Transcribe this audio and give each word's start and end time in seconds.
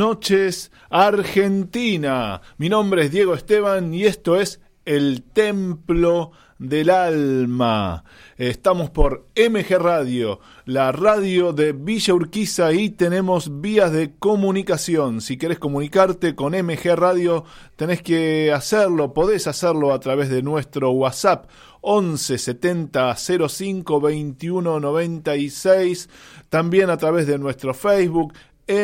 Noches 0.00 0.72
Argentina. 0.88 2.40
Mi 2.56 2.70
nombre 2.70 3.04
es 3.04 3.10
Diego 3.10 3.34
Esteban 3.34 3.92
y 3.92 4.04
esto 4.04 4.40
es 4.40 4.58
El 4.86 5.22
Templo 5.22 6.32
del 6.58 6.88
Alma. 6.88 8.04
Estamos 8.38 8.88
por 8.88 9.26
MG 9.36 9.78
Radio, 9.78 10.40
la 10.64 10.90
radio 10.90 11.52
de 11.52 11.72
Villa 11.72 12.14
Urquiza 12.14 12.72
y 12.72 12.88
tenemos 12.88 13.60
vías 13.60 13.92
de 13.92 14.14
comunicación. 14.18 15.20
Si 15.20 15.36
querés 15.36 15.58
comunicarte 15.58 16.34
con 16.34 16.54
MG 16.54 16.96
Radio, 16.96 17.44
tenés 17.76 18.00
que 18.00 18.52
hacerlo, 18.52 19.12
podés 19.12 19.46
hacerlo 19.46 19.92
a 19.92 20.00
través 20.00 20.30
de 20.30 20.42
nuestro 20.42 20.92
WhatsApp 20.92 21.46
11 21.82 22.38
70 22.38 23.16
05 23.16 24.00
21 24.00 24.80
96, 24.80 26.08
también 26.48 26.90
a 26.90 26.96
través 26.96 27.26
de 27.26 27.38
nuestro 27.38 27.74
Facebook 27.74 28.34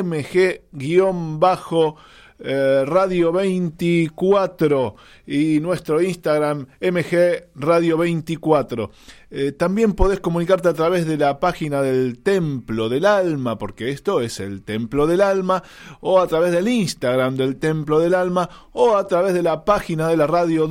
mg-radio 0.02 1.96
24 3.32 4.96
y 5.26 5.60
nuestro 5.60 6.02
Instagram 6.02 6.66
mg 6.80 7.44
radio 7.54 7.98
24. 7.98 8.90
Eh, 9.30 9.52
también 9.52 9.94
podés 9.94 10.20
comunicarte 10.20 10.68
a 10.68 10.74
través 10.74 11.06
de 11.06 11.16
la 11.16 11.40
página 11.40 11.82
del 11.82 12.18
Templo 12.18 12.88
del 12.88 13.06
Alma, 13.06 13.58
porque 13.58 13.90
esto 13.90 14.20
es 14.20 14.40
el 14.40 14.62
Templo 14.62 15.06
del 15.06 15.20
Alma, 15.20 15.62
o 16.00 16.20
a 16.20 16.26
través 16.26 16.52
del 16.52 16.68
Instagram 16.68 17.36
del 17.36 17.56
Templo 17.56 18.00
del 18.00 18.14
Alma, 18.14 18.48
o 18.72 18.96
a 18.96 19.06
través 19.06 19.34
de 19.34 19.42
la 19.42 19.64
página 19.64 20.08
de 20.08 20.16
la 20.16 20.26
radio 20.26 20.66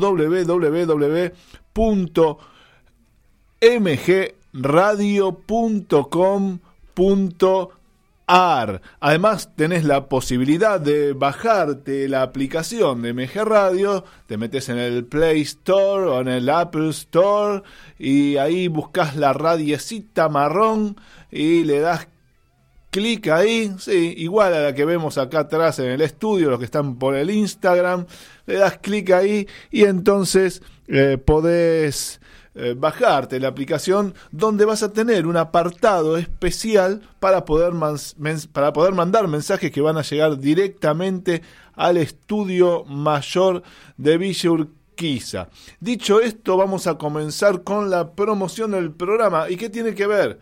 Además, 8.28 9.52
tenés 9.56 9.84
la 9.84 10.10
posibilidad 10.10 10.80
de 10.80 11.14
bajarte 11.14 12.10
la 12.10 12.24
aplicación 12.24 13.04
de 13.04 13.14
MG 13.14 13.44
Radio, 13.46 14.04
te 14.26 14.38
metes 14.38 14.70
en 14.70 14.80
el 14.80 15.06
Play 15.06 15.42
Store 15.42 16.08
o 16.08 16.22
en 16.22 16.28
el 16.30 16.50
Apple 16.50 16.90
Store 16.90 17.62
y 18.00 18.38
ahí 18.38 18.68
buscas 18.68 19.16
la 19.16 19.34
radiecita 19.34 20.28
marrón 20.30 20.96
y 21.32 21.64
le 21.66 21.80
das 21.80 22.08
clic 22.90 23.28
ahí, 23.28 23.76
sí, 23.78 24.16
igual 24.18 24.54
a 24.54 24.62
la 24.62 24.74
que 24.74 24.86
vemos 24.86 25.18
acá 25.18 25.42
atrás 25.42 25.80
en 25.80 25.92
el 25.92 26.02
estudio, 26.02 26.50
los 26.50 26.60
que 26.60 26.66
están 26.66 26.98
por 26.98 27.14
el 27.14 27.30
Instagram, 27.30 28.06
le 28.46 28.56
das 28.56 28.78
clic 28.80 29.12
ahí 29.12 29.48
y 29.70 29.84
entonces 29.84 30.64
eh, 30.88 31.18
podés 31.18 32.22
eh, 32.56 32.74
bajarte 32.78 33.40
la 33.40 33.50
aplicación 33.50 34.14
donde 34.32 34.64
vas 34.64 34.82
a 34.82 34.94
tener 34.94 35.28
un 35.28 35.36
apartado 35.36 36.16
especial 36.16 37.02
para 37.20 37.44
poder, 37.44 37.74
para 38.54 38.72
poder 38.72 38.94
mandar 38.94 39.28
mensajes 39.28 39.72
que 39.72 39.82
van 39.82 39.98
a 39.98 40.04
llegar 40.04 40.40
directamente 40.40 41.42
al 41.74 41.98
estudio 41.98 42.86
mayor 42.86 43.62
de 43.98 44.18
Villa 44.18 44.52
Urquiza. 44.52 45.50
Dicho 45.82 46.22
esto, 46.22 46.56
vamos 46.56 46.88
a 46.88 46.98
comenzar 46.98 47.64
con 47.64 47.90
la 47.90 48.12
promoción 48.12 48.72
del 48.72 48.92
programa. 48.92 49.50
¿Y 49.50 49.58
qué 49.58 49.70
tiene 49.70 49.94
que 49.94 50.08
ver? 50.08 50.40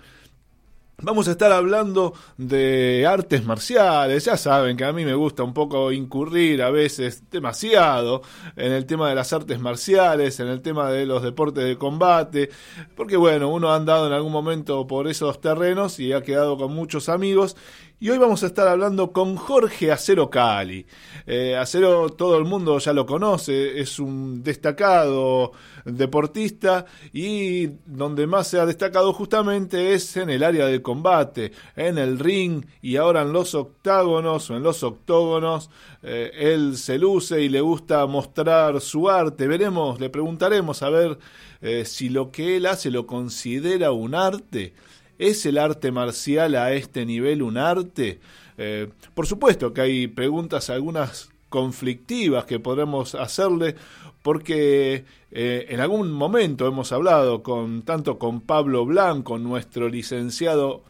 Vamos 1.02 1.28
a 1.28 1.32
estar 1.32 1.52
hablando 1.52 2.14
de 2.38 3.06
artes 3.06 3.44
marciales. 3.44 4.26
Ya 4.26 4.38
saben 4.38 4.78
que 4.78 4.86
a 4.86 4.94
mí 4.94 5.04
me 5.04 5.16
gusta 5.16 5.44
un 5.44 5.54
poco 5.54 5.92
incurrir 5.92 6.62
a 6.62 6.70
veces 6.70 7.30
demasiado 7.30 8.22
en 8.56 8.72
el 8.72 8.86
tema 8.86 9.10
de 9.10 9.16
las 9.16 9.34
artes 9.34 9.60
marciales, 9.60 10.40
en 10.40 10.48
el 10.48 10.62
tema 10.62 10.90
de 10.92 11.06
los 11.06 11.24
deportes 11.24 11.66
de 11.66 11.78
combate, 11.78 12.50
porque 12.96 13.18
bueno, 13.18 13.50
uno 13.50 13.72
ha 13.72 13.76
andado 13.76 14.08
en 14.08 14.14
algún 14.14 14.32
momento 14.32 14.86
por 14.88 15.08
esos 15.08 15.42
terrenos 15.42 16.00
y 16.00 16.14
ha 16.14 16.22
quedado 16.22 16.58
con 16.58 16.74
muchos 16.74 17.10
amigos 17.10 17.58
y 18.04 18.10
hoy 18.10 18.18
vamos 18.18 18.44
a 18.44 18.48
estar 18.48 18.68
hablando 18.68 19.14
con 19.14 19.38
Jorge 19.38 19.90
Acero 19.90 20.30
Cali. 20.30 20.86
Eh, 21.26 21.56
Acero 21.56 22.10
todo 22.10 22.38
el 22.38 22.44
mundo 22.44 22.78
ya 22.78 22.92
lo 22.92 23.06
conoce, 23.06 23.80
es 23.80 23.98
un 23.98 24.44
destacado 24.44 25.54
deportista 25.86 26.86
y 27.14 27.68
donde 27.86 28.28
más 28.28 28.50
se 28.50 28.60
ha 28.60 28.66
destacado 28.66 29.14
justamente 29.14 29.94
es 29.94 30.18
en 30.18 30.30
el 30.30 30.44
área 30.44 30.66
del 30.66 30.82
combate, 30.82 31.54
en 31.78 31.98
el 31.98 32.20
ring 32.20 32.66
y 32.82 32.98
ahora 32.98 33.22
en 33.22 33.32
los 33.32 33.56
octágonos 33.56 34.50
o 34.50 34.58
en 34.58 34.64
los 34.64 34.84
octógonos. 34.84 35.70
Eh, 36.02 36.30
él 36.38 36.76
se 36.76 36.98
luce 36.98 37.40
y 37.40 37.48
le 37.48 37.62
gusta 37.62 38.06
mostrar 38.06 38.82
su 38.82 39.10
arte. 39.10 39.48
Veremos, 39.48 40.02
le 40.02 40.10
preguntaremos 40.10 40.84
a 40.84 40.90
ver 40.90 41.20
eh, 41.62 41.86
si 41.86 42.10
lo 42.10 42.32
que 42.32 42.58
él 42.58 42.66
hace 42.66 42.92
lo 42.92 43.08
considera 43.08 43.94
un 43.94 44.14
arte. 44.14 44.74
¿Es 45.24 45.46
el 45.46 45.58
arte 45.58 45.94
marcial 45.94 46.54
a 46.56 46.74
este 46.74 47.06
nivel 47.06 47.44
un 47.44 47.58
arte? 47.58 48.20
Eh, 48.58 48.90
por 49.14 49.26
supuesto 49.26 49.72
que 49.72 49.80
hay 49.80 50.08
preguntas, 50.08 50.70
algunas 50.70 51.30
conflictivas 51.48 52.44
que 52.44 52.60
podremos 52.60 53.16
hacerle, 53.16 53.76
porque 54.22 55.06
eh, 55.32 55.68
en 55.70 55.80
algún 55.80 56.12
momento 56.12 56.68
hemos 56.68 56.92
hablado 56.92 57.42
con 57.42 57.84
tanto 57.84 58.20
con 58.20 58.42
Pablo 58.42 58.86
Blanco, 58.86 59.38
nuestro 59.38 59.88
licenciado 59.88 60.84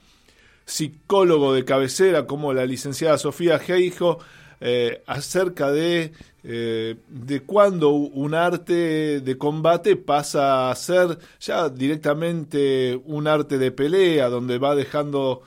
psicólogo 0.66 1.54
de 1.54 1.64
cabecera, 1.64 2.26
como 2.26 2.54
la 2.54 2.66
licenciada 2.66 3.20
Sofía 3.20 3.60
Geijo, 3.60 4.18
eh, 4.62 5.04
acerca 5.06 5.72
de, 5.72 6.12
eh, 6.44 6.98
de 7.08 7.42
cuando 7.44 7.92
un 7.92 8.34
arte 8.34 9.22
de 9.22 9.38
combate 9.38 9.96
pasa 9.96 10.70
a 10.70 10.76
ser 10.76 11.18
ya 11.40 11.70
directamente 11.70 13.00
un 13.06 13.28
arte 13.28 13.58
de 13.58 13.72
pelea, 13.72 14.28
donde 14.30 14.58
va 14.58 14.76
dejando 14.76 15.42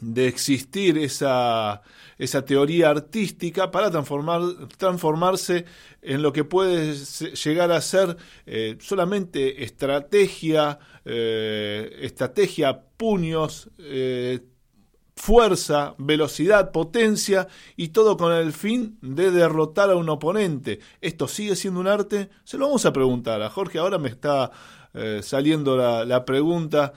de 0.00 0.28
existir 0.28 0.96
esa, 0.98 1.82
esa 2.16 2.44
teoría 2.44 2.90
artística 2.90 3.72
para 3.72 3.90
transformar, 3.90 4.42
transformarse 4.76 5.64
en 6.02 6.22
lo 6.22 6.32
que 6.32 6.44
puede 6.44 6.94
llegar 6.94 7.72
a 7.72 7.80
ser 7.80 8.16
eh, 8.46 8.76
solamente 8.80 9.64
estrategia, 9.64 10.78
estrategia, 11.04 12.82
puños, 12.98 13.70
fuerza, 15.18 15.94
velocidad, 15.98 16.70
potencia 16.70 17.48
y 17.76 17.88
todo 17.88 18.16
con 18.16 18.32
el 18.32 18.52
fin 18.52 18.98
de 19.02 19.30
derrotar 19.30 19.90
a 19.90 19.96
un 19.96 20.08
oponente. 20.08 20.78
¿Esto 21.00 21.28
sigue 21.28 21.56
siendo 21.56 21.80
un 21.80 21.88
arte? 21.88 22.30
Se 22.44 22.56
lo 22.56 22.66
vamos 22.66 22.86
a 22.86 22.92
preguntar 22.92 23.42
a 23.42 23.50
Jorge. 23.50 23.78
Ahora 23.78 23.98
me 23.98 24.08
está 24.08 24.50
eh, 24.94 25.20
saliendo 25.22 25.76
la, 25.76 26.24
pregunta. 26.24 26.94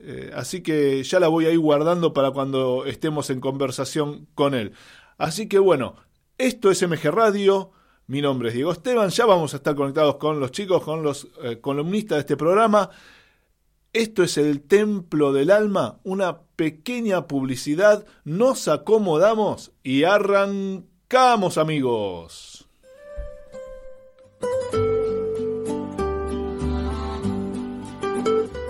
Eh, 0.00 0.32
así 0.34 0.62
que 0.62 1.02
ya 1.04 1.20
la 1.20 1.28
voy 1.28 1.46
a 1.46 1.50
ir 1.50 1.58
guardando 1.58 2.12
para 2.12 2.30
cuando 2.30 2.86
estemos 2.86 3.28
en 3.30 3.40
conversación 3.40 4.26
con 4.34 4.54
él. 4.54 4.72
Así 5.18 5.46
que 5.46 5.58
bueno, 5.58 5.96
esto 6.38 6.70
es 6.70 6.82
MG 6.82 7.10
Radio. 7.10 7.70
Mi 8.06 8.22
nombre 8.22 8.48
es 8.48 8.54
Diego 8.54 8.72
Esteban. 8.72 9.10
Ya 9.10 9.26
vamos 9.26 9.52
a 9.52 9.58
estar 9.58 9.76
conectados 9.76 10.16
con 10.16 10.40
los 10.40 10.50
chicos, 10.50 10.82
con 10.82 11.02
los 11.02 11.28
eh, 11.42 11.60
columnistas 11.60 12.16
de 12.16 12.20
este 12.20 12.36
programa. 12.36 12.90
Esto 13.94 14.22
es 14.22 14.38
el 14.38 14.62
Templo 14.62 15.34
del 15.34 15.50
Alma, 15.50 15.98
una 16.02 16.40
pequeña 16.56 17.26
publicidad. 17.26 18.06
Nos 18.24 18.66
acomodamos 18.66 19.72
y 19.82 20.04
arrancamos, 20.04 21.58
amigos. 21.58 22.66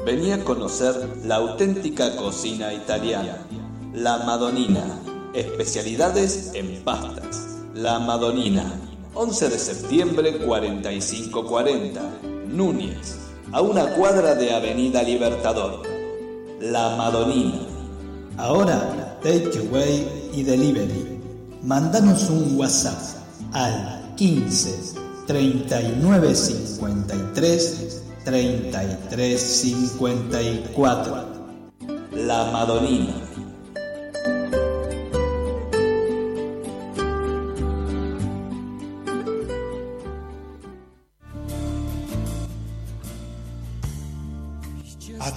Venía 0.05 0.35
a 0.35 0.45
conocer 0.45 0.93
la 1.25 1.37
auténtica 1.37 2.17
cocina 2.17 2.75
italiana, 2.75 3.47
la 3.95 4.25
Madonina, 4.25 4.99
especialidades 5.35 6.51
en 6.55 6.83
pastas. 6.83 7.63
La 7.77 8.01
Madonina, 8.01 8.65
11 9.15 9.49
de 9.51 9.59
septiembre 9.61 10.39
4540, 10.39 12.03
Núñez, 12.49 13.32
a 13.53 13.61
una 13.61 13.93
cuadra 13.95 14.35
de 14.35 14.53
Avenida 14.53 15.03
Libertador. 15.03 15.83
La 16.61 16.97
Madonina. 16.97 17.61
Ahora, 18.39 19.19
takeaway 19.23 20.31
y 20.33 20.43
delivery. 20.43 21.21
Mándanos 21.63 22.31
un 22.31 22.59
WhatsApp 22.59 22.99
al 23.53 24.15
15 24.17 24.95
39 25.27 26.35
53 26.35 28.03
33 28.25 29.41
54. 29.41 31.25
La 32.13 32.51
Madonina. 32.53 33.22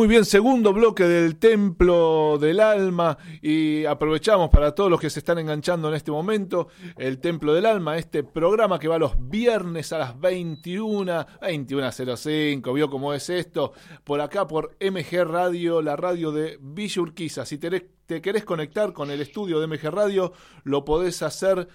Muy 0.00 0.08
bien, 0.08 0.24
segundo 0.24 0.72
bloque 0.72 1.04
del 1.04 1.36
Templo 1.36 2.38
del 2.40 2.60
Alma 2.60 3.18
y 3.42 3.84
aprovechamos 3.84 4.48
para 4.48 4.74
todos 4.74 4.90
los 4.90 4.98
que 4.98 5.10
se 5.10 5.18
están 5.18 5.38
enganchando 5.38 5.90
en 5.90 5.94
este 5.94 6.10
momento, 6.10 6.68
el 6.96 7.18
Templo 7.18 7.52
del 7.52 7.66
Alma, 7.66 7.98
este 7.98 8.24
programa 8.24 8.78
que 8.78 8.88
va 8.88 8.98
los 8.98 9.12
viernes 9.28 9.92
a 9.92 9.98
las 9.98 10.18
21, 10.18 11.26
21.05, 11.42 12.74
vio 12.74 12.88
cómo 12.88 13.12
es 13.12 13.28
esto, 13.28 13.74
por 14.02 14.22
acá 14.22 14.46
por 14.46 14.74
MG 14.80 15.22
Radio, 15.22 15.82
la 15.82 15.96
radio 15.96 16.32
de 16.32 16.56
Villa 16.62 17.02
Urquiza. 17.02 17.44
Si 17.44 17.58
te, 17.58 17.90
te 18.06 18.22
querés 18.22 18.46
conectar 18.46 18.94
con 18.94 19.10
el 19.10 19.20
estudio 19.20 19.60
de 19.60 19.66
MG 19.66 19.90
Radio, 19.90 20.32
lo 20.64 20.82
podés 20.82 21.20
hacer 21.20 21.68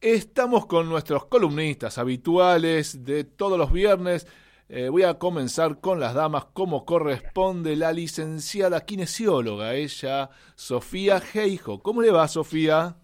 Estamos 0.00 0.66
con 0.66 0.88
nuestros 0.88 1.26
columnistas 1.26 1.98
habituales 1.98 3.04
de 3.04 3.24
todos 3.24 3.58
los 3.58 3.72
viernes. 3.72 4.26
Voy 4.90 5.04
a 5.04 5.14
comenzar 5.18 5.80
con 5.80 6.00
las 6.00 6.14
damas 6.14 6.46
como 6.52 6.84
corresponde 6.84 7.76
la 7.76 7.92
licenciada 7.92 8.84
kinesióloga, 8.84 9.74
ella, 9.74 10.30
Sofía 10.56 11.20
Geijo. 11.20 11.82
¿Cómo 11.82 12.02
le 12.02 12.10
va, 12.10 12.26
Sofía? 12.26 12.96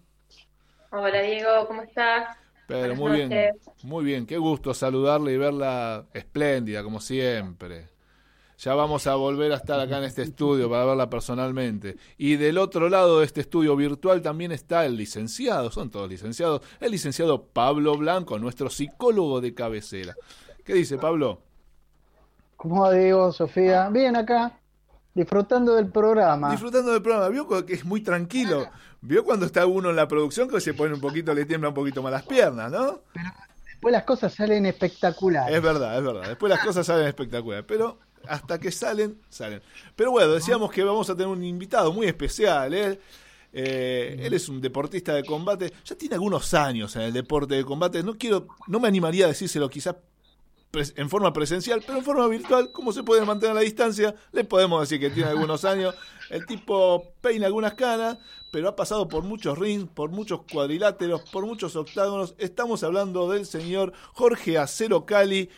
Hola 0.95 1.23
Diego, 1.23 1.49
¿cómo 1.67 1.81
estás? 1.81 2.37
Pero 2.67 2.95
Buenas 2.95 2.99
muy 2.99 3.11
bien, 3.17 3.51
muy 3.81 4.05
bien, 4.05 4.25
qué 4.27 4.37
gusto 4.37 4.75
saludarle 4.75 5.33
y 5.33 5.37
verla 5.37 6.05
espléndida, 6.13 6.83
como 6.83 7.01
siempre. 7.01 7.89
Ya 8.59 8.75
vamos 8.75 9.07
a 9.07 9.15
volver 9.15 9.51
a 9.53 9.55
estar 9.55 9.79
acá 9.79 9.97
en 9.97 10.03
este 10.03 10.21
estudio 10.21 10.69
para 10.69 10.85
verla 10.85 11.09
personalmente. 11.09 11.97
Y 12.19 12.35
del 12.35 12.59
otro 12.59 12.89
lado 12.89 13.19
de 13.19 13.25
este 13.25 13.41
estudio 13.41 13.75
virtual 13.75 14.21
también 14.21 14.51
está 14.51 14.85
el 14.85 14.95
licenciado, 14.95 15.71
son 15.71 15.89
todos 15.89 16.07
licenciados, 16.07 16.61
el 16.79 16.91
licenciado 16.91 17.43
Pablo 17.43 17.97
Blanco, 17.97 18.37
nuestro 18.37 18.69
psicólogo 18.69 19.41
de 19.41 19.55
cabecera. 19.55 20.13
¿Qué 20.63 20.75
dice 20.75 20.99
Pablo? 20.99 21.41
¿Cómo 22.55 22.83
va, 22.83 22.93
Diego, 22.93 23.31
Sofía? 23.31 23.89
Bien 23.89 24.15
acá, 24.15 24.59
disfrutando 25.15 25.73
del 25.73 25.87
programa. 25.87 26.51
Disfrutando 26.51 26.91
del 26.91 27.01
programa, 27.01 27.29
vio 27.29 27.65
que 27.65 27.73
es 27.73 27.83
muy 27.83 28.01
tranquilo. 28.01 28.67
Vio 29.05 29.25
cuando 29.25 29.45
está 29.45 29.65
uno 29.65 29.89
en 29.89 29.97
la 29.97 30.07
producción 30.07 30.47
que 30.47 30.61
se 30.61 30.73
pone 30.73 30.93
un 30.93 31.01
poquito, 31.01 31.33
le 31.33 31.43
tiembla 31.43 31.69
un 31.69 31.75
poquito 31.75 32.01
más 32.01 32.13
las 32.13 32.23
piernas, 32.23 32.71
¿no? 32.71 33.01
Después 33.65 33.91
las 33.91 34.03
cosas 34.05 34.33
salen 34.33 34.65
espectaculares. 34.65 35.53
Es 35.53 35.61
verdad, 35.61 35.97
es 35.97 36.03
verdad. 36.05 36.27
Después 36.29 36.49
las 36.49 36.63
cosas 36.63 36.87
salen 36.87 37.07
espectaculares, 37.07 37.65
pero 37.67 37.99
hasta 38.29 38.61
que 38.61 38.71
salen, 38.71 39.19
salen. 39.27 39.61
Pero 39.97 40.11
bueno, 40.11 40.31
decíamos 40.31 40.71
que 40.71 40.85
vamos 40.85 41.09
a 41.09 41.15
tener 41.15 41.27
un 41.27 41.43
invitado 41.43 41.91
muy 41.91 42.07
especial, 42.07 42.73
¿eh? 42.73 42.97
Eh, 43.51 44.21
él 44.21 44.33
es 44.33 44.47
un 44.47 44.61
deportista 44.61 45.13
de 45.13 45.25
combate, 45.25 45.73
ya 45.83 45.97
tiene 45.97 46.15
algunos 46.15 46.53
años 46.53 46.95
en 46.95 47.01
el 47.01 47.11
deporte 47.11 47.55
de 47.55 47.65
combate. 47.65 48.03
No 48.03 48.17
quiero, 48.17 48.47
no 48.67 48.79
me 48.79 48.87
animaría 48.87 49.25
a 49.25 49.27
decírselo 49.27 49.69
quizás 49.69 49.97
en 50.95 51.09
forma 51.09 51.33
presencial, 51.33 51.83
pero 51.85 51.97
en 51.97 52.05
forma 52.05 52.25
virtual, 52.27 52.71
como 52.71 52.93
se 52.93 53.03
puede 53.03 53.25
mantener 53.25 53.53
la 53.53 53.61
distancia, 53.61 54.15
le 54.31 54.45
podemos 54.45 54.79
decir 54.81 54.99
que 54.99 55.09
tiene 55.09 55.29
algunos 55.29 55.65
años. 55.65 55.93
El 56.29 56.45
tipo 56.45 57.13
peina 57.21 57.45
algunas 57.45 57.73
canas, 57.73 58.17
pero 58.53 58.69
ha 58.69 58.75
pasado 58.75 59.07
por 59.07 59.23
muchos 59.23 59.57
rings, 59.57 59.89
por 59.89 60.11
muchos 60.11 60.41
cuadriláteros, 60.43 61.23
por 61.31 61.47
muchos 61.47 61.75
octágonos. 61.75 62.35
Estamos 62.37 62.83
hablando 62.83 63.27
del 63.31 63.47
señor 63.47 63.93
Jorge 64.13 64.59
Acero 64.59 65.07
Cali, 65.07 65.49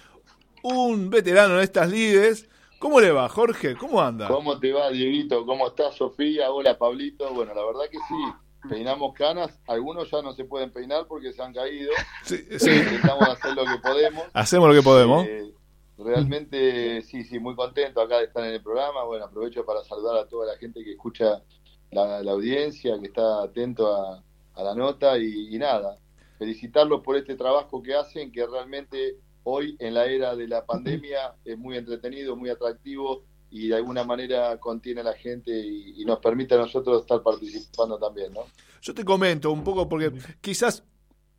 un 0.63 1.09
veterano 1.09 1.55
en 1.55 1.59
estas 1.59 1.91
lides. 1.91 2.47
¿Cómo 2.79 3.01
le 3.01 3.11
va, 3.11 3.27
Jorge? 3.27 3.75
¿Cómo 3.75 4.01
anda? 4.01 4.29
¿Cómo 4.29 4.57
te 4.61 4.71
va, 4.71 4.91
Dieguito? 4.91 5.45
¿Cómo 5.45 5.67
estás, 5.67 5.95
Sofía? 5.95 6.49
Hola, 6.49 6.77
Pablito. 6.77 7.33
Bueno, 7.33 7.53
la 7.53 7.65
verdad 7.65 7.81
que 7.91 7.97
sí, 7.97 8.69
peinamos 8.69 9.13
canas. 9.13 9.59
Algunos 9.67 10.09
ya 10.09 10.21
no 10.21 10.31
se 10.31 10.45
pueden 10.45 10.71
peinar 10.71 11.05
porque 11.05 11.33
se 11.33 11.43
han 11.43 11.53
caído. 11.53 11.91
Sí, 12.23 12.47
sí, 12.57 12.69
Intentamos 12.69 13.27
hacer 13.27 13.55
lo 13.55 13.65
que 13.65 13.77
podemos. 13.83 14.23
hacemos 14.31 14.69
lo 14.69 14.73
que 14.73 14.81
podemos. 14.81 15.25
Eh, 15.25 15.53
realmente, 15.97 17.01
sí, 17.01 17.25
sí, 17.25 17.39
muy 17.39 17.55
contento 17.55 17.99
acá 17.99 18.19
de 18.19 18.27
estar 18.27 18.45
en 18.45 18.53
el 18.53 18.63
programa. 18.63 19.03
Bueno, 19.03 19.25
aprovecho 19.25 19.65
para 19.65 19.83
saludar 19.83 20.15
a 20.15 20.27
toda 20.29 20.45
la 20.45 20.57
gente 20.57 20.81
que 20.81 20.93
escucha 20.93 21.43
la, 21.91 22.21
la 22.21 22.31
audiencia, 22.31 22.99
que 22.99 23.07
está 23.07 23.43
atento 23.43 23.93
a, 23.93 24.23
a 24.55 24.63
la 24.63 24.75
nota 24.75 25.17
y, 25.17 25.55
y 25.55 25.57
nada, 25.57 25.97
felicitarlos 26.37 27.01
por 27.01 27.15
este 27.15 27.35
trabajo 27.35 27.81
que 27.81 27.95
hacen, 27.95 28.31
que 28.31 28.45
realmente 28.45 29.17
hoy 29.43 29.75
en 29.79 29.93
la 29.93 30.05
era 30.05 30.35
de 30.35 30.47
la 30.47 30.65
pandemia 30.65 31.35
es 31.45 31.57
muy 31.57 31.77
entretenido, 31.77 32.35
muy 32.35 32.49
atractivo 32.49 33.23
y 33.51 33.67
de 33.69 33.75
alguna 33.75 34.03
manera 34.03 34.57
contiene 34.59 35.01
a 35.01 35.05
la 35.05 35.13
gente 35.13 35.51
y, 35.51 36.01
y 36.01 36.05
nos 36.05 36.19
permite 36.19 36.55
a 36.55 36.57
nosotros 36.57 37.01
estar 37.01 37.21
participando 37.21 37.97
también, 37.97 38.33
¿no? 38.33 38.41
Yo 38.81 38.93
te 38.93 39.05
comento 39.05 39.51
un 39.51 39.63
poco 39.63 39.87
porque 39.87 40.11
quizás 40.41 40.83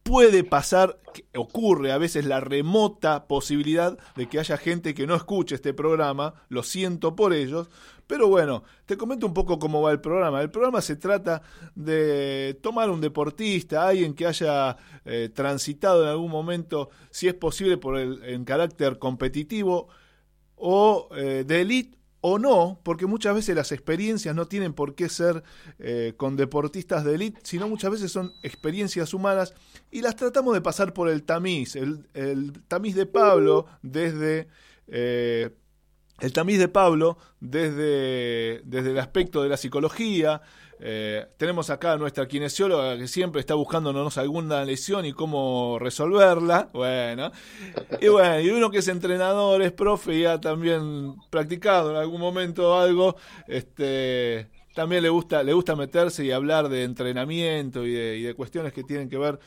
puede 0.06 0.44
pasar, 0.44 1.00
ocurre 1.34 1.90
a 1.90 1.98
veces 1.98 2.24
la 2.26 2.38
remota 2.38 3.26
posibilidad 3.26 3.98
de 4.14 4.28
que 4.28 4.38
haya 4.38 4.56
gente 4.56 4.94
que 4.94 5.06
no 5.06 5.16
escuche 5.16 5.56
este 5.56 5.74
programa, 5.74 6.34
lo 6.48 6.62
siento 6.62 7.16
por 7.16 7.32
ellos, 7.34 7.68
pero 8.06 8.28
bueno, 8.28 8.62
te 8.86 8.96
comento 8.96 9.26
un 9.26 9.34
poco 9.34 9.58
cómo 9.58 9.82
va 9.82 9.90
el 9.90 10.00
programa. 10.00 10.40
El 10.40 10.50
programa 10.50 10.80
se 10.80 10.94
trata 10.94 11.42
de 11.74 12.56
tomar 12.62 12.88
un 12.88 13.00
deportista, 13.00 13.88
alguien 13.88 14.14
que 14.14 14.26
haya 14.26 14.76
eh, 15.04 15.28
transitado 15.34 16.04
en 16.04 16.10
algún 16.10 16.30
momento, 16.30 16.90
si 17.10 17.26
es 17.26 17.34
posible, 17.34 17.76
por 17.76 17.98
el 17.98 18.22
en 18.22 18.44
carácter 18.44 19.00
competitivo 19.00 19.88
o 20.54 21.08
eh, 21.16 21.42
de 21.44 21.60
elite 21.62 21.95
o 22.20 22.38
no, 22.38 22.80
porque 22.82 23.06
muchas 23.06 23.34
veces 23.34 23.54
las 23.54 23.72
experiencias 23.72 24.34
no 24.34 24.46
tienen 24.46 24.72
por 24.72 24.94
qué 24.94 25.08
ser 25.08 25.42
eh, 25.78 26.14
con 26.16 26.36
deportistas 26.36 27.04
de 27.04 27.14
élite, 27.14 27.40
sino 27.44 27.68
muchas 27.68 27.90
veces 27.90 28.10
son 28.10 28.32
experiencias 28.42 29.14
humanas 29.14 29.54
y 29.90 30.02
las 30.02 30.16
tratamos 30.16 30.54
de 30.54 30.60
pasar 30.60 30.92
por 30.92 31.08
el 31.08 31.22
tamiz, 31.22 31.76
el, 31.76 32.08
el 32.14 32.52
tamiz 32.68 32.94
de 32.94 33.06
Pablo 33.06 33.66
desde... 33.82 34.48
eh, 34.88 35.50
el 36.18 36.32
tamiz 36.32 36.58
de 36.58 36.68
Pablo 36.68 37.18
desde, 37.40 38.62
desde 38.64 38.90
el 38.92 38.98
aspecto 38.98 39.42
de 39.42 39.50
la 39.50 39.58
psicología. 39.58 40.40
Eh, 40.78 41.26
tenemos 41.38 41.70
acá 41.70 41.92
a 41.92 41.96
nuestra 41.96 42.28
kinesióloga 42.28 42.98
que 42.98 43.08
siempre 43.08 43.40
está 43.40 43.54
buscándonos 43.54 44.18
alguna 44.18 44.64
lesión 44.64 45.06
y 45.06 45.12
cómo 45.12 45.78
resolverla. 45.78 46.68
Bueno, 46.72 47.32
y 48.00 48.08
bueno, 48.08 48.40
y 48.40 48.50
uno 48.50 48.70
que 48.70 48.78
es 48.78 48.88
entrenador, 48.88 49.62
es 49.62 49.72
profe 49.72 50.14
y 50.14 50.24
ha 50.26 50.40
también 50.40 51.16
practicado 51.30 51.90
en 51.90 51.96
algún 51.96 52.20
momento 52.20 52.78
algo, 52.78 53.16
este, 53.46 54.50
también 54.74 55.02
le 55.02 55.08
gusta, 55.08 55.42
le 55.42 55.54
gusta 55.54 55.74
meterse 55.76 56.24
y 56.24 56.30
hablar 56.30 56.68
de 56.68 56.84
entrenamiento 56.84 57.86
y 57.86 57.92
de, 57.92 58.18
y 58.18 58.22
de 58.22 58.34
cuestiones 58.34 58.72
que 58.72 58.84
tienen 58.84 59.08
que 59.08 59.18
ver 59.18 59.38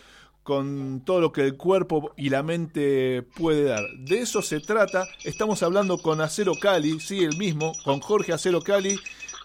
con 0.49 1.03
todo 1.05 1.21
lo 1.21 1.31
que 1.31 1.41
el 1.41 1.57
cuerpo 1.57 2.11
y 2.17 2.29
la 2.29 2.41
mente 2.41 3.21
puede 3.21 3.65
dar. 3.65 3.83
De 3.99 4.19
eso 4.19 4.41
se 4.41 4.59
trata. 4.59 5.07
Estamos 5.23 5.61
hablando 5.61 5.99
con 5.99 6.21
Acero 6.21 6.55
Cali, 6.59 6.99
sí, 6.99 7.23
el 7.23 7.37
mismo, 7.37 7.73
con 7.83 7.99
Jorge 7.99 8.33
Acero 8.33 8.59
Cali, 8.59 8.97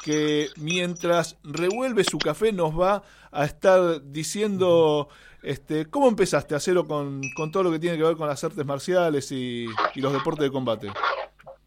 que 0.05 0.51
mientras 0.59 1.39
revuelve 1.43 2.05
su 2.05 2.19
café 2.19 2.53
nos 2.53 2.79
va 2.79 3.03
a 3.33 3.47
estar 3.47 4.03
diciendo 4.05 5.09
este, 5.43 5.87
cómo 5.87 6.09
empezaste, 6.09 6.55
Acero, 6.55 6.87
con, 6.87 7.23
con 7.35 7.51
todo 7.51 7.63
lo 7.63 7.71
que 7.73 7.79
tiene 7.79 7.97
que 7.97 8.03
ver 8.03 8.15
con 8.15 8.29
las 8.29 8.45
artes 8.45 8.67
marciales 8.67 9.33
y, 9.33 9.67
los 9.95 10.13
deportes 10.13 10.45
de 10.45 10.51
combate. 10.51 10.89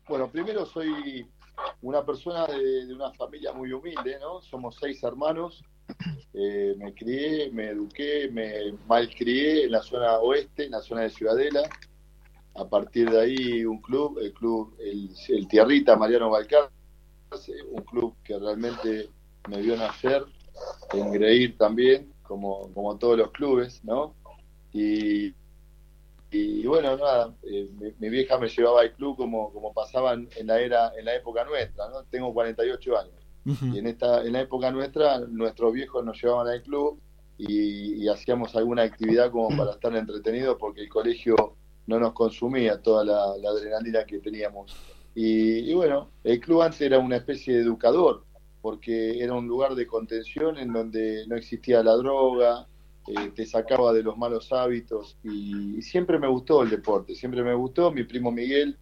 Bueno, 0.08 0.30
primero 0.30 0.68
soy 0.68 1.28
una 1.82 2.06
persona 2.06 2.46
de, 2.46 2.94
una 2.94 3.12
familia 3.14 3.54
muy 3.54 3.74
humilde, 3.74 4.20
¿no? 4.22 4.40
Somos 4.42 4.78
seis 4.80 5.04
hermanos. 5.04 5.64
Eh, 6.40 6.76
me 6.78 6.94
crié, 6.94 7.50
me 7.52 7.70
eduqué, 7.70 8.30
me 8.32 8.72
malcrié 8.88 9.64
en 9.64 9.72
la 9.72 9.82
zona 9.82 10.20
oeste, 10.20 10.66
en 10.66 10.72
la 10.72 10.82
zona 10.82 11.02
de 11.02 11.10
Ciudadela. 11.10 11.62
A 12.54 12.66
partir 12.66 13.10
de 13.10 13.20
ahí 13.20 13.66
un 13.66 13.82
club, 13.82 14.20
el 14.20 14.32
club, 14.34 14.76
el, 14.80 15.48
Tierrita 15.48 15.96
Mariano 15.96 16.30
Balcarce, 16.30 16.77
un 17.72 17.84
club 17.84 18.16
que 18.24 18.38
realmente 18.38 19.10
me 19.50 19.62
vio 19.62 19.76
nacer, 19.78 20.24
engreír 20.94 21.58
también, 21.58 22.12
como, 22.24 22.72
como 22.74 22.98
todos 22.98 23.18
los 23.18 23.32
clubes, 23.32 23.84
¿no? 23.84 24.14
Y, 24.74 25.34
y 26.32 26.66
bueno, 26.66 26.98
nada, 26.98 27.34
eh, 27.44 27.70
mi, 27.80 27.94
mi 28.00 28.10
vieja 28.10 28.38
me 28.38 28.50
llevaba 28.50 28.82
al 28.82 28.94
club 28.94 29.16
como, 29.16 29.52
como 29.54 29.74
pasaban 29.74 30.28
en 30.36 30.48
la 30.48 30.60
era, 30.60 30.92
en 30.98 31.06
la 31.06 31.16
época 31.16 31.46
nuestra, 31.46 31.90
¿no? 31.90 32.04
Tengo 32.04 32.34
48 32.34 32.98
años. 32.98 33.14
Y 33.74 33.80
en 33.80 33.88
esta, 33.88 34.26
en 34.26 34.34
la 34.34 34.42
época 34.42 34.72
nuestra, 34.72 35.20
nuestros 35.20 35.72
viejos 35.72 36.04
nos 36.04 36.22
llevaban 36.22 36.50
al 36.50 36.62
club 36.64 37.00
y, 37.38 38.04
y 38.04 38.10
hacíamos 38.10 38.54
alguna 38.58 38.82
actividad 38.84 39.32
como 39.32 39.56
para 39.56 39.72
estar 39.72 39.96
entretenidos 39.96 40.58
porque 40.60 40.82
el 40.82 40.90
colegio 40.90 41.56
no 41.86 41.98
nos 41.98 42.12
consumía 42.12 42.82
toda 42.82 43.06
la, 43.06 43.38
la 43.38 43.50
adrenalina 43.50 44.04
que 44.06 44.20
teníamos. 44.20 44.76
Y, 45.20 45.72
y 45.72 45.74
bueno, 45.74 46.12
el 46.24 46.40
club 46.40 46.62
antes 46.62 46.80
era 46.80 47.00
una 47.00 47.16
especie 47.16 47.56
de 47.56 47.62
educador, 47.62 48.24
porque 48.62 49.18
era 49.20 49.34
un 49.34 49.48
lugar 49.48 49.74
de 49.74 49.88
contención 49.88 50.60
en 50.60 50.72
donde 50.72 51.26
no 51.26 51.36
existía 51.36 51.82
la 51.82 51.96
droga, 51.96 52.68
eh, 53.08 53.32
te 53.34 53.48
sacaba 53.48 53.94
de 53.94 54.04
los 54.04 54.16
malos 54.16 54.54
hábitos 54.54 55.18
y, 55.24 55.82
siempre 55.82 56.20
me 56.20 56.28
gustó 56.28 56.62
el 56.62 56.70
deporte, 56.70 57.16
siempre 57.16 57.42
me 57.42 57.56
gustó. 57.56 57.92
Mi 57.92 58.04
primo 58.04 58.32
Miguel 58.32 58.78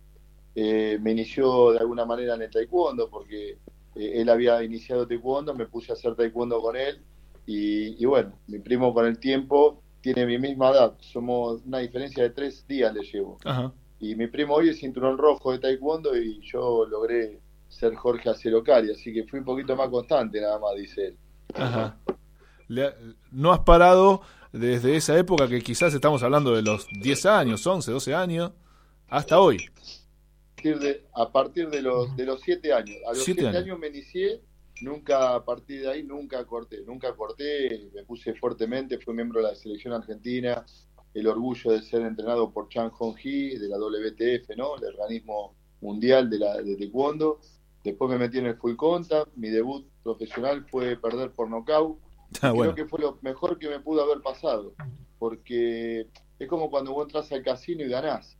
eh, 0.55 0.99
me 1.01 1.13
inició 1.13 1.71
de 1.71 1.79
alguna 1.79 2.03
manera 2.03 2.35
en 2.35 2.41
el 2.41 2.51
taekwondo 2.51 3.09
porque 3.09 3.51
eh, 3.95 4.11
él 4.15 4.27
había 4.27 4.61
iniciado 4.61 5.07
taekwondo, 5.07 5.55
me 5.55 5.67
puse 5.67 5.93
a 5.93 5.95
hacer 5.95 6.15
taekwondo 6.15 6.61
con 6.61 6.75
él 6.75 6.99
y, 7.45 8.03
y 8.03 8.05
bueno, 8.05 8.33
mi 8.47 8.59
primo 8.59 8.93
con 8.93 9.05
el 9.05 9.19
tiempo 9.19 9.81
tiene 10.01 10.25
mi 10.25 10.37
misma 10.37 10.71
edad, 10.71 10.97
somos 10.99 11.61
una 11.65 11.79
diferencia 11.79 12.23
de 12.23 12.31
tres 12.31 12.67
días 12.67 12.93
le 12.93 13.03
llevo. 13.03 13.37
Ajá. 13.45 13.71
Y 13.99 14.15
mi 14.15 14.27
primo 14.27 14.55
hoy 14.55 14.69
es 14.69 14.79
cinturón 14.79 15.17
rojo 15.17 15.51
de 15.51 15.59
taekwondo 15.59 16.15
y 16.17 16.39
yo 16.41 16.85
logré 16.85 17.39
ser 17.69 17.95
Jorge 17.95 18.29
Acerocari, 18.29 18.91
así 18.91 19.13
que 19.13 19.23
fui 19.25 19.39
un 19.39 19.45
poquito 19.45 19.75
más 19.75 19.89
constante 19.89 20.39
nada 20.41 20.59
más, 20.59 20.75
dice 20.75 21.07
él. 21.07 21.17
Ajá. 21.55 21.97
Le- 22.67 22.93
no 23.31 23.51
has 23.53 23.59
parado 23.59 24.21
desde 24.51 24.95
esa 24.95 25.17
época 25.17 25.47
que 25.47 25.61
quizás 25.61 25.93
estamos 25.93 26.23
hablando 26.23 26.55
de 26.55 26.61
los 26.61 26.87
10 27.01 27.25
años, 27.25 27.65
11, 27.65 27.91
12 27.91 28.13
años, 28.13 28.51
hasta 29.09 29.39
hoy. 29.39 29.57
A 29.57 30.55
partir 30.55 30.79
de, 30.79 31.05
a 31.13 31.31
partir 31.31 31.69
de 31.69 31.81
los 31.81 32.15
de 32.17 32.25
los 32.25 32.41
siete 32.41 32.73
años. 32.73 32.97
A 33.05 33.09
los 33.09 33.23
Siete 33.23 33.41
siete, 33.41 33.57
años. 33.57 33.63
años. 33.67 33.79
me 33.79 33.87
inicié 33.87 34.41
nunca 34.81 35.35
a 35.35 35.45
partir 35.45 35.81
de 35.81 35.89
ahí, 35.91 36.03
nunca 36.03 36.43
corté, 36.45 36.81
nunca 36.85 37.13
corté, 37.15 37.89
me 37.93 38.03
puse 38.03 38.33
fuertemente, 38.33 38.97
fui 38.99 39.13
miembro 39.13 39.41
de 39.41 39.47
la 39.49 39.55
selección 39.55 39.93
argentina, 39.93 40.65
el 41.15 41.27
orgullo 41.27 41.71
de 41.71 41.81
ser 41.81 42.01
entrenado 42.01 42.51
por 42.51 42.67
Chan 42.67 42.89
Hong 42.89 43.15
Hee, 43.15 43.57
de 43.57 43.69
la 43.69 43.77
WTF, 43.77 44.49
¿no? 44.57 44.75
El 44.75 44.83
organismo 44.83 45.55
mundial 45.79 46.29
de, 46.29 46.39
la, 46.39 46.61
de 46.61 46.75
taekwondo. 46.75 47.39
Después 47.83 48.11
me 48.11 48.17
metí 48.17 48.39
en 48.39 48.47
el 48.47 48.57
full 48.57 48.75
contact, 48.75 49.31
mi 49.35 49.49
debut 49.49 49.87
profesional 50.03 50.65
fue 50.69 50.97
perder 50.97 51.31
por 51.31 51.49
nocaut. 51.49 51.99
Ah, 52.41 52.51
Creo 52.51 52.75
que 52.75 52.85
fue 52.85 52.99
lo 52.99 53.17
mejor 53.21 53.57
que 53.57 53.69
me 53.69 53.79
pudo 53.79 54.01
haber 54.03 54.21
pasado, 54.21 54.73
porque 55.19 56.07
es 56.37 56.49
como 56.49 56.69
cuando 56.69 56.91
vos 56.91 57.05
entras 57.05 57.31
al 57.31 57.43
casino 57.43 57.83
y 57.83 57.87
ganás. 57.87 58.37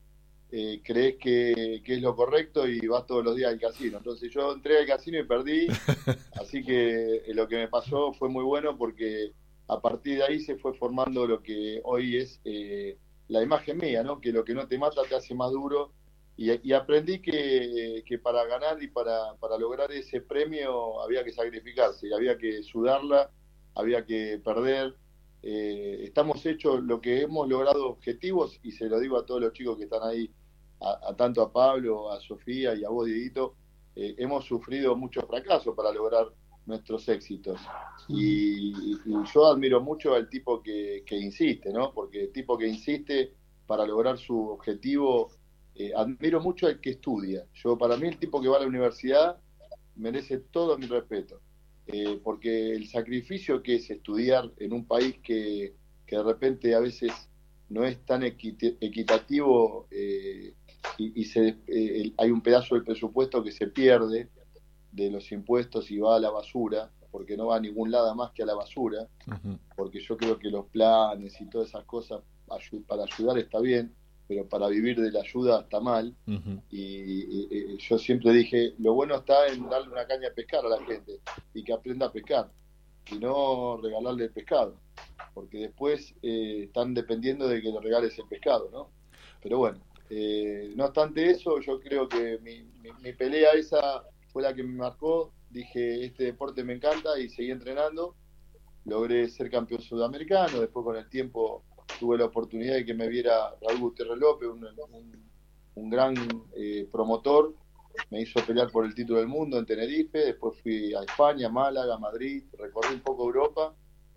Eh, 0.52 0.82
crees 0.84 1.16
que, 1.18 1.82
que 1.86 1.94
es 1.94 2.02
lo 2.02 2.14
correcto 2.16 2.68
y 2.68 2.86
vas 2.88 3.06
todos 3.06 3.24
los 3.24 3.38
días 3.38 3.54
al 3.54 3.60
casino. 3.60 4.00
Entonces 4.00 4.30
yo 4.34 4.52
entré 4.52 4.80
al 4.80 4.88
casino 4.88 5.20
y 5.20 5.24
perdí, 5.24 5.68
así 6.42 6.62
que 6.64 7.18
eh, 7.26 7.34
lo 7.34 7.48
que 7.48 7.56
me 7.58 7.68
pasó 7.70 8.12
fue 8.14 8.28
muy 8.28 8.44
bueno 8.44 8.76
porque 8.78 9.32
a 9.68 9.82
partir 9.82 10.18
de 10.18 10.24
ahí 10.24 10.40
se 10.40 10.58
fue 10.58 10.74
formando 10.74 11.26
lo 11.26 11.42
que 11.42 11.82
hoy 11.84 12.18
es 12.18 12.40
eh, 12.46 12.98
la 13.28 13.42
imagen 13.42 13.78
mía, 13.78 14.04
¿no? 14.04 14.22
que 14.22 14.32
lo 14.32 14.44
que 14.44 14.54
no 14.54 14.68
te 14.68 14.78
mata 14.78 15.02
te 15.08 15.16
hace 15.16 15.34
más 15.34 15.52
duro 15.52 15.92
y, 16.38 16.74
aprendí 16.74 17.22
que, 17.22 18.04
para 18.22 18.46
ganar 18.46 18.82
y 18.84 18.88
para, 18.88 19.36
para 19.36 19.58
lograr 19.58 19.92
ese 19.94 20.20
premio 20.20 21.02
había 21.02 21.24
que 21.24 21.32
sacrificarse, 21.32 22.14
había 22.14 22.38
que 22.38 22.62
sudarla, 22.62 23.32
había 23.74 24.06
que 24.06 24.42
perder. 24.44 24.96
Eh, 25.42 26.02
estamos 26.04 26.46
hechos 26.46 26.84
lo 26.84 27.00
que 27.00 27.22
hemos 27.22 27.48
logrado 27.48 27.88
objetivos 27.88 28.60
y 28.64 28.72
se 28.72 28.90
lo 28.90 29.00
digo 29.00 29.18
a 29.18 29.26
todos 29.26 29.42
los 29.42 29.54
chicos 29.54 29.78
que 29.78 29.86
están 29.86 30.04
ahí, 30.04 30.30
a, 30.82 31.16
tanto 31.16 31.42
a 31.42 31.54
Pablo, 31.54 32.12
a 32.12 32.20
Sofía 32.20 32.76
y 32.76 32.84
a 32.84 32.90
vos, 32.90 33.06
Dieguito, 33.06 33.56
eh, 33.96 34.16
hemos 34.18 34.44
sufrido 34.44 34.96
muchos 34.98 35.24
fracasos 35.26 35.74
para 35.74 35.94
lograr 35.94 36.28
nuestros 36.66 37.08
éxitos. 37.10 37.60
Y, 38.08 38.72
y 39.06 39.14
yo 39.34 39.46
admiro 39.48 39.82
mucho 39.82 40.14
al 40.14 40.30
tipo 40.30 40.62
que, 40.62 41.04
que 41.06 41.18
insiste, 41.18 41.72
¿no? 41.72 41.94
Porque 41.94 42.24
el 42.24 42.32
tipo 42.32 42.58
que 42.58 42.68
insiste 42.68 43.34
para 43.68 43.86
lograr 43.86 44.18
su 44.18 44.50
objetivo, 44.50 45.32
eh, 45.76 45.92
admiro 45.96 46.40
mucho 46.40 46.68
al 46.68 46.80
que 46.80 46.92
estudia. 46.92 47.46
Yo, 47.54 47.78
para 47.78 47.98
mí, 47.98 48.08
el 48.08 48.18
tipo 48.18 48.42
que 48.42 48.48
va 48.48 48.58
a 48.58 48.62
la 48.62 48.68
universidad 48.68 49.38
merece 49.96 50.38
todo 50.38 50.78
mi 50.78 50.86
respeto. 50.86 51.42
Eh, 51.88 52.20
porque 52.24 52.72
el 52.72 52.88
sacrificio 52.88 53.62
que 53.62 53.76
es 53.76 53.90
estudiar 53.92 54.52
en 54.58 54.74
un 54.74 54.86
país 54.86 55.18
que, 55.24 55.76
que 56.08 56.16
de 56.16 56.24
repente 56.24 56.74
a 56.74 56.80
veces 56.80 57.12
no 57.70 57.84
es 57.84 58.04
tan 58.06 58.24
equit- 58.24 58.78
equitativo 58.82 59.88
eh, 59.92 60.54
y, 60.98 61.22
y 61.22 61.26
se, 61.26 61.58
hay 62.18 62.32
un 62.32 62.42
pedazo 62.42 62.76
del 62.76 62.84
presupuesto 62.84 63.44
que 63.44 63.52
se 63.52 63.68
pierde 63.68 64.30
de 64.96 65.10
los 65.12 65.32
impuestos 65.32 65.92
y 65.92 66.00
va 66.00 66.16
a 66.16 66.20
la 66.20 66.30
basura, 66.30 66.90
porque 67.12 67.36
no 67.38 67.48
va 67.48 67.58
a 67.58 67.60
ningún 67.60 67.92
lado 67.92 68.14
más 68.16 68.32
que 68.32 68.44
a 68.44 68.46
la 68.46 68.56
basura, 68.56 69.08
porque 69.76 70.00
yo 70.00 70.16
creo 70.18 70.40
que 70.40 70.50
los 70.50 70.66
planes 70.68 71.40
y 71.42 71.50
todas 71.50 71.70
esas 71.70 71.84
cosas 71.86 72.22
para 72.88 73.04
ayudar 73.04 73.38
está 73.40 73.60
bien, 73.60 73.94
pero 74.28 74.48
para 74.48 74.68
vivir 74.68 75.00
de 75.02 75.12
la 75.12 75.20
ayuda 75.22 75.62
está 75.62 75.80
mal. 75.80 76.16
Y- 76.72 77.48
y 77.76 77.78
yo 77.78 77.98
siempre 77.98 78.32
dije, 78.32 78.74
lo 78.80 78.94
bueno 78.94 79.16
está 79.16 79.48
en 79.48 79.70
darle 79.70 79.90
una 79.90 80.06
caña 80.08 80.30
a 80.30 80.34
pescar 80.34 80.66
a 80.66 80.70
la 80.70 80.84
gente 80.86 81.20
y 81.54 81.64
que 81.64 81.74
aprenda 81.74 82.08
a 82.08 82.12
pescar, 82.12 82.50
y 83.12 83.16
no 83.20 83.78
regalarle 83.82 84.26
el 84.26 84.32
pescado, 84.32 84.76
porque 85.34 85.58
después 85.60 86.14
eh, 86.22 86.64
están 86.66 86.94
dependiendo 86.94 87.48
de 87.48 87.62
que 87.62 87.70
le 87.72 87.80
regales 87.80 88.18
el 88.18 88.28
pescado, 88.28 88.70
¿no? 88.72 88.90
Pero 89.42 89.58
bueno, 89.60 89.80
eh, 90.10 90.72
no 90.76 90.86
obstante 90.86 91.30
eso, 91.32 91.60
yo 91.62 91.80
creo 91.80 92.08
que 92.08 92.40
mi, 92.42 92.64
mi- 92.82 92.94
mi 93.02 93.14
pelea 93.14 93.52
esa 93.54 94.04
fue 94.36 94.44
la 94.44 94.54
que 94.54 94.64
me 94.64 94.74
marcó, 94.76 95.32
dije, 95.50 96.04
este 96.04 96.26
deporte 96.26 96.62
me 96.66 96.74
encanta 96.74 97.18
y 97.18 97.30
seguí 97.30 97.52
entrenando, 97.52 98.18
logré 98.84 99.30
ser 99.30 99.50
campeón 99.50 99.82
sudamericano, 99.82 100.60
después 100.60 100.84
con 100.84 100.98
el 100.98 101.08
tiempo 101.08 101.64
tuve 102.02 102.18
la 102.18 102.26
oportunidad 102.26 102.74
de 102.74 102.84
que 102.86 102.94
me 102.94 103.08
viera 103.08 103.56
Raúl 103.62 103.80
Gutiérrez 103.80 104.18
López, 104.18 104.50
un, 104.50 104.66
un- 104.92 105.30
un 105.76 105.90
gran 105.90 106.16
eh, 106.54 106.86
promotor, 106.92 107.54
me 108.12 108.20
hizo 108.24 108.42
pelear 108.46 108.70
por 108.72 108.84
el 108.84 108.94
título 108.94 109.20
del 109.20 109.30
mundo 109.30 109.58
en 109.58 109.66
Tenerife, 109.66 110.18
después 110.18 110.60
fui 110.62 110.94
a 110.94 111.00
España, 111.04 111.48
Málaga, 111.48 111.98
Madrid, 111.98 112.44
recorrí 112.60 112.96
un 112.96 113.00
poco 113.00 113.24
Europa, 113.24 113.74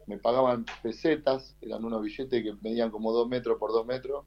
me 0.09 0.19
pagaban 0.19 0.65
pesetas, 0.83 1.55
eran 1.61 1.85
unos 1.85 2.03
billetes 2.03 2.43
que 2.43 2.55
medían 2.61 2.91
como 2.91 3.13
dos 3.13 3.29
metros 3.29 3.57
por 3.57 3.71
dos 3.71 3.87
metros, 3.87 4.25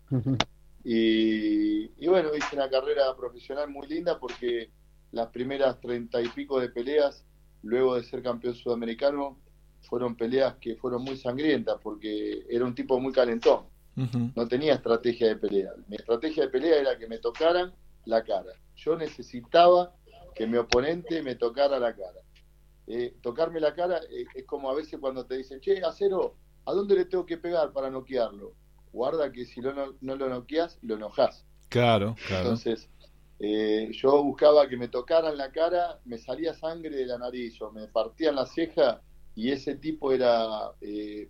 y, 0.86 1.92
y 2.02 2.08
bueno, 2.08 2.30
hice 2.34 2.56
una 2.56 2.70
carrera 2.70 3.14
profesional 3.18 3.70
muy 3.70 3.88
linda 3.90 4.18
porque 4.18 4.72
las 5.12 5.28
primeras 5.28 5.80
treinta 5.80 6.22
y 6.22 6.28
pico 6.30 6.60
de 6.60 6.70
peleas, 6.70 7.26
luego 7.64 7.96
de 7.96 8.04
ser 8.04 8.22
campeón 8.24 8.56
sudamericano, 8.56 9.40
fueron 9.82 10.16
peleas 10.16 10.56
que 10.56 10.76
fueron 10.76 11.04
muy 11.04 11.18
sangrientas 11.18 11.78
porque 11.82 12.46
era 12.50 12.66
un 12.66 12.76
tipo 12.76 13.00
muy 13.00 13.12
calentón 13.12 13.72
no 14.36 14.48
tenía 14.48 14.76
estrategia 14.76 15.28
de 15.28 15.36
pelea. 15.36 15.72
Mi 15.88 15.96
estrategia 15.96 16.44
de 16.44 16.50
pelea 16.50 16.80
era 16.80 16.98
que 16.98 17.08
me 17.08 17.18
tocaran 17.18 17.74
la 18.06 18.24
cara. 18.24 18.54
Yo 18.76 18.96
necesitaba 18.96 19.96
que 20.34 20.48
mi 20.48 20.58
oponente 20.58 21.22
me 21.22 21.36
tocara 21.36 21.78
la 21.78 21.94
cara. 21.94 22.22
Eh, 22.88 23.16
tocarme 23.22 23.60
la 23.60 23.74
cara 23.74 24.00
eh, 24.10 24.26
es 24.34 24.46
como 24.46 24.70
a 24.70 24.76
veces 24.76 25.00
cuando 25.00 25.26
te 25.26 25.38
dicen, 25.38 25.60
che, 25.60 25.84
acero, 25.84 26.36
¿a 26.66 26.74
dónde 26.74 26.96
le 26.96 27.06
tengo 27.06 27.26
que 27.26 27.38
pegar 27.38 27.72
para 27.74 27.90
noquearlo? 27.90 28.54
Guarda 28.92 29.32
que 29.32 29.46
si 29.46 29.62
lo 29.62 29.74
no, 29.74 29.94
no 30.02 30.16
lo 30.16 30.30
noqueas, 30.30 30.78
lo 30.82 30.96
enojás. 30.96 31.46
Claro, 31.70 32.16
claro. 32.28 32.44
Entonces, 32.44 32.90
eh, 33.42 33.90
yo 33.94 34.24
buscaba 34.24 34.70
que 34.70 34.78
me 34.78 34.88
tocaran 34.88 35.38
la 35.38 35.52
cara, 35.52 36.00
me 36.06 36.18
salía 36.20 36.54
sangre 36.54 36.96
de 36.96 37.08
la 37.08 37.18
nariz 37.18 37.62
o 37.62 37.72
me 37.72 37.88
partían 37.88 38.36
la 38.36 38.46
ceja 38.46 39.02
y 39.36 39.52
ese 39.52 39.76
tipo 39.76 40.12
era 40.12 40.72
eh, 40.82 41.30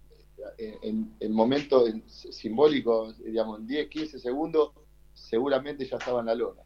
en, 0.82 1.16
en 1.20 1.32
momentos 1.34 1.90
en- 1.90 2.04
simbólicos, 2.10 3.18
digamos, 3.24 3.60
en 3.60 3.68
10, 3.68 3.88
15 3.90 4.20
segundos, 4.20 4.72
seguramente 5.14 5.86
ya 5.86 5.98
estaba 5.98 6.20
en 6.22 6.26
la 6.28 6.36
lona. 6.36 6.62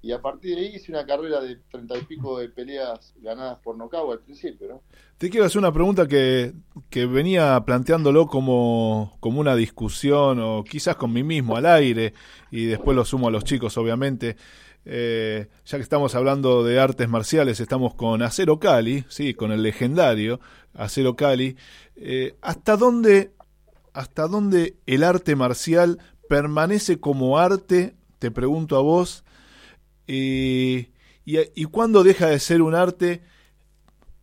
Y 0.00 0.12
a 0.12 0.22
partir 0.22 0.54
de 0.54 0.62
ahí 0.62 0.76
hice 0.76 0.92
una 0.92 1.04
carrera 1.04 1.40
de 1.40 1.56
treinta 1.70 1.96
y 1.98 2.02
pico 2.02 2.38
de 2.38 2.48
peleas 2.48 3.12
ganadas 3.16 3.58
por 3.58 3.76
nocaut 3.76 4.12
al 4.12 4.20
principio, 4.20 4.68
¿no? 4.68 4.82
Te 5.18 5.28
quiero 5.28 5.46
hacer 5.46 5.58
una 5.58 5.72
pregunta 5.72 6.06
que, 6.06 6.52
que 6.88 7.06
venía 7.06 7.60
planteándolo 7.66 8.28
como, 8.28 9.16
como 9.18 9.40
una 9.40 9.56
discusión 9.56 10.38
o 10.40 10.62
quizás 10.62 10.94
con 10.94 11.12
mí 11.12 11.24
mismo 11.24 11.56
al 11.56 11.66
aire 11.66 12.14
y 12.52 12.66
después 12.66 12.94
lo 12.96 13.04
sumo 13.04 13.26
a 13.26 13.32
los 13.32 13.42
chicos 13.42 13.76
obviamente. 13.76 14.36
Eh, 14.84 15.48
ya 15.66 15.76
que 15.78 15.82
estamos 15.82 16.14
hablando 16.14 16.64
de 16.64 16.80
artes 16.80 17.08
marciales, 17.08 17.60
estamos 17.60 17.94
con 17.94 18.22
Acero 18.22 18.58
Cali, 18.58 19.04
sí, 19.08 19.34
con 19.34 19.52
el 19.52 19.62
legendario 19.62 20.40
Acero 20.74 21.14
Cali. 21.16 21.56
Eh, 21.96 22.36
¿Hasta 22.40 22.76
dónde, 22.76 23.32
hasta 23.92 24.26
dónde 24.28 24.76
el 24.86 25.04
arte 25.04 25.36
marcial 25.36 25.98
permanece 26.28 27.00
como 27.00 27.38
arte? 27.38 27.96
Te 28.18 28.30
pregunto 28.30 28.76
a 28.76 28.80
vos. 28.80 29.24
Y, 30.06 30.88
y, 31.24 31.38
y 31.54 31.64
cuándo 31.66 32.02
deja 32.02 32.26
de 32.28 32.38
ser 32.38 32.62
un 32.62 32.74
arte? 32.74 33.22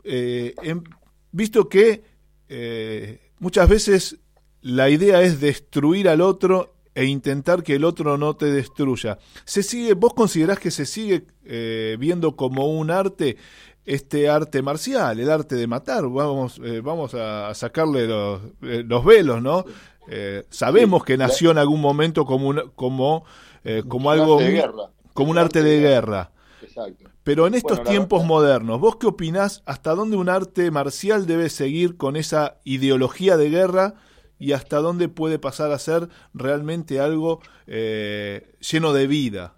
eh, 0.04 0.54
en- 0.63 0.84
visto 1.32 1.68
que 1.68 2.04
eh, 2.48 3.32
muchas 3.39 3.68
veces 3.68 4.20
la 4.62 4.89
idea 4.89 5.22
es 5.22 5.39
destruir 5.41 6.08
al 6.10 6.22
otro 6.22 6.75
e 6.96 7.06
intentar 7.06 7.62
que 7.62 7.76
el 7.76 7.84
otro 7.84 8.18
no 8.18 8.36
te 8.36 8.46
destruya. 8.48 9.20
¿Se 9.44 9.62
sigue, 9.62 9.94
¿Vos 9.94 10.14
considerás 10.14 10.58
que 10.60 10.72
se 10.72 10.86
sigue 10.86 11.28
eh, 11.44 11.98
viendo 12.00 12.36
como 12.36 12.68
un 12.68 12.90
arte 12.90 13.38
este 13.86 14.30
arte 14.30 14.62
marcial, 14.64 15.20
el 15.20 15.30
arte 15.30 15.56
de 15.56 15.68
matar? 15.68 16.08
Vamos, 16.08 16.60
eh, 16.64 16.80
vamos 16.82 17.14
a 17.14 17.54
sacarle 17.54 18.08
los, 18.08 18.42
eh, 18.64 18.84
los 18.88 19.04
velos, 19.06 19.42
¿no? 19.44 19.66
Eh, 20.08 20.46
sabemos 20.50 21.04
que 21.04 21.18
nació 21.18 21.52
en 21.52 21.58
algún 21.58 21.82
momento 21.82 22.26
como, 22.26 22.48
un- 22.48 22.72
como, 22.76 23.26
eh, 23.64 23.84
como 23.88 24.10
Un 24.10 24.14
algo 24.20 24.34
arte 24.40 24.46
de 24.46 24.52
guerra. 24.52 24.84
como 25.14 25.32
un 25.32 25.38
arte 25.38 25.62
de 25.64 25.80
guerra. 25.82 26.32
Exacto. 26.64 27.10
Pero 27.24 27.48
en 27.48 27.56
estos 27.56 27.78
Bueno, 27.80 27.90
tiempos 27.90 28.20
verdad- 28.22 28.28
modernos, 28.30 28.80
¿vos 28.80 28.96
qué 28.98 29.08
opinás? 29.08 29.64
¿Hasta 29.66 29.96
dónde 29.96 30.16
un 30.16 30.30
arte 30.30 30.70
marcial 30.72 31.26
debe 31.26 31.50
seguir 31.50 31.98
con 31.98 32.16
esa 32.16 32.58
ideología 32.64 33.36
de 33.36 33.50
guerra 33.50 33.96
y 34.39 34.52
hasta 34.52 34.78
dónde 34.78 35.08
puede 35.10 35.39
pasar 35.39 35.71
a 35.71 35.80
ser 35.80 36.10
realmente 36.34 37.00
algo 37.00 37.41
eh, 37.67 38.56
lleno 38.60 38.93
de 38.93 39.08
vida? 39.08 39.56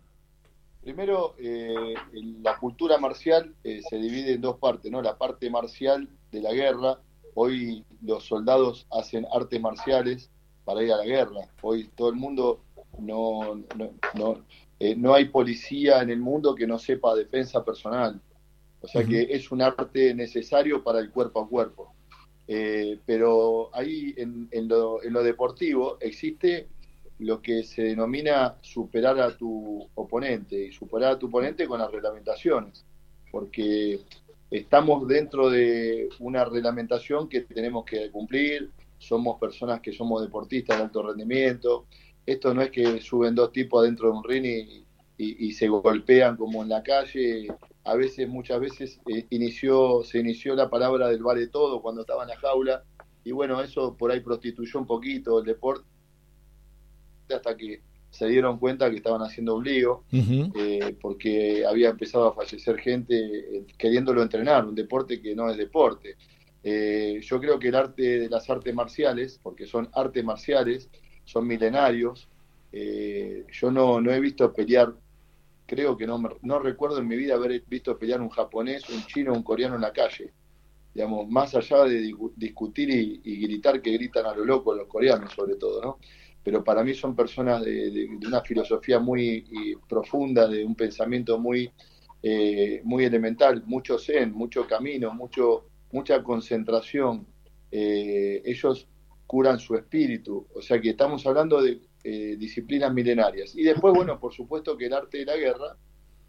Primero, 0.82 1.36
eh, 1.38 1.96
la 2.42 2.58
cultura 2.58 2.98
marcial 2.98 3.54
eh, 3.64 3.82
se 3.90 3.98
divide 3.98 4.34
en 4.34 4.42
dos 4.42 4.58
partes, 4.58 4.90
¿no? 4.90 5.02
La 5.02 5.18
parte 5.18 5.50
marcial 5.50 6.08
de 6.32 6.42
la 6.42 6.54
guerra. 6.54 7.00
Hoy 7.34 7.84
los 8.02 8.26
soldados 8.26 8.88
hacen 8.92 9.26
artes 9.34 9.60
marciales 9.60 10.30
para 10.64 10.84
ir 10.84 10.94
a 10.94 10.98
la 10.98 11.06
guerra. 11.06 11.50
Hoy 11.62 11.90
todo 11.96 12.10
el 12.10 12.16
mundo 12.16 12.62
no, 13.00 13.56
no, 13.76 13.92
no, 14.14 14.46
eh, 14.80 14.96
no 14.96 15.14
hay 15.14 15.26
policía 15.26 16.02
en 16.02 16.10
el 16.10 16.20
mundo 16.20 16.56
que 16.56 16.68
no 16.68 16.80
sepa 16.80 17.16
defensa 17.16 17.64
personal. 17.64 18.22
O 18.82 18.88
sea 18.88 19.04
que 19.04 19.24
es 19.32 19.52
un 19.52 19.62
arte 19.62 20.14
necesario 20.14 20.84
para 20.84 21.00
el 21.00 21.10
cuerpo 21.10 21.42
a 21.42 21.50
cuerpo. 21.50 21.94
Eh, 22.48 23.00
pero 23.06 23.70
ahí 23.74 24.14
en, 24.18 24.48
en 24.52 24.68
lo, 24.68 25.04
en 25.04 25.12
lo 25.12 25.22
deportivo 25.22 25.98
existe 26.00 26.68
lo 27.20 27.42
que 27.42 27.64
se 27.64 27.84
denomina 27.84 28.56
superar 28.62 29.20
a 29.20 29.36
tu 29.36 29.88
oponente 29.96 30.68
y 30.68 30.72
superar 30.72 31.14
a 31.14 31.20
tu 31.20 31.28
oponente 31.28 31.68
con 31.68 31.80
las 31.80 31.92
reglamentaciones, 31.92 32.86
porque 33.32 34.00
estamos 34.52 35.08
dentro 35.08 35.50
de 35.50 36.10
una 36.20 36.46
reglamentación 36.46 37.28
que 37.28 37.42
tenemos 37.42 37.86
que 37.86 38.12
cumplir, 38.12 38.70
somos 39.00 39.40
personas 39.40 39.82
que 39.82 39.94
somos 39.94 40.22
deportistas 40.22 40.78
de 40.78 40.84
alto 40.84 41.04
rendimiento, 41.04 41.86
esto 42.26 42.54
no 42.54 42.62
es 42.62 42.72
que 42.72 43.00
suben 43.00 43.36
dos 43.36 43.52
tipos 43.52 43.82
adentro 43.82 44.12
de 44.12 44.18
un 44.18 44.24
ring 44.24 44.46
y, 45.18 45.52
se 45.54 45.68
golpean 45.68 46.38
como 46.38 46.62
en 46.62 46.70
la 46.70 46.84
calle, 46.84 47.48
a 47.88 47.96
veces, 47.96 48.28
muchas 48.28 48.60
veces 48.60 49.00
eh, 49.08 49.26
inició, 49.30 50.04
se 50.04 50.20
inició 50.20 50.56
la 50.56 50.70
palabra 50.70 51.08
del 51.08 51.24
vale 51.24 51.48
todo 51.48 51.82
cuando 51.82 52.02
estaba 52.02 52.24
en 52.24 52.30
la 52.30 52.38
jaula, 52.38 52.84
y 53.24 53.32
bueno, 53.32 53.62
eso 53.62 53.96
por 53.96 54.12
ahí 54.12 54.20
prostituyó 54.20 54.80
un 54.80 54.86
poquito 54.86 55.40
el 55.40 55.46
deporte 55.46 55.86
hasta 57.30 57.56
que 57.56 57.82
se 58.10 58.28
dieron 58.28 58.58
cuenta 58.58 58.90
que 58.90 58.98
estaban 58.98 59.22
haciendo 59.22 59.56
un 59.56 59.64
lío, 59.64 60.04
eh, 60.12 60.96
porque 61.02 61.66
había 61.66 61.90
empezado 61.90 62.28
a 62.28 62.34
fallecer 62.34 62.78
gente 62.78 63.16
eh, 63.16 63.66
queriéndolo 63.78 64.22
entrenar, 64.22 64.66
un 64.66 64.76
deporte 64.76 65.22
que 65.22 65.36
no 65.36 65.50
es 65.50 65.58
deporte. 65.58 66.16
Eh, 66.64 67.20
yo 67.22 67.40
creo 67.40 67.60
que 67.60 67.68
el 67.68 67.76
arte 67.76 68.20
de 68.20 68.30
las 68.30 68.50
artes 68.50 68.74
marciales, 68.74 69.40
porque 69.42 69.68
son 69.68 69.90
artes 69.94 70.24
marciales, 70.24 70.90
son 71.26 71.48
milenarios, 71.48 72.28
yo 72.72 73.72
no, 73.72 74.00
no 74.02 74.12
he 74.12 74.20
visto 74.20 74.54
pelear, 74.54 74.94
creo 75.68 75.96
que 75.98 76.08
no, 76.08 76.20
no 76.42 76.60
recuerdo 76.60 77.00
en 77.00 77.08
mi 77.08 77.16
vida 77.16 77.36
haber 77.36 77.62
visto 77.68 77.98
pelear 78.00 78.22
un 78.22 78.30
japonés, 78.30 78.90
un 78.90 79.06
chino, 79.06 79.34
un 79.34 79.44
coreano 79.44 79.76
en 79.76 79.82
la 79.82 79.94
calle. 79.94 80.34
Digamos, 80.94 81.30
más 81.30 81.54
allá 81.54 81.84
de 81.84 82.02
discu- 82.02 82.34
discutir 82.36 82.90
y, 82.90 83.42
gritar 83.42 83.82
que 83.82 83.92
gritan 83.92 84.26
a 84.26 84.34
lo 84.34 84.46
loco 84.46 84.74
los 84.74 84.88
coreanos 84.88 85.32
sobre 85.34 85.56
todo, 85.56 85.82
¿no? 85.82 86.00
pero 86.44 86.64
para 86.64 86.82
mí 86.82 86.94
son 86.94 87.14
personas 87.14 87.62
de, 87.66 88.08
una 88.26 88.42
filosofía 88.42 89.00
muy 89.00 89.78
profunda, 89.90 90.48
de 90.48 90.64
un 90.64 90.76
pensamiento 90.76 91.38
muy, 91.38 91.70
eh, 92.24 92.80
muy 92.86 93.04
elemental, 93.04 93.64
mucho 93.66 94.00
zen, 94.00 94.32
mucho 94.32 94.66
camino, 94.66 95.14
mucho, 95.14 95.66
mucha 95.92 96.24
concentración. 96.24 97.28
Eh, 97.70 98.42
ellos 98.46 98.88
curan 99.26 99.60
su 99.60 99.76
espíritu, 99.76 100.48
o 100.56 100.62
sea 100.62 100.80
que 100.80 100.92
estamos 100.92 101.28
hablando 101.28 101.62
de 101.62 101.82
eh, 102.10 102.38
disciplinas 102.38 102.94
milenarias. 102.94 103.54
Y 103.54 103.64
después, 103.64 103.94
bueno, 103.94 104.18
por 104.18 104.32
supuesto 104.34 104.78
que 104.78 104.86
el 104.86 104.94
arte 104.94 105.18
de 105.18 105.26
la 105.26 105.36
guerra 105.36 105.76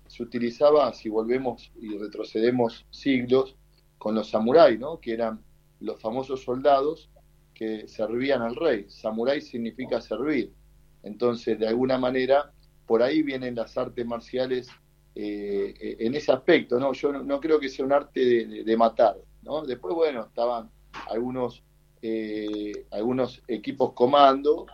se 0.09 0.25
utilizaba, 0.25 0.93
si 0.93 1.09
volvemos 1.09 1.71
y 1.81 1.97
retrocedemos 1.97 2.85
siglos, 2.91 3.55
con 3.97 4.17
los 4.17 4.29
samuráis, 4.29 4.77
¿no? 4.81 4.99
que 4.99 5.13
eran 5.13 5.41
los 5.79 6.01
famosos 6.01 6.43
soldados 6.43 7.11
que 7.55 7.87
servían 7.87 8.43
al 8.43 8.57
rey. 8.57 8.87
Samurái 8.89 9.41
significa 9.41 10.01
servir. 10.01 10.53
Entonces, 11.05 11.57
de 11.57 11.69
alguna 11.69 11.97
manera, 11.97 12.51
por 12.85 13.01
ahí 13.01 13.23
vienen 13.23 13.55
las 13.55 13.79
artes 13.79 14.05
marciales 14.05 14.69
eh, 15.15 15.75
eh, 15.81 15.97
en 16.01 16.13
ese 16.17 16.33
aspecto, 16.33 16.81
¿no? 16.81 16.93
Yo 16.93 17.13
no, 17.13 17.39
creo 17.39 17.61
que 17.61 17.69
sea 17.69 17.85
un 17.85 17.93
arte 17.93 18.19
de, 18.19 18.65
de- 18.65 18.77
matar, 18.77 19.17
¿no? 19.43 19.65
Después, 19.65 19.95
bueno, 19.95 20.23
estaban 20.23 20.71
algunos, 21.09 21.63
algunos 22.91 23.43
equipos 23.47 23.93
comando 23.93 24.67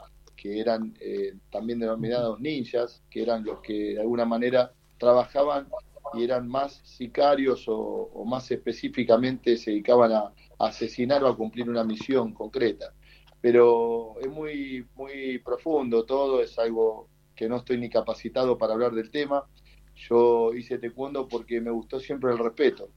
que 0.44 0.60
eran 0.60 0.92
eh, 1.00 1.32
también 1.50 1.78
denominados 1.78 2.38
ninjas, 2.38 3.02
que 3.10 3.22
eran 3.22 3.44
los 3.44 3.60
que 3.60 3.94
de 3.94 4.00
alguna 4.00 4.26
manera 4.26 4.74
trabajaban 4.98 5.68
y 6.12 6.22
eran 6.22 6.46
más 6.48 6.82
sicarios 6.84 7.66
o, 7.66 7.74
o 8.12 8.26
más 8.26 8.50
específicamente 8.50 9.56
se 9.56 9.70
dedicaban 9.70 10.12
a, 10.12 10.18
a 10.18 10.34
asesinar 10.58 11.24
o 11.24 11.28
a 11.28 11.36
cumplir 11.38 11.70
una 11.70 11.82
misión 11.82 12.34
concreta. 12.34 12.92
Pero 13.40 14.16
es 14.20 14.28
muy, 14.28 14.86
muy 14.94 15.38
profundo 15.38 16.04
todo, 16.04 16.42
es 16.42 16.58
algo 16.58 17.08
que 17.34 17.48
no 17.48 17.56
estoy 17.56 17.78
ni 17.78 17.88
capacitado 17.88 18.58
para 18.58 18.74
hablar 18.74 18.92
del 18.92 19.10
tema. 19.10 19.46
Yo 19.94 20.52
hice 20.52 20.76
taekwondo 20.76 21.26
porque 21.26 21.58
me 21.62 21.70
gustó 21.70 21.98
siempre 21.98 22.30
el 22.32 22.38
respeto. 22.38 22.90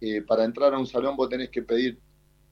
Eh, 0.00 0.22
para 0.22 0.42
entrar 0.42 0.74
a 0.74 0.78
un 0.78 0.88
salón 0.88 1.16
vos 1.16 1.28
tenés 1.28 1.50
que 1.50 1.62
pedir 1.62 2.00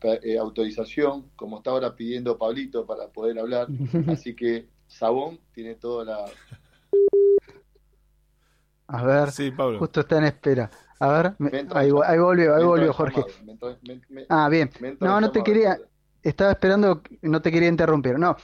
eh, 0.03 0.39
autorización, 0.39 1.31
como 1.37 1.59
está 1.59 1.71
ahora 1.71 1.95
pidiendo 1.95 2.37
Pablito 2.39 2.87
para 2.87 3.09
poder 3.09 3.39
hablar. 3.39 3.69
Así 4.09 4.35
que 4.35 4.69
Sabón 4.87 5.41
tiene 5.53 5.75
toda 5.75 6.05
la, 6.05 6.25
A 8.89 9.03
ver, 9.05 9.31
Sí, 9.33 9.51
Pablo. 9.51 9.79
justo 9.79 10.01
está 10.01 10.19
en 10.19 10.25
espera. 10.25 10.71
A 11.01 11.09
ver, 11.09 11.35
me- 11.39 11.67
ahí, 11.75 11.91
volvió, 11.91 12.55
ahí 12.55 12.65
volvió 12.65 12.93
Jorge. 12.93 13.21
llamado, 13.21 13.45
me 13.45 13.53
entra- 13.53 13.79
me- 13.83 14.01
me- 14.09 14.27
Ah, 14.29 14.49
bien. 14.49 14.71
No, 15.01 15.21
no 15.21 15.31
te 15.31 15.43
quería, 15.43 15.79
estaba 16.23 16.53
esperando, 16.53 17.03
no 17.23 17.43
te 17.43 17.51
quería 17.51 17.69
interrumpir. 17.69 18.19
No, 18.19 18.37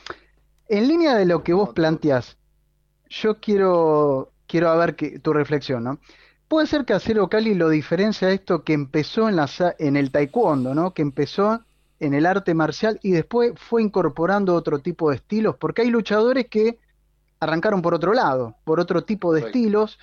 en 0.69 0.88
línea 0.88 1.15
de 1.15 1.27
lo 1.27 1.43
que 1.43 1.53
vos 1.53 1.71
planteás, 1.71 2.37
yo 3.09 3.38
quiero, 3.41 4.33
quiero 4.47 4.69
a 4.69 4.77
ver 4.77 4.97
que, 4.97 5.19
tu 5.21 5.33
reflexión, 5.33 5.85
¿no? 5.85 6.01
Puede 6.53 6.67
ser 6.67 6.85
que 6.85 6.93
Acero 6.93 7.31
Cali 7.31 7.55
lo 7.55 7.71
diferencia 7.71 8.29
a 8.29 8.31
esto 8.31 8.62
que 8.62 8.75
empezó 8.75 9.27
en 9.27 9.37
la, 9.37 9.49
en 9.79 9.97
el 9.97 10.11
taekwondo, 10.11 10.75
¿no? 10.75 10.93
Que 10.93 11.01
empezó 11.01 11.62
en 11.99 12.12
el 12.12 12.27
arte 12.27 12.53
marcial 12.53 13.01
y 13.03 13.12
después 13.12 13.55
fue 13.57 13.81
incorporando 13.81 14.55
otro 14.55 14.81
tipo 14.81 15.09
de 15.09 15.17
estilos, 15.17 15.57
porque 15.57 15.81
hay 15.81 15.88
luchadores 15.88 16.49
que 16.49 16.79
arrancaron 17.41 17.81
por 17.81 17.95
otro 17.95 18.12
lado, 18.12 18.55
por 18.65 18.81
otro 18.81 19.03
tipo 19.03 19.33
de 19.33 19.47
estilos. 19.47 19.99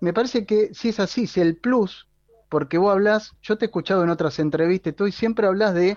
Me 0.00 0.12
parece 0.12 0.44
que 0.44 0.74
si 0.74 0.88
es 0.88 0.98
así, 0.98 1.28
si 1.28 1.40
el 1.40 1.54
plus, 1.54 2.08
porque 2.48 2.76
vos 2.76 2.90
hablas, 2.90 3.36
yo 3.40 3.56
te 3.56 3.66
he 3.66 3.68
escuchado 3.68 4.02
en 4.02 4.10
otras 4.10 4.40
entrevistas, 4.40 4.96
tú 4.96 5.06
y 5.06 5.12
siempre 5.12 5.46
hablas 5.46 5.72
de 5.74 5.96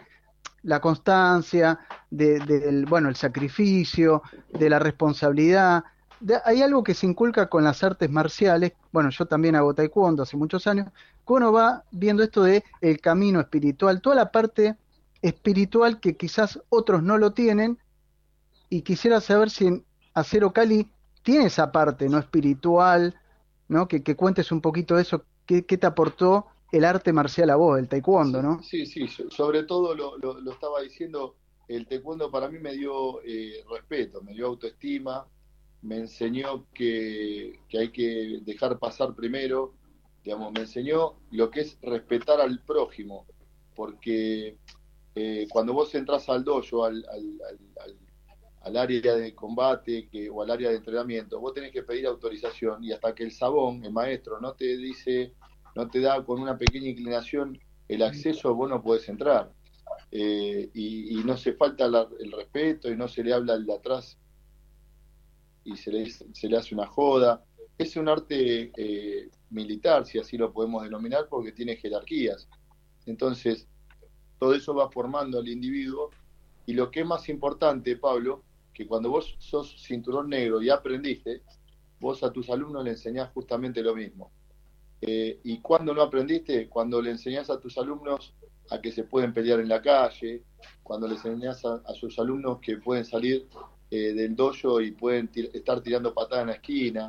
la 0.61 0.81
constancia, 0.81 1.79
de, 2.11 2.37
del, 2.41 2.85
bueno, 2.85 3.09
el 3.09 3.15
sacrificio, 3.15 4.21
de 4.51 4.69
la 4.69 4.77
responsabilidad. 4.77 5.83
De- 6.23 6.39
hay 6.45 6.61
algo 6.61 6.83
que 6.83 6.93
se 6.93 7.05
inculca 7.05 7.49
con 7.49 7.63
las 7.63 7.83
artes 7.83 8.09
marciales, 8.09 8.73
bueno, 8.91 9.09
yo 9.09 9.25
también 9.25 9.55
hago 9.55 9.73
taekwondo 9.73 10.23
hace 10.23 10.37
muchos 10.37 10.67
años, 10.67 10.87
que 11.25 11.33
uno 11.33 11.51
va 11.51 11.83
viendo 11.91 12.23
esto 12.23 12.43
de 12.43 12.63
el 12.81 12.99
camino 13.01 13.39
espiritual, 13.41 14.01
toda 14.01 14.15
la 14.15 14.31
parte 14.31 14.77
espiritual 15.21 15.99
que 15.99 16.15
quizás 16.17 16.59
otros 16.69 17.03
no 17.03 17.17
lo 17.17 17.33
tienen, 17.33 17.77
y 18.69 18.81
quisiera 18.81 19.21
saber 19.21 19.49
si 19.49 19.67
en 19.67 19.85
Acero 20.13 20.53
Cali 20.53 20.89
tiene 21.23 21.45
esa 21.45 21.71
parte 21.71 22.09
no 22.09 22.17
espiritual, 22.19 23.15
¿no? 23.67 23.87
Que, 23.87 24.03
que 24.03 24.15
cuentes 24.15 24.51
un 24.51 24.61
poquito 24.61 24.95
de 24.95 25.03
eso, 25.03 25.25
¿qué, 25.45 25.65
qué 25.65 25.77
te 25.77 25.87
aportó 25.87 26.47
el 26.71 26.85
arte 26.85 27.13
marcial 27.13 27.49
a 27.51 27.55
vos, 27.55 27.77
el 27.79 27.87
taekwondo, 27.87 28.41
¿no? 28.41 28.61
Sí, 28.63 28.85
sí, 28.85 29.07
so- 29.07 29.29
sobre 29.29 29.63
todo 29.63 29.95
lo, 29.95 30.17
lo- 30.17 30.39
lo 30.39 30.51
estaba 30.51 30.81
diciendo, 30.81 31.35
el 31.67 31.87
taekwondo 31.87 32.31
para 32.31 32.49
mí 32.49 32.59
me 32.59 32.73
dio 32.73 33.21
eh, 33.23 33.63
respeto, 33.69 34.21
me 34.21 34.33
dio 34.33 34.47
autoestima, 34.47 35.27
me 35.83 35.97
enseñó 35.97 36.69
que, 36.73 37.63
que 37.69 37.79
hay 37.79 37.91
que 37.91 38.39
dejar 38.43 38.79
pasar 38.79 39.15
primero, 39.15 39.77
digamos, 40.23 40.53
me 40.53 40.61
enseñó 40.61 41.21
lo 41.31 41.51
que 41.51 41.61
es 41.61 41.79
respetar 41.81 42.41
al 42.41 42.63
prójimo, 42.65 43.31
porque 43.75 44.59
eh, 45.15 45.47
cuando 45.49 45.73
vos 45.73 45.93
entras 45.95 46.29
al 46.29 46.43
dojo, 46.45 46.85
al, 46.85 47.05
al- 47.09 47.41
al- 48.61 48.77
área 48.77 49.15
de 49.15 49.35
combate 49.35 50.07
que, 50.09 50.29
o 50.29 50.41
al 50.41 50.51
área 50.51 50.69
de 50.69 50.77
entrenamiento, 50.77 51.39
vos 51.39 51.53
tenés 51.53 51.71
que 51.71 51.83
pedir 51.83 52.07
autorización 52.07 52.83
y 52.83 52.91
hasta 52.93 53.13
que 53.15 53.23
el 53.23 53.31
sabón, 53.31 53.83
el 53.85 53.91
maestro, 53.93 54.39
no 54.39 54.55
te 54.55 54.77
dice, 54.77 55.35
no 55.75 55.89
te 55.89 55.99
da 56.01 56.23
con 56.25 56.41
una 56.41 56.57
pequeña 56.57 56.89
inclinación 56.89 57.61
el 57.87 58.03
acceso, 58.03 58.55
vos 58.55 58.69
no 58.69 58.81
podés 58.83 59.07
entrar. 59.09 59.53
Eh, 60.11 60.71
y, 60.73 61.19
y 61.21 61.23
no 61.25 61.37
se 61.37 61.53
falta 61.55 61.85
el 61.87 62.31
respeto 62.31 62.89
y 62.91 62.97
no 62.97 63.07
se 63.07 63.23
le 63.23 63.33
habla 63.33 63.53
al 63.53 63.65
de 63.65 63.73
atrás 63.75 64.19
y 65.63 65.75
se 65.77 65.91
le, 65.91 66.09
se 66.09 66.47
le 66.47 66.57
hace 66.57 66.75
una 66.75 66.87
joda. 66.87 67.43
Es 67.77 67.95
un 67.95 68.07
arte 68.07 68.71
eh, 68.77 69.29
militar, 69.49 70.05
si 70.05 70.19
así 70.19 70.37
lo 70.37 70.53
podemos 70.53 70.83
denominar, 70.83 71.27
porque 71.29 71.51
tiene 71.51 71.75
jerarquías. 71.75 72.47
Entonces, 73.05 73.67
todo 74.39 74.53
eso 74.53 74.73
va 74.73 74.91
formando 74.91 75.39
al 75.39 75.47
individuo 75.47 76.09
y 76.65 76.73
lo 76.73 76.91
que 76.91 77.01
es 77.01 77.05
más 77.05 77.27
importante, 77.29 77.97
Pablo, 77.97 78.43
que 78.73 78.87
cuando 78.87 79.09
vos 79.09 79.35
sos 79.39 79.75
cinturón 79.81 80.29
negro 80.29 80.61
y 80.61 80.69
aprendiste, 80.69 81.41
vos 81.99 82.23
a 82.23 82.31
tus 82.31 82.49
alumnos 82.49 82.83
le 82.83 82.91
enseñás 82.91 83.31
justamente 83.33 83.81
lo 83.81 83.95
mismo. 83.95 84.31
Eh, 85.01 85.39
¿Y 85.43 85.59
cuando 85.59 85.93
no 85.93 86.01
aprendiste? 86.01 86.69
Cuando 86.69 87.01
le 87.01 87.11
enseñás 87.11 87.49
a 87.49 87.59
tus 87.59 87.77
alumnos 87.77 88.33
a 88.69 88.79
que 88.81 88.91
se 88.91 89.03
pueden 89.03 89.33
pelear 89.33 89.59
en 89.59 89.67
la 89.67 89.81
calle, 89.81 90.43
cuando 90.81 91.07
le 91.07 91.15
enseñás 91.15 91.65
a, 91.65 91.81
a 91.85 91.93
sus 91.93 92.17
alumnos 92.19 92.59
que 92.61 92.77
pueden 92.77 93.03
salir 93.03 93.47
eh, 93.93 94.13
del 94.13 94.35
dojo 94.35 94.81
y 94.81 94.91
pueden 94.91 95.29
tir- 95.31 95.51
estar 95.53 95.81
tirando 95.81 96.13
patadas 96.13 96.43
en 96.43 96.47
la 96.49 96.53
esquina, 96.55 97.03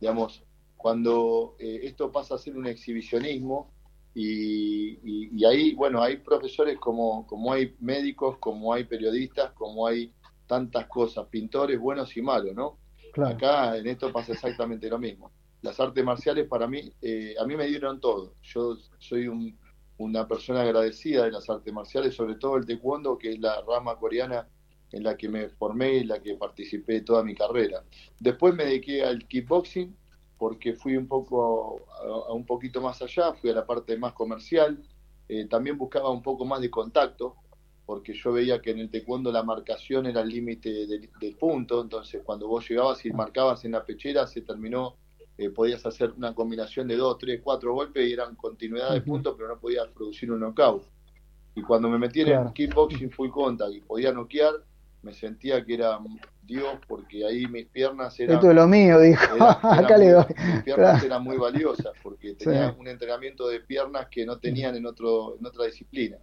digamos, 0.00 0.44
cuando 0.76 1.56
eh, 1.58 1.80
esto 1.84 2.10
pasa 2.12 2.34
a 2.36 2.38
ser 2.38 2.56
un 2.56 2.66
exhibicionismo 2.66 3.74
y, 4.14 4.92
y- 5.04 5.30
y 5.40 5.44
ahí, 5.44 5.74
bueno, 5.74 6.02
hay 6.02 6.18
profesores 6.18 6.78
como, 6.78 7.26
como 7.26 7.52
hay 7.52 7.74
médicos, 7.80 8.38
como 8.38 8.72
hay 8.74 8.84
periodistas, 8.84 9.52
como 9.52 9.86
hay 9.86 10.12
tantas 10.46 10.86
cosas, 10.86 11.26
pintores 11.28 11.78
buenos 11.78 12.16
y 12.16 12.22
malos, 12.22 12.54
¿no? 12.54 12.78
Claro. 13.12 13.34
Acá 13.36 13.76
en 13.76 13.86
esto 13.86 14.12
pasa 14.12 14.32
exactamente 14.32 14.88
lo 14.88 14.98
mismo. 14.98 15.30
Las 15.62 15.78
artes 15.80 16.04
marciales 16.04 16.46
para 16.48 16.66
mí, 16.66 16.92
eh, 17.02 17.34
a 17.38 17.44
mí 17.46 17.56
me 17.56 17.66
dieron 17.66 18.00
todo. 18.00 18.34
Yo 18.42 18.76
soy 18.98 19.28
un- 19.28 19.58
una 19.98 20.26
persona 20.26 20.62
agradecida 20.62 21.24
de 21.24 21.32
las 21.32 21.48
artes 21.50 21.72
marciales, 21.72 22.14
sobre 22.14 22.36
todo 22.36 22.56
el 22.56 22.64
taekwondo, 22.66 23.18
que 23.18 23.32
es 23.32 23.38
la 23.40 23.60
rama 23.68 23.96
coreana 23.98 24.48
en 24.92 25.02
la 25.02 25.16
que 25.16 25.28
me 25.28 25.48
formé 25.48 25.94
y 25.94 25.98
en 25.98 26.08
la 26.08 26.20
que 26.20 26.34
participé 26.34 27.00
toda 27.02 27.22
mi 27.22 27.34
carrera. 27.34 27.84
Después 28.18 28.54
me 28.54 28.64
dediqué 28.64 29.04
al 29.04 29.26
kickboxing 29.26 29.96
porque 30.38 30.74
fui 30.74 30.96
un 30.96 31.06
poco 31.06 31.84
a, 31.90 32.30
a 32.30 32.32
un 32.32 32.46
poquito 32.46 32.80
más 32.80 33.00
allá, 33.02 33.34
fui 33.34 33.50
a 33.50 33.54
la 33.54 33.66
parte 33.66 33.96
más 33.96 34.14
comercial, 34.14 34.82
eh, 35.28 35.46
también 35.46 35.78
buscaba 35.78 36.10
un 36.10 36.22
poco 36.22 36.44
más 36.44 36.60
de 36.60 36.70
contacto, 36.70 37.36
porque 37.86 38.14
yo 38.14 38.32
veía 38.32 38.60
que 38.60 38.70
en 38.70 38.78
el 38.78 38.90
taekwondo 38.90 39.30
la 39.32 39.42
marcación 39.42 40.06
era 40.06 40.22
el 40.22 40.28
límite 40.28 40.86
del, 40.86 41.10
del 41.20 41.36
punto, 41.36 41.82
entonces 41.82 42.22
cuando 42.24 42.48
vos 42.48 42.68
llegabas 42.68 43.04
y 43.04 43.10
marcabas 43.10 43.64
en 43.64 43.72
la 43.72 43.84
pechera 43.84 44.26
se 44.26 44.42
terminó, 44.42 44.96
eh, 45.36 45.50
podías 45.50 45.84
hacer 45.86 46.12
una 46.12 46.34
combinación 46.34 46.86
de 46.86 46.96
dos, 46.96 47.18
tres, 47.18 47.40
cuatro 47.42 47.74
golpes 47.74 48.08
y 48.08 48.12
eran 48.12 48.36
continuidad 48.36 48.92
de 48.92 49.00
puntos, 49.00 49.34
pero 49.36 49.48
no 49.48 49.58
podías 49.58 49.88
producir 49.88 50.30
un 50.30 50.40
knockout. 50.40 50.84
Y 51.54 51.62
cuando 51.62 51.88
me 51.88 51.98
metí 51.98 52.20
en 52.20 52.28
el 52.28 52.52
kickboxing 52.52 53.10
full 53.10 53.30
contact 53.30 53.74
y 53.74 53.80
podía 53.80 54.12
noquear, 54.12 54.54
me 55.02 55.14
sentía 55.14 55.64
que 55.64 55.74
era 55.74 55.98
Dios, 56.42 56.74
porque 56.88 57.24
ahí 57.24 57.46
mis 57.46 57.66
piernas 57.66 58.18
eran... 58.20 58.36
Esto 58.36 58.50
es 58.50 58.56
lo 58.56 58.66
mío, 58.66 58.98
dijo. 59.00 59.22
Acá 59.62 59.96
le 59.96 60.04
muy- 60.06 60.12
doy. 60.14 60.24
Mis 60.54 60.62
piernas 60.62 60.90
Claro. 60.92 61.06
eran 61.06 61.22
muy 61.24 61.36
valiosas 61.36 61.92
porque 62.02 62.34
tenía 62.34 62.70
Sí. 62.70 62.76
un 62.78 62.88
entrenamiento 62.88 63.48
de 63.48 63.60
piernas 63.60 64.08
que 64.10 64.26
no 64.26 64.38
tenían 64.38 64.76
en 64.76 64.86
otro 64.86 65.36
en 65.38 65.46
otra 65.46 65.64
disciplina. 65.66 66.16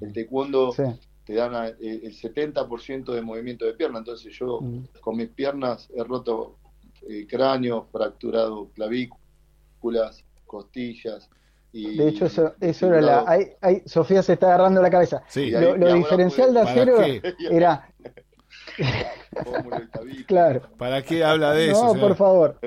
El 0.00 0.12
taekwondo 0.12 0.72
Sí. 0.72 0.82
te 1.24 1.34
dan 1.34 1.54
a- 1.54 1.68
eh, 1.68 1.74
el 2.02 2.12
70% 2.14 3.12
de 3.12 3.22
movimiento 3.22 3.64
de 3.66 3.74
pierna, 3.74 3.98
entonces 3.98 4.32
yo 4.32 4.60
Mm. 4.60 4.84
con 5.00 5.16
mis 5.16 5.28
piernas 5.28 5.88
he 5.94 6.02
roto 6.02 6.56
eh, 7.06 7.26
cráneo, 7.28 7.86
fracturado 7.92 8.70
clavículas, 8.74 10.24
costillas. 10.46 11.28
Y, 11.72 11.96
De 11.96 12.08
hecho, 12.08 12.26
eso, 12.26 12.54
eso 12.60 12.86
era 12.86 13.00
la. 13.00 13.24
Ahí, 13.26 13.48
ahí 13.60 13.82
Sofía 13.84 14.22
se 14.22 14.34
está 14.34 14.46
agarrando 14.46 14.80
la 14.80 14.88
cabeza. 14.90 15.22
Sí. 15.28 15.50
Lo, 15.50 15.58
ahí- 15.58 15.78
lo 15.78 15.92
diferencial 15.94 16.54
de 16.54 16.60
puede- 16.62 16.74
¿Para 17.20 17.30
acero 17.34 17.50
era. 17.50 17.88
Claro. 20.26 20.62
¿Para 20.78 21.02
qué 21.02 21.24
habla 21.24 21.52
de 21.52 21.70
eso? 21.70 21.84
No, 21.84 21.92
señor? 21.92 22.08
por 22.08 22.16
favor. 22.16 22.58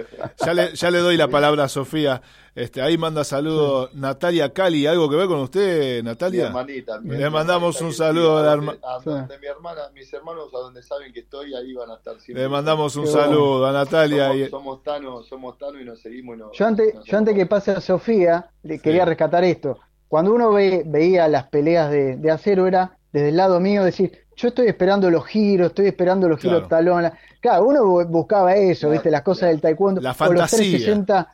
Ya 0.45 0.53
le, 0.53 0.75
ya 0.75 0.91
le 0.91 0.99
doy 0.99 1.17
la 1.17 1.27
palabra 1.27 1.63
a 1.65 1.69
Sofía. 1.69 2.21
Este, 2.55 2.81
ahí 2.81 2.97
manda 2.97 3.23
saludos 3.23 3.93
Natalia 3.93 4.51
Cali. 4.51 4.87
¿Algo 4.87 5.09
que 5.09 5.15
ver 5.15 5.27
con 5.27 5.39
usted, 5.39 5.97
Mi 5.97 6.09
Natalia? 6.09 6.47
hermanita, 6.47 6.99
mi 6.99 7.09
Le 7.09 7.15
hermanita 7.23 7.29
mandamos 7.29 7.81
un 7.81 7.93
saludo 7.93 8.37
a 8.37 8.41
la 8.41 8.55
donde- 8.55 8.71
herma- 8.73 8.79
a 8.83 8.99
donde 9.03 9.37
mi 9.39 9.45
hermana, 9.47 9.81
mis 9.93 10.11
hermanos, 10.13 10.49
a 10.53 10.57
donde 10.57 10.81
saben 10.83 11.13
que 11.13 11.19
estoy, 11.21 11.53
ahí 11.53 11.73
van 11.73 11.91
a 11.91 11.95
estar 11.95 12.19
siempre. 12.19 12.43
Le 12.43 12.49
mandamos 12.49 12.95
un 12.95 13.05
Qué 13.05 13.11
saludo 13.11 13.65
a 13.67 13.71
Natalia. 13.71 14.27
Somos, 14.29 14.37
y- 14.39 14.49
somos 14.49 14.83
Tano, 14.83 15.23
somos 15.23 15.57
Tano 15.57 15.79
y 15.79 15.85
nos 15.85 15.99
seguimos 16.01 16.35
y 16.35 16.39
nos, 16.39 16.57
Yo 16.57 16.65
antes, 16.65 16.95
nos 16.95 17.05
yo 17.05 17.17
antes 17.17 17.35
que 17.35 17.45
pase 17.45 17.71
a 17.71 17.81
Sofía, 17.81 18.49
le 18.63 18.79
quería 18.79 19.05
rescatar 19.05 19.43
esto. 19.43 19.77
Cuando 20.07 20.33
uno 20.33 20.51
ve, 20.51 20.83
veía 20.85 21.27
las 21.27 21.47
peleas 21.49 21.91
de, 21.91 22.15
de 22.17 22.31
acero, 22.31 22.65
era 22.65 22.97
desde 23.11 23.29
el 23.29 23.37
lado 23.37 23.59
mío 23.59 23.83
decir, 23.83 24.25
yo 24.37 24.47
estoy 24.47 24.67
esperando 24.67 25.09
los 25.11 25.25
giros, 25.25 25.67
estoy 25.67 25.87
esperando 25.87 26.29
los 26.29 26.39
giros 26.39 26.67
Claro. 26.67 26.67
talón. 26.69 27.03
la- 27.03 27.17
Claro, 27.41 27.65
uno 27.65 27.81
bu- 27.83 28.07
buscaba 28.07 28.55
eso, 28.55 28.81
Claro, 28.81 28.93
¿viste? 28.93 29.11
Las 29.11 29.21
cosas 29.23 29.39
claro. 29.41 29.51
del 29.53 29.61
taekwondo. 29.61 29.99
La 30.01 30.09
o 30.09 30.13
los 30.13 30.17
fantasía. 30.17 30.57
360, 30.57 31.31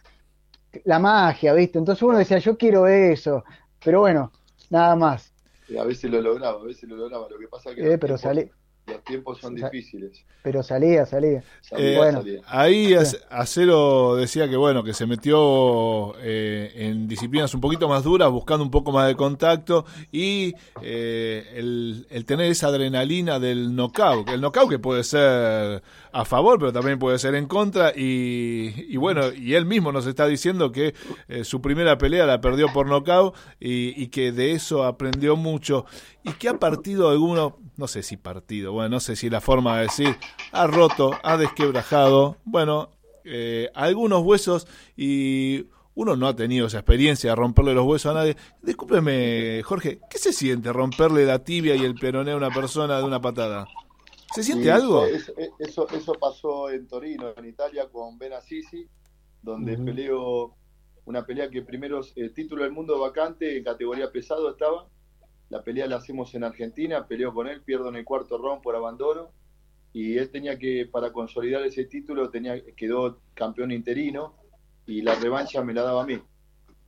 la 0.85 0.99
magia, 0.99 1.53
¿viste? 1.53 1.77
Entonces 1.77 2.01
uno 2.01 2.17
decía, 2.17 2.39
yo 2.39 2.57
quiero 2.57 2.87
eso. 2.87 3.43
Pero 3.83 3.99
bueno, 4.01 4.31
nada 4.69 4.95
más. 4.95 5.31
Y 5.69 5.77
a 5.77 5.83
veces 5.83 6.09
lo 6.11 6.21
lograba, 6.21 6.59
a 6.59 6.63
veces 6.63 6.89
lo 6.89 6.95
lograba. 6.95 7.27
Lo 7.29 7.37
que 7.37 7.47
pasa 7.47 7.69
es 7.69 7.75
que 7.75 7.81
Eh, 7.81 7.97
pero 7.97 8.15
tiempos, 8.17 8.21
salí, 8.21 8.51
los 8.87 9.03
tiempos 9.03 9.39
son 9.39 9.57
Sa- 9.57 9.69
difíciles. 9.69 10.23
pero 10.41 10.61
salía, 10.61 11.05
salía. 11.05 11.41
Salía, 11.61 11.93
Eh, 11.93 11.97
bueno. 11.97 12.17
salía. 12.19 12.41
Ahí 12.47 12.87
Ac- 12.93 13.19
Acero 13.29 14.15
decía 14.15 14.49
que 14.49 14.57
bueno, 14.57 14.83
que 14.83 14.93
se 14.93 15.05
metió 15.05 16.13
eh, 16.19 16.71
en 16.75 17.07
disciplinas 17.07 17.53
un 17.53 17.61
poquito 17.61 17.87
más 17.87 18.03
duras, 18.03 18.29
buscando 18.29 18.63
un 18.63 18.71
poco 18.71 18.91
más 18.91 19.07
de 19.07 19.15
contacto 19.15 19.85
y 20.11 20.53
eh, 20.81 21.53
el, 21.55 22.07
el 22.09 22.25
tener 22.25 22.51
esa 22.51 22.67
adrenalina 22.67 23.39
del 23.39 23.75
knockout. 23.75 24.29
El 24.29 24.41
knockout 24.41 24.69
que 24.69 24.79
puede 24.79 25.03
ser 25.03 25.81
a 26.13 26.25
favor, 26.25 26.59
pero 26.59 26.71
también 26.71 26.99
puede 26.99 27.17
ser 27.17 27.35
en 27.35 27.47
contra. 27.47 27.91
Y, 27.95 28.85
y 28.87 28.97
bueno, 28.97 29.33
y 29.33 29.55
él 29.55 29.65
mismo 29.65 29.91
nos 29.91 30.05
está 30.05 30.27
diciendo 30.27 30.71
que 30.71 30.93
eh, 31.27 31.43
su 31.43 31.61
primera 31.61 31.97
pelea 31.97 32.25
la 32.25 32.39
perdió 32.39 32.71
por 32.71 32.87
knockout 32.87 33.35
y, 33.59 34.01
y 34.01 34.07
que 34.07 34.31
de 34.31 34.51
eso 34.51 34.83
aprendió 34.83 35.35
mucho. 35.35 35.85
Y 36.23 36.33
que 36.33 36.49
ha 36.49 36.59
partido 36.59 37.09
alguno, 37.09 37.57
no 37.75 37.87
sé 37.87 38.03
si 38.03 38.15
partido, 38.15 38.71
bueno, 38.71 38.89
no 38.89 38.99
sé 38.99 39.15
si 39.15 39.29
la 39.29 39.41
forma 39.41 39.77
de 39.77 39.83
decir, 39.83 40.15
ha 40.51 40.67
roto, 40.67 41.11
ha 41.23 41.35
desquebrajado, 41.35 42.37
bueno, 42.45 42.91
eh, 43.25 43.69
algunos 43.73 44.21
huesos 44.21 44.67
y 44.95 45.65
uno 45.95 46.15
no 46.15 46.27
ha 46.27 46.35
tenido 46.35 46.67
esa 46.67 46.79
experiencia 46.79 47.31
de 47.31 47.35
romperle 47.35 47.73
los 47.73 47.85
huesos 47.85 48.11
a 48.11 48.15
nadie. 48.15 48.35
Discúlpeme, 48.61 49.61
Jorge, 49.63 49.99
¿qué 50.09 50.17
se 50.17 50.33
siente 50.33 50.71
romperle 50.73 51.25
la 51.25 51.39
tibia 51.39 51.75
y 51.75 51.83
el 51.83 51.95
peroné 51.95 52.31
a 52.31 52.35
una 52.35 52.49
persona 52.49 52.97
de 52.97 53.03
una 53.03 53.21
patada? 53.21 53.67
¿Se 54.33 54.43
siente 54.43 54.71
algo? 54.71 55.05
Eso, 55.05 55.33
eso, 55.59 55.87
eso 55.89 56.13
pasó 56.13 56.69
en 56.69 56.87
Torino, 56.87 57.33
en 57.37 57.45
Italia, 57.45 57.87
con 57.91 58.17
Ben 58.17 58.33
Assisi, 58.33 58.87
donde 59.41 59.75
Ujú. 59.75 59.85
peleó 59.85 60.55
una 61.05 61.25
pelea 61.25 61.49
que 61.49 61.61
primero 61.61 62.01
el 62.15 62.33
título 62.33 62.63
del 62.63 62.71
mundo 62.71 62.99
vacante 62.99 63.57
en 63.57 63.63
categoría 63.63 64.11
pesado 64.11 64.49
estaba. 64.49 64.87
La 65.49 65.63
pelea 65.63 65.85
la 65.85 65.97
hacemos 65.97 66.33
en 66.33 66.43
Argentina, 66.43 67.07
peleó 67.07 67.33
con 67.33 67.47
él, 67.47 67.61
pierdo 67.61 67.89
en 67.89 67.97
el 67.97 68.05
cuarto 68.05 68.37
round 68.37 68.63
por 68.63 68.75
abandono. 68.75 69.31
Y 69.91 70.17
él 70.17 70.31
tenía 70.31 70.57
que, 70.57 70.87
para 70.91 71.13
consolidar 71.13 71.63
ese 71.63 71.85
título, 71.85 72.31
tenía, 72.31 72.59
quedó 72.75 73.19
campeón 73.35 73.71
interino 73.71 74.35
y 74.87 75.03
la 75.03 75.13
revancha 75.13 75.63
me 75.63 75.73
la 75.73 75.83
daba 75.83 76.01
a 76.01 76.05
mí 76.07 76.19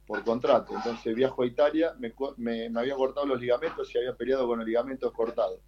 por 0.08 0.24
contrato. 0.24 0.74
Entonces 0.76 1.14
viajo 1.14 1.44
a 1.44 1.46
Italia, 1.46 1.94
me, 2.00 2.12
me, 2.38 2.70
me 2.70 2.80
había 2.80 2.96
cortado 2.96 3.28
los 3.28 3.40
ligamentos 3.40 3.94
y 3.94 4.00
había 4.00 4.16
peleado 4.16 4.48
con 4.48 4.58
los 4.58 4.68
ligamentos 4.68 5.12
cortados. 5.12 5.60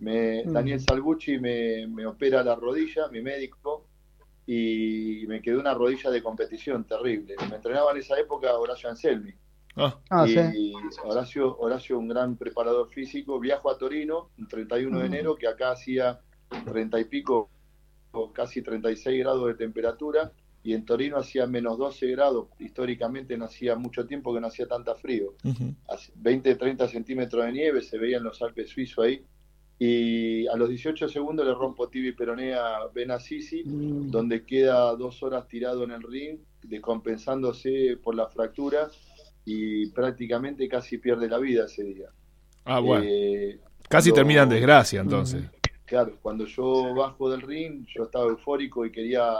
Me, 0.00 0.44
Mm. 0.44 0.52
Daniel 0.52 0.80
Salvucci 0.80 1.38
me, 1.38 1.86
me 1.86 2.06
opera 2.06 2.42
la 2.42 2.54
rodilla, 2.56 3.08
mi 3.08 3.22
médico, 3.22 3.86
y 4.46 5.24
me 5.28 5.40
quedó 5.40 5.60
una 5.60 5.74
rodilla 5.74 6.10
de 6.10 6.22
competición 6.22 6.84
terrible. 6.84 7.36
Me 7.48 7.56
entrenaba 7.56 7.92
en 7.92 7.98
esa 7.98 8.18
época 8.18 8.58
Horacio 8.58 8.88
Anselmi. 8.88 9.32
Ah, 9.76 10.00
Ah, 10.10 10.26
y 10.26 10.32
sí. 10.34 10.72
Horacio, 11.04 11.56
Horacio, 11.58 11.98
un 11.98 12.08
gran 12.08 12.36
preparador 12.36 12.88
físico, 12.90 13.38
viajo 13.38 13.70
a 13.70 13.78
Torino, 13.78 14.30
el 14.38 14.48
31 14.48 14.98
de 14.98 15.04
Mm. 15.04 15.12
enero, 15.14 15.36
que 15.36 15.46
acá 15.46 15.70
hacía 15.72 16.20
30 16.64 16.98
y 16.98 17.04
pico, 17.04 17.48
o 18.12 18.32
casi 18.32 18.60
36 18.62 19.20
grados 19.20 19.46
de 19.46 19.54
temperatura, 19.54 20.32
y 20.64 20.74
en 20.74 20.84
Torino 20.84 21.16
hacía 21.18 21.46
menos 21.46 21.78
12 21.78 22.06
grados. 22.08 22.48
Históricamente 22.58 23.38
no 23.38 23.44
hacía 23.44 23.76
mucho 23.76 24.04
tiempo 24.06 24.34
que 24.34 24.40
no 24.40 24.48
hacía 24.48 24.66
tanta 24.66 24.94
frío. 24.96 25.34
ujú. 25.44 25.74
Hace 25.88 26.12
20, 26.16 26.54
30 26.56 26.88
centímetros 26.88 27.44
de 27.44 27.52
nieve, 27.52 27.82
se 27.82 27.96
veían 27.98 28.24
los 28.24 28.42
Alpes 28.42 28.70
suizos 28.70 29.04
ahí. 29.04 29.24
Y 29.82 30.46
a 30.46 30.56
los 30.56 30.68
18 30.68 31.08
segundos 31.08 31.46
le 31.46 31.54
rompo 31.54 31.88
tibia 31.88 32.10
y 32.10 32.12
peroné 32.12 32.52
a 32.52 32.86
Ben 32.94 33.10
Assisi, 33.10 33.64
Mm. 33.64 34.10
donde 34.10 34.44
queda 34.44 34.94
dos 34.94 35.22
horas 35.22 35.48
tirado 35.48 35.84
en 35.84 35.92
el 35.92 36.02
ring, 36.02 36.38
descompensándose 36.62 37.96
por 38.02 38.14
la 38.14 38.28
fractura 38.28 38.90
y 39.46 39.86
prácticamente 39.86 40.68
casi 40.68 40.98
pierde 40.98 41.28
la 41.30 41.38
vida 41.38 41.64
ese 41.64 41.82
día. 41.84 42.10
Ah, 42.66 42.78
bueno. 42.80 43.06
Eh, 43.08 43.58
Casi 43.88 44.10
cuando- 44.10 44.14
termina 44.20 44.42
en 44.42 44.48
desgracia 44.50 45.00
entonces. 45.00 45.44
Claro, 45.86 46.18
cuando 46.20 46.44
yo 46.44 46.94
bajo 46.94 47.30
del 47.30 47.40
ring, 47.40 47.86
yo 47.88 48.04
estaba 48.04 48.26
eufórico 48.26 48.84
y 48.84 48.92
quería 48.92 49.32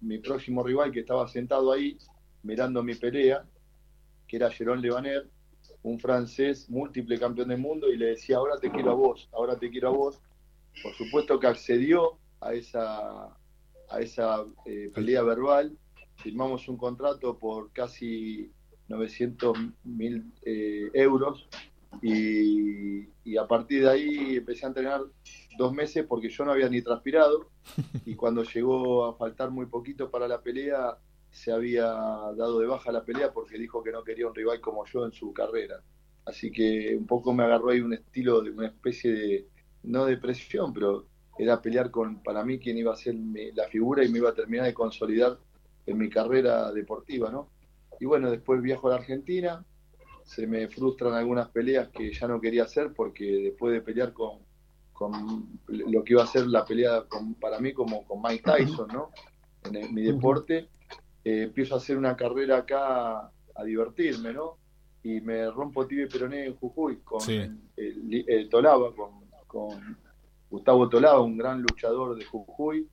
mi 0.00 0.18
próximo 0.18 0.62
rival 0.62 0.92
que 0.92 1.00
estaba 1.00 1.26
sentado 1.26 1.72
ahí 1.72 1.98
mirando 2.44 2.82
mi 2.84 2.94
pelea, 2.94 3.44
que 4.28 4.36
era 4.36 4.48
Jerón 4.50 4.80
Levaner, 4.80 5.28
un 5.86 6.00
francés 6.00 6.68
múltiple 6.68 7.18
campeón 7.18 7.48
del 7.48 7.58
mundo, 7.58 7.88
y 7.92 7.96
le 7.96 8.06
decía, 8.06 8.38
ahora 8.38 8.58
te 8.58 8.70
quiero 8.70 8.90
a 8.90 8.94
vos, 8.94 9.28
ahora 9.32 9.56
te 9.56 9.70
quiero 9.70 9.88
a 9.88 9.92
vos. 9.92 10.20
Por 10.82 10.92
supuesto 10.94 11.38
que 11.38 11.46
accedió 11.46 12.18
a 12.40 12.54
esa, 12.54 13.26
a 13.88 14.00
esa 14.00 14.44
eh, 14.64 14.90
pelea 14.92 15.22
verbal, 15.22 15.78
firmamos 16.16 16.68
un 16.68 16.76
contrato 16.76 17.38
por 17.38 17.70
casi 17.72 18.50
900 18.88 19.56
mil 19.84 20.32
eh, 20.42 20.90
euros 20.92 21.48
y, 22.02 23.08
y 23.24 23.36
a 23.36 23.46
partir 23.46 23.82
de 23.82 23.90
ahí 23.90 24.36
empecé 24.36 24.66
a 24.66 24.68
entrenar 24.68 25.02
dos 25.56 25.72
meses 25.72 26.04
porque 26.06 26.28
yo 26.28 26.44
no 26.44 26.52
había 26.52 26.68
ni 26.68 26.82
transpirado 26.82 27.50
y 28.04 28.16
cuando 28.16 28.42
llegó 28.42 29.06
a 29.06 29.16
faltar 29.16 29.52
muy 29.52 29.66
poquito 29.66 30.10
para 30.10 30.26
la 30.26 30.42
pelea 30.42 30.98
se 31.36 31.52
había 31.52 31.84
dado 31.84 32.60
de 32.60 32.66
baja 32.66 32.90
la 32.90 33.04
pelea 33.04 33.30
porque 33.30 33.58
dijo 33.58 33.82
que 33.82 33.92
no 33.92 34.02
quería 34.02 34.26
un 34.26 34.34
rival 34.34 34.58
como 34.60 34.86
yo 34.86 35.04
en 35.04 35.12
su 35.12 35.32
carrera. 35.34 35.82
Así 36.24 36.50
que 36.50 36.96
un 36.96 37.06
poco 37.06 37.34
me 37.34 37.44
agarró 37.44 37.70
ahí 37.70 37.80
un 37.80 37.92
estilo 37.92 38.40
de 38.40 38.50
una 38.50 38.66
especie 38.68 39.12
de, 39.12 39.46
no 39.82 40.06
de 40.06 40.16
presión, 40.16 40.72
pero 40.72 41.04
era 41.38 41.60
pelear 41.60 41.90
con, 41.90 42.22
para 42.22 42.42
mí, 42.42 42.58
quien 42.58 42.78
iba 42.78 42.92
a 42.94 42.96
ser 42.96 43.14
mi- 43.14 43.52
la 43.52 43.68
figura 43.68 44.02
y 44.02 44.08
me 44.08 44.18
iba 44.18 44.30
a 44.30 44.34
terminar 44.34 44.64
de 44.64 44.72
consolidar 44.72 45.38
en 45.84 45.98
mi 45.98 46.08
carrera 46.08 46.72
deportiva, 46.72 47.30
¿no? 47.30 47.50
Y 48.00 48.06
bueno, 48.06 48.30
después 48.30 48.62
viajo 48.62 48.88
a 48.88 48.92
la 48.92 48.96
Argentina, 48.96 49.62
se 50.24 50.46
me 50.46 50.66
frustran 50.68 51.12
algunas 51.12 51.48
peleas 51.50 51.88
que 51.88 52.12
ya 52.12 52.26
no 52.26 52.40
quería 52.40 52.64
hacer 52.64 52.92
porque 52.94 53.24
después 53.24 53.74
de 53.74 53.82
pelear 53.82 54.14
con, 54.14 54.38
con 54.94 55.12
lo 55.68 56.02
que 56.02 56.14
iba 56.14 56.22
a 56.24 56.26
ser 56.26 56.46
la 56.46 56.64
pelea 56.64 57.02
con- 57.08 57.34
para 57.34 57.60
mí 57.60 57.74
como 57.74 58.04
con 58.06 58.22
Mike 58.22 58.42
Tyson, 58.42 58.88
¿no? 58.88 59.10
En 59.64 59.76
el- 59.76 59.92
mi 59.92 60.02
deporte, 60.02 60.68
eh, 61.26 61.42
empiezo 61.42 61.74
a 61.74 61.78
hacer 61.78 61.98
una 61.98 62.16
carrera 62.16 62.58
acá 62.58 63.32
a 63.56 63.64
divertirme, 63.64 64.32
¿no? 64.32 64.58
Y 65.02 65.20
me 65.20 65.50
rompo 65.50 65.84
tibia 65.84 66.04
y 66.04 66.08
peroné 66.08 66.46
en 66.46 66.54
Jujuy 66.54 66.98
con 66.98 67.20
Sí. 67.20 67.40
el, 67.76 68.48
Tolaba, 68.48 68.94
con, 68.94 69.10
con 69.48 69.96
Gustavo 70.48 70.88
Tolaba, 70.88 71.20
un 71.22 71.36
gran 71.36 71.62
luchador 71.62 72.16
de 72.16 72.24
Jujuy. 72.24 72.88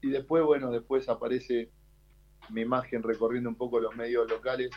Y 0.00 0.08
después, 0.08 0.42
bueno, 0.42 0.70
después 0.70 1.06
aparece 1.10 1.70
mi 2.48 2.62
imagen 2.62 3.02
recorriendo 3.02 3.50
un 3.50 3.56
poco 3.56 3.78
los 3.78 3.94
medios 3.94 4.26
locales 4.30 4.70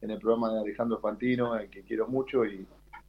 en 0.00 0.10
el 0.10 0.18
programa 0.18 0.50
de 0.54 0.60
Alejandro 0.60 1.00
Fantino, 1.00 1.52
al 1.52 1.68
que 1.68 1.82
quiero 1.82 2.08
mucho, 2.08 2.46
y, 2.46 2.66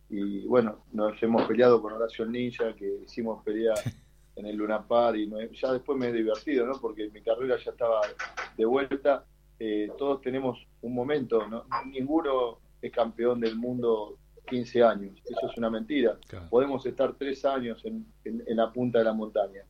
y 0.09 0.45
bueno, 0.47 0.83
nos 0.91 1.21
hemos 1.23 1.43
peleado 1.43 1.81
con 1.81 1.93
Horacio 1.93 2.25
Ninja, 2.25 2.75
que 2.75 3.01
hicimos 3.05 3.43
pelea 3.45 3.75
en 4.39 4.45
el 4.47 4.56
Luna 4.56 4.88
Par, 4.88 5.15
y 5.17 5.28
me- 5.28 5.49
ya 5.54 5.71
después 5.73 5.97
me 5.97 6.08
he 6.08 6.13
divertido, 6.13 6.65
¿no? 6.65 6.73
Porque 6.80 7.10
mi 7.10 7.21
carrera 7.21 7.58
ya 7.63 7.71
estaba 7.71 8.02
de 8.58 8.65
vuelta. 8.65 9.25
Eh, 9.60 9.89
todos 9.97 10.21
tenemos 10.21 10.65
un 10.82 10.93
momento, 10.95 11.45
¿no? 11.47 11.65
Ninguno 11.86 12.60
es 12.82 12.91
campeón 12.91 13.39
del 13.41 13.56
mundo 13.58 14.17
15 14.47 14.82
años, 14.84 15.21
eso 15.25 15.49
es 15.52 15.58
una 15.58 15.69
mentira. 15.69 16.17
Claro. 16.28 16.47
Podemos 16.49 16.86
estar 16.86 17.13
tres 17.15 17.43
años 17.45 17.84
en, 17.86 18.06
en- 18.23 18.43
en 18.47 18.58
la 18.58 18.71
punta 18.71 18.99
de 18.99 19.06
la 19.06 19.13
montaña, 19.13 19.62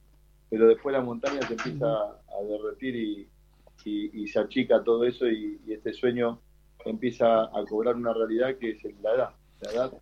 pero 0.49 0.67
después 0.67 0.93
la 0.93 1.01
montaña 1.01 1.41
se 1.41 1.53
empieza 1.53 1.87
a 1.87 2.43
derretir 2.47 2.95
y, 2.95 3.27
y- 3.85 4.23
y 4.23 4.27
se 4.27 4.39
achica 4.39 4.83
todo 4.83 5.03
eso 5.05 5.27
y, 5.27 5.59
y 5.65 5.73
este 5.73 5.91
sueño 5.93 6.39
empieza 6.85 7.43
a 7.43 7.65
cobrar 7.67 7.95
una 7.95 8.13
realidad 8.13 8.55
que 8.57 8.71
es 8.71 8.83
la 9.01 9.13
edad. 9.15 9.29
La 9.61 9.71
edad 9.71 9.93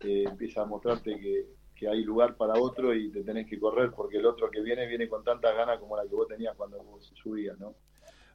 eh, 0.00 0.24
empieza 0.26 0.62
a 0.62 0.64
mostrarte 0.64 1.16
que, 1.20 1.46
que 1.78 1.88
hay 1.88 2.02
lugar 2.02 2.34
para 2.36 2.54
otro 2.54 2.92
y 2.94 3.10
te 3.10 3.22
tenés 3.22 3.46
que 3.48 3.58
correr 3.58 3.90
porque 3.92 4.16
el 4.18 4.26
otro 4.26 4.50
que 4.50 4.60
viene 4.60 4.86
viene 4.86 5.08
con 5.08 5.22
tanta 5.22 5.52
ganas 5.52 5.78
como 5.78 5.96
la 5.96 6.02
que 6.02 6.14
vos 6.14 6.26
tenías 6.26 6.54
cuando 6.56 6.78
vos 6.82 7.12
subías, 7.22 7.58
¿no? 7.58 7.74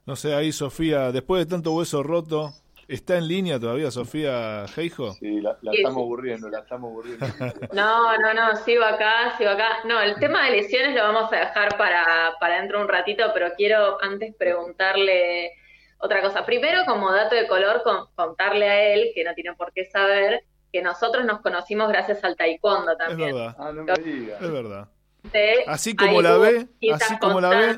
No 0.06 0.16
sé, 0.16 0.34
ahí 0.34 0.50
Sofía, 0.52 1.12
después 1.12 1.44
de 1.44 1.50
tanto 1.50 1.72
hueso 1.72 2.02
roto, 2.02 2.52
¿está 2.88 3.16
en 3.16 3.28
línea 3.28 3.58
todavía 3.60 3.90
Sofía 3.90 4.64
Heijo? 4.76 5.12
Sí, 5.12 5.40
la, 5.40 5.58
la 5.62 5.72
Sí, 5.72 5.78
estamos 5.78 6.02
aburriendo, 6.02 6.48
la 6.48 6.58
estamos 6.60 6.90
aburriendo. 6.90 7.26
No, 7.72 8.16
no, 8.18 8.34
no, 8.34 8.56
sigo 8.56 8.84
acá, 8.84 9.36
sigo 9.38 9.50
acá. 9.50 9.78
No, 9.84 10.00
el 10.00 10.14
tema 10.16 10.44
de 10.46 10.52
lesiones 10.52 10.94
lo 10.94 11.02
vamos 11.02 11.32
a 11.32 11.36
dejar 11.36 11.76
para, 11.76 12.34
para 12.40 12.60
dentro 12.60 12.78
de 12.78 12.84
un 12.84 12.90
ratito, 12.90 13.24
pero 13.34 13.48
quiero 13.56 14.02
antes 14.02 14.34
preguntarle 14.36 15.52
otra 15.98 16.20
cosa. 16.22 16.44
Primero, 16.44 16.80
como 16.86 17.10
dato 17.12 17.34
de 17.34 17.46
color, 17.46 17.82
con- 17.82 18.06
contarle 18.14 18.68
a 18.68 18.94
él, 18.94 19.10
que 19.14 19.24
no 19.24 19.32
tiene 19.34 19.54
por 19.54 19.72
qué 19.72 19.84
saber, 19.86 20.44
que 20.74 20.82
nosotros 20.82 21.24
nos 21.24 21.40
conocimos 21.40 21.86
gracias 21.88 22.24
al 22.24 22.34
taekwondo 22.34 22.90
Es 22.90 22.98
también. 22.98 23.32
verdad, 23.32 23.54
Ah, 23.60 23.70
no 23.72 23.84
me 23.84 23.92
digas. 23.94 24.42
es 24.42 24.50
verdad. 24.50 24.88
De- 25.32 25.62
Así 25.68 25.94
como 25.94 26.20
la 26.20 26.36
ve, 26.36 26.66
así 26.92 27.16
como 27.20 27.40
la 27.40 27.50
ve. 27.50 27.76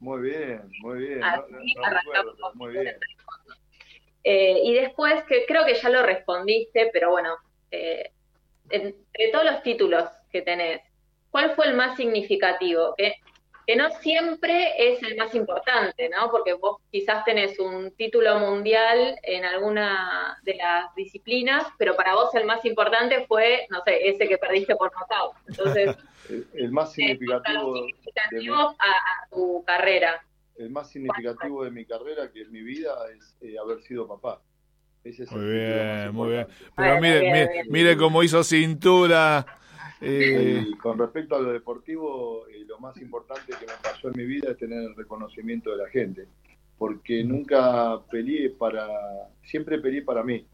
Muy 0.00 0.20
bien, 0.20 0.60
muy 0.82 0.98
bien. 0.98 1.20
No, 1.20 1.26
Así 1.26 1.50
no- 1.50 1.58
no 1.58 1.86
arrancamos 1.86 2.04
recuerdo, 2.04 2.34
pero 2.36 2.54
muy 2.56 2.72
bien. 2.72 2.96
Eh, 4.22 4.60
y 4.64 4.74
después, 4.74 5.22
que 5.24 5.46
creo 5.46 5.64
que 5.64 5.76
ya 5.76 5.88
lo 5.88 6.02
respondiste, 6.02 6.90
pero 6.92 7.10
bueno, 7.10 7.36
eh, 7.70 8.10
entre 8.68 9.30
todos 9.32 9.46
los 9.46 9.62
títulos 9.62 10.04
que 10.30 10.42
tenés, 10.42 10.82
¿cuál 11.30 11.54
fue 11.54 11.68
el 11.68 11.74
más 11.74 11.96
significativo? 11.96 12.94
Que, 12.98 13.14
que 13.66 13.76
no 13.76 13.90
siempre 14.00 14.72
es 14.92 15.02
el 15.02 15.16
más 15.16 15.34
importante, 15.34 16.08
¿no? 16.10 16.30
Porque 16.30 16.54
vos 16.54 16.78
quizás 16.90 17.24
tenés 17.24 17.58
un 17.58 17.94
título 17.96 18.38
mundial 18.38 19.16
en 19.22 19.44
alguna 19.44 20.36
de 20.42 20.54
las 20.56 20.94
disciplinas, 20.94 21.66
pero 21.78 21.96
para 21.96 22.14
vos 22.14 22.34
el 22.34 22.44
más 22.46 22.64
importante 22.64 23.26
fue, 23.26 23.66
no 23.70 23.82
sé, 23.84 24.08
ese 24.08 24.28
que 24.28 24.38
perdiste 24.38 24.76
por 24.76 24.92
nocaut. 24.94 25.34
Entonces, 25.48 25.96
El, 26.28 26.48
el 26.54 26.72
más 26.72 26.92
significativo, 26.92 27.74
los 27.74 27.86
significativos 27.86 28.74
a, 28.78 28.90
a 28.90 29.28
tu 29.30 29.62
carrera. 29.66 30.24
el 30.56 30.70
más 30.70 30.90
significativo 30.90 31.64
de 31.64 31.70
mi 31.70 31.84
carrera, 31.86 32.30
que 32.32 32.42
es 32.42 32.50
mi 32.50 32.62
vida, 32.62 32.94
es 33.16 33.36
eh, 33.40 33.58
haber 33.58 33.82
sido 33.82 34.06
papá. 34.06 34.42
Ese 35.04 35.24
es 35.24 35.34
el 35.34 35.40
Muy 35.40 35.46
bien, 35.46 36.12
muy 36.14 36.30
bien. 36.30 36.46
Pero 36.76 36.98
mire, 36.98 37.20
bien, 37.20 37.32
mire, 37.32 37.48
bien. 37.48 37.66
mire 37.68 37.96
cómo 37.96 38.22
hizo 38.22 38.42
cintura. 38.44 39.46
Eh, 40.04 40.64
Y 40.68 40.72
con 40.74 40.98
respecto 40.98 41.36
a 41.36 41.40
lo 41.40 41.52
deportivo, 41.52 42.46
eh, 42.48 42.64
lo 42.66 42.78
más 42.78 42.96
importante 42.98 43.52
que 43.58 43.66
me 43.66 43.72
pasó 43.82 44.08
en 44.08 44.14
mi 44.16 44.24
vida 44.24 44.50
es 44.50 44.58
tener 44.58 44.82
el 44.82 44.94
reconocimiento 44.94 45.70
de 45.70 45.76
la 45.78 45.88
gente, 45.88 46.26
porque 46.78 47.24
nunca 47.24 48.00
peleé 48.10 48.50
para, 48.50 48.86
siempre 49.42 49.78
peleé 49.78 50.02
para 50.02 50.22
mí. 50.22 50.46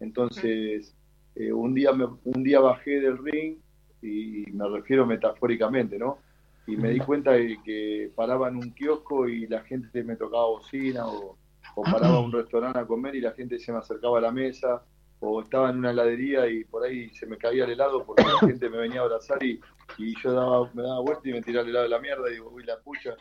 Entonces, 0.00 0.94
eh, 1.34 1.52
un 1.52 1.74
día 1.74 1.92
me, 1.92 2.06
un 2.24 2.42
día 2.42 2.60
bajé 2.60 3.00
del 3.00 3.18
ring 3.18 3.56
y 4.02 4.44
me 4.52 4.68
refiero 4.68 5.06
metafóricamente, 5.06 5.98
¿no? 5.98 6.18
Y 6.66 6.76
me 6.76 6.90
di 6.90 7.00
cuenta 7.00 7.32
de 7.32 7.58
que 7.64 8.10
paraba 8.14 8.48
en 8.48 8.56
un 8.56 8.70
kiosco 8.72 9.26
y 9.26 9.46
la 9.46 9.62
gente 9.62 10.04
me 10.04 10.16
tocaba 10.16 10.46
bocina 10.46 11.06
o, 11.06 11.36
o 11.74 11.82
paraba 11.82 12.18
en 12.18 12.26
un 12.26 12.32
restaurante 12.32 12.78
a 12.78 12.86
comer 12.86 13.14
y 13.14 13.20
la 13.22 13.32
gente 13.32 13.58
se 13.58 13.72
me 13.72 13.78
acercaba 13.78 14.18
a 14.18 14.20
la 14.20 14.30
mesa 14.30 14.82
o 15.20 15.42
estaba 15.42 15.70
en 15.70 15.78
una 15.78 15.90
heladería 15.90 16.46
y 16.48 16.64
por 16.64 16.84
ahí 16.84 17.10
se 17.10 17.26
me 17.26 17.36
caía 17.36 17.64
el 17.64 17.72
helado 17.72 18.04
porque 18.04 18.22
la 18.24 18.38
gente 18.38 18.68
me 18.70 18.78
venía 18.78 19.00
a 19.00 19.04
abrazar 19.04 19.42
y, 19.42 19.60
y 19.98 20.14
yo 20.22 20.32
daba, 20.32 20.70
me 20.74 20.82
daba 20.82 21.00
vuelta 21.00 21.28
y 21.28 21.32
me 21.32 21.42
tiraba 21.42 21.64
el 21.64 21.70
helado 21.70 21.82
de 21.84 21.88
la 21.90 21.98
mierda 21.98 22.28
y 22.30 22.34
digo, 22.34 22.50
uy, 22.52 22.64
la 22.64 22.78
pucha, 22.78 23.14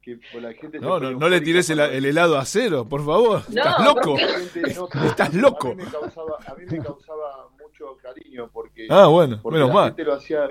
que 0.00 0.18
pues, 0.32 0.42
la 0.42 0.52
gente 0.52 0.80
no, 0.80 0.98
no, 0.98 1.12
no 1.12 1.28
le 1.28 1.40
tires 1.40 1.68
el, 1.70 1.78
el 1.80 2.04
helado 2.04 2.36
a 2.36 2.44
cero, 2.44 2.86
por 2.88 3.04
favor. 3.04 3.42
No, 3.48 3.56
Estás 3.60 3.84
loco. 3.84 4.16
gente 4.16 4.74
no- 4.74 4.88
Estás 5.06 5.34
loco. 5.34 5.68
A 5.68 5.74
mí, 5.74 5.84
me 5.84 5.90
causaba, 5.90 6.38
a 6.46 6.54
mí 6.54 6.64
me 6.70 6.78
causaba 6.78 7.48
mucho 7.60 7.96
cariño 8.02 8.50
porque, 8.52 8.86
Ah, 8.90 9.06
bueno, 9.06 9.38
porque 9.42 9.54
menos 9.58 9.68
la 9.68 9.74
mal. 9.74 9.84
gente 9.90 10.04
lo 10.04 10.14
hacía, 10.14 10.48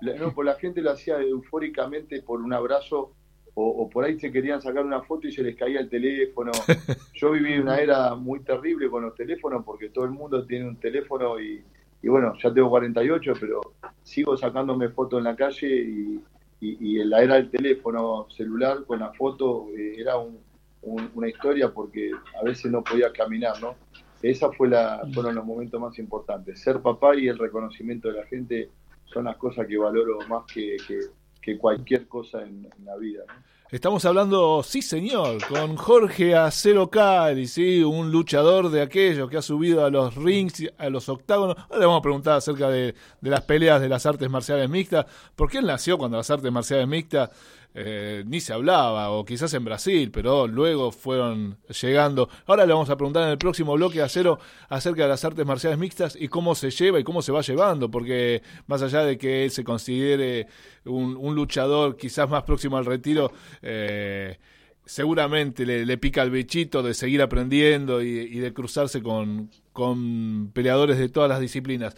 la- 0.00 0.14
no, 0.14 0.32
pues 0.34 0.46
la 0.46 0.54
gente 0.54 0.80
lo 0.80 0.90
hacía 0.90 1.18
eufóricamente 1.20 2.22
por 2.22 2.40
un 2.40 2.52
abrazo 2.54 3.12
o, 3.54 3.66
o 3.68 3.88
por 3.90 4.04
ahí 4.04 4.18
se 4.18 4.32
querían 4.32 4.60
sacar 4.60 4.84
una 4.84 5.02
foto 5.02 5.28
y 5.28 5.32
se 5.32 5.42
les 5.42 5.56
caía 5.56 5.80
el 5.80 5.88
teléfono. 5.88 6.50
Yo 7.14 7.30
viví 7.32 7.58
una 7.58 7.78
era 7.78 8.14
muy 8.14 8.40
terrible 8.40 8.88
con 8.90 9.02
los 9.04 9.14
teléfonos 9.14 9.64
porque 9.64 9.90
todo 9.90 10.04
el 10.04 10.10
mundo 10.10 10.44
tiene 10.46 10.66
un 10.68 10.76
teléfono 10.76 11.38
y, 11.40 11.62
y 12.02 12.08
bueno, 12.08 12.34
ya 12.42 12.52
tengo 12.52 12.68
48, 12.70 13.32
pero 13.40 13.60
sigo 14.02 14.36
sacándome 14.36 14.88
fotos 14.90 15.18
en 15.18 15.24
la 15.24 15.36
calle 15.36 15.68
y, 15.68 16.20
y, 16.60 16.76
y 16.96 17.00
en 17.00 17.10
la 17.10 17.22
era 17.22 17.34
del 17.36 17.50
teléfono 17.50 18.26
celular 18.30 18.84
con 18.86 18.98
la 19.00 19.12
foto 19.12 19.68
eh, 19.76 19.94
era 19.98 20.16
un- 20.18 20.38
un- 20.82 21.10
una 21.14 21.28
historia 21.28 21.72
porque 21.72 22.10
a 22.40 22.44
veces 22.44 22.70
no 22.70 22.82
podía 22.84 23.10
caminar, 23.12 23.58
¿no? 23.62 23.74
Esa 24.20 24.50
fue 24.52 24.68
la, 24.68 25.06
fueron 25.14 25.34
los 25.34 25.44
momentos 25.44 25.80
más 25.80 25.98
importantes. 25.98 26.60
Ser 26.60 26.80
papá 26.80 27.14
y 27.16 27.28
el 27.28 27.38
reconocimiento 27.38 28.08
de 28.08 28.14
la 28.20 28.26
gente 28.26 28.70
son 29.04 29.24
las 29.24 29.36
cosas 29.36 29.66
que 29.66 29.76
valoro 29.78 30.18
más 30.28 30.44
que, 30.52 30.76
que, 30.88 30.98
que 31.44 31.58
cualquier 31.58 32.08
cosa 32.08 32.42
en, 32.42 32.68
la 32.84 32.96
vida. 32.96 33.24
Estamos 33.70 34.04
hablando, 34.04 34.62
sí 34.62 34.80
señor, 34.82 35.44
con 35.46 35.76
Jorge 35.76 36.34
Acero 36.34 36.88
Cari, 36.88 37.46
¿sí? 37.46 37.82
un 37.82 38.10
luchador 38.10 38.70
de 38.70 38.80
aquellos 38.80 39.28
que 39.28 39.36
ha 39.36 39.42
subido 39.42 39.84
a 39.84 39.90
los 39.90 40.14
rings, 40.14 40.70
a 40.78 40.88
los 40.88 41.08
octágonos. 41.08 41.56
Ahora 41.58 41.78
le 41.80 41.86
vamos 41.86 41.98
a 41.98 42.02
preguntar 42.02 42.36
acerca 42.36 42.70
de, 42.70 42.94
de 43.20 43.30
las 43.30 43.42
peleas 43.42 43.80
de 43.80 43.88
las 43.88 44.06
artes 44.06 44.30
marciales 44.30 44.70
mixtas, 44.70 45.06
porque 45.34 45.58
él 45.58 45.66
nació 45.66 45.98
cuando 45.98 46.16
las 46.16 46.30
artes 46.30 46.50
marciales 46.50 46.86
mixtas 46.88 47.30
eh, 47.76 48.22
ni 48.26 48.40
se 48.40 48.52
hablaba, 48.52 49.10
o 49.10 49.24
quizás 49.24 49.52
en 49.54 49.64
Brasil, 49.64 50.12
pero 50.12 50.46
luego 50.46 50.92
fueron 50.92 51.58
llegando. 51.82 52.28
Ahora 52.46 52.66
le 52.66 52.72
vamos 52.72 52.88
a 52.88 52.96
preguntar 52.96 53.24
en 53.24 53.30
el 53.30 53.38
próximo 53.38 53.74
bloque 53.74 54.00
a 54.00 54.04
Acero 54.04 54.38
acerca 54.68 55.02
de 55.02 55.08
las 55.08 55.24
artes 55.24 55.44
marciales 55.44 55.76
mixtas 55.78 56.16
y 56.18 56.28
cómo 56.28 56.54
se 56.54 56.70
lleva 56.70 57.00
y 57.00 57.04
cómo 57.04 57.20
se 57.20 57.32
va 57.32 57.40
llevando, 57.40 57.90
porque 57.90 58.42
más 58.68 58.80
allá 58.82 59.04
de 59.04 59.18
que 59.18 59.44
él 59.44 59.50
se 59.50 59.64
considere 59.64 60.46
un, 60.84 61.34
luchador 61.34 61.96
quizás 61.96 62.30
más 62.30 62.44
próximo 62.44 62.76
al 62.76 62.84
retiro, 62.86 63.32
eh, 63.60 64.38
seguramente 64.84 65.66
le, 65.66 65.84
le 65.84 65.98
pica 65.98 66.22
el 66.22 66.30
bichito 66.30 66.80
de 66.80 66.94
seguir 66.94 67.22
aprendiendo 67.22 68.02
y, 68.02 68.06
y 68.06 68.38
de 68.38 68.52
cruzarse 68.52 69.02
con, 69.02 69.50
con 69.72 70.52
peleadores 70.52 70.98
de 70.98 71.08
todas 71.08 71.28
las 71.28 71.40
disciplinas. 71.40 71.96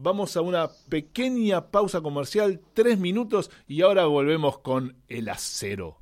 Vamos 0.00 0.36
a 0.36 0.42
una 0.42 0.70
pequeña 0.88 1.72
pausa 1.72 2.00
comercial, 2.00 2.60
tres 2.72 3.00
minutos, 3.00 3.50
y 3.66 3.82
ahora 3.82 4.04
volvemos 4.04 4.58
con 4.60 4.94
el 5.08 5.28
acero. 5.28 5.96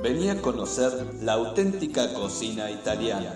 Vení 0.00 0.28
a 0.28 0.40
conocer 0.40 0.92
la 1.22 1.32
auténtica 1.32 2.14
cocina 2.14 2.70
italiana. 2.70 3.34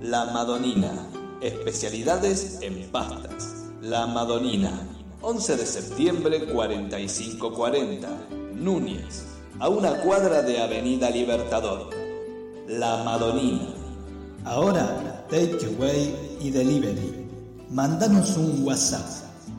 La 0.00 0.24
Madonina. 0.32 1.06
Especialidades 1.42 2.62
en 2.62 2.90
pastas. 2.90 3.72
La 3.82 4.06
Madonina. 4.06 4.88
11 5.20 5.56
de 5.58 5.66
septiembre 5.66 6.46
4540. 6.46 8.08
Núñez. 8.54 9.26
A 9.60 9.68
una 9.68 10.00
cuadra 10.00 10.40
de 10.40 10.62
Avenida 10.62 11.10
Libertador. 11.10 12.01
La 12.68 13.02
Madonina. 13.02 13.68
Ahora, 14.44 15.26
takeaway 15.28 16.14
y 16.40 16.50
delivery. 16.50 17.26
Mandanos 17.70 18.36
un 18.36 18.64
WhatsApp 18.64 19.06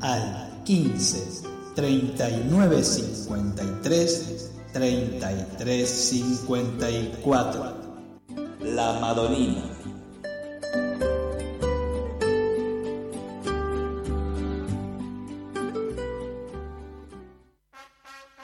al 0.02 0.62
15 0.64 1.44
39 1.76 2.84
53 2.84 4.52
33 4.72 5.90
54. 5.90 7.74
La 8.62 9.00
Madonina. 9.00 9.73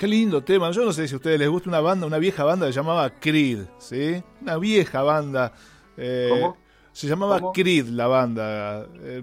Qué 0.00 0.08
lindo 0.08 0.42
tema. 0.42 0.70
Yo 0.70 0.82
no 0.82 0.92
sé 0.94 1.06
si 1.06 1.12
a 1.12 1.18
ustedes 1.18 1.38
les 1.38 1.48
gusta 1.50 1.68
una 1.68 1.80
banda, 1.80 2.06
una 2.06 2.16
vieja 2.16 2.42
banda 2.42 2.64
que 2.66 2.72
se 2.72 2.78
llamaba 2.80 3.10
Creed, 3.10 3.66
¿sí? 3.78 4.22
Una 4.40 4.56
vieja 4.56 5.02
banda. 5.02 5.52
eh, 5.98 6.28
¿Cómo? 6.30 6.56
Se 6.90 7.06
llamaba 7.06 7.38
¿Cómo? 7.38 7.52
Creed 7.52 7.86
la 7.88 8.06
banda. 8.06 8.86
eh, 9.02 9.22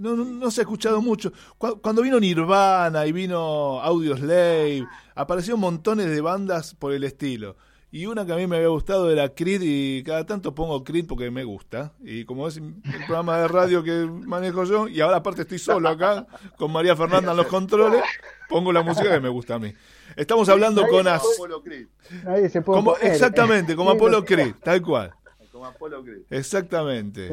no, 0.00 0.16
no- 0.16 0.24
no 0.24 0.50
se 0.50 0.60
ha 0.60 0.64
escuchado 0.64 1.02
mucho. 1.02 1.30
Cu- 1.58 1.78
Cuando 1.82 2.00
vino 2.00 2.18
Nirvana 2.18 3.04
y 3.06 3.12
vino 3.12 3.80
Audioslave, 3.82 4.86
aparecieron 5.14 5.60
montones 5.60 6.06
de 6.10 6.20
bandas 6.22 6.74
por 6.74 6.92
el 6.94 7.04
estilo. 7.04 7.56
Y 7.92 8.06
una 8.06 8.24
que 8.24 8.32
a 8.32 8.36
mí 8.36 8.46
me 8.46 8.56
había 8.56 8.68
gustado 8.68 9.10
era 9.10 9.28
Creed 9.30 9.62
y 9.64 10.02
cada 10.04 10.24
tanto 10.24 10.54
pongo 10.54 10.84
Creed 10.84 11.06
porque 11.08 11.30
me 11.32 11.42
gusta. 11.42 11.92
Y 12.04 12.24
como 12.24 12.46
es 12.46 12.56
el 12.58 12.72
programa 13.06 13.38
de 13.38 13.48
radio 13.48 13.82
que 13.82 14.06
manejo 14.06 14.62
yo, 14.64 14.86
y 14.86 15.00
ahora 15.00 15.16
aparte 15.16 15.42
estoy 15.42 15.58
solo 15.58 15.88
acá 15.88 16.24
con 16.56 16.70
María 16.70 16.94
Fernanda 16.94 17.32
en 17.32 17.36
los 17.36 17.46
controles, 17.46 18.02
pongo 18.48 18.72
la 18.72 18.82
música 18.82 19.10
que 19.10 19.18
me 19.20 19.28
gusta 19.28 19.56
a 19.56 19.58
mí. 19.58 19.72
Estamos 20.16 20.48
hablando 20.48 20.82
Nadie 20.82 20.90
con... 20.92 21.04
como 21.04 21.16
As- 21.16 21.34
Apolo 21.34 21.62
Creed, 21.62 21.86
Nadie 22.24 22.48
se 22.48 22.62
puede 22.62 22.78
como, 22.78 22.96
exactamente, 22.96 23.74
como 23.74 23.90
Sí, 23.90 23.96
Apolo 23.96 24.18
lo- 24.20 24.24
Creed, 24.24 24.54
tal 24.62 24.82
cual. 24.82 25.12
Como 25.60 25.66
Apolo 25.66 26.02
Creed. 26.02 26.22
Exactamente. 26.30 27.30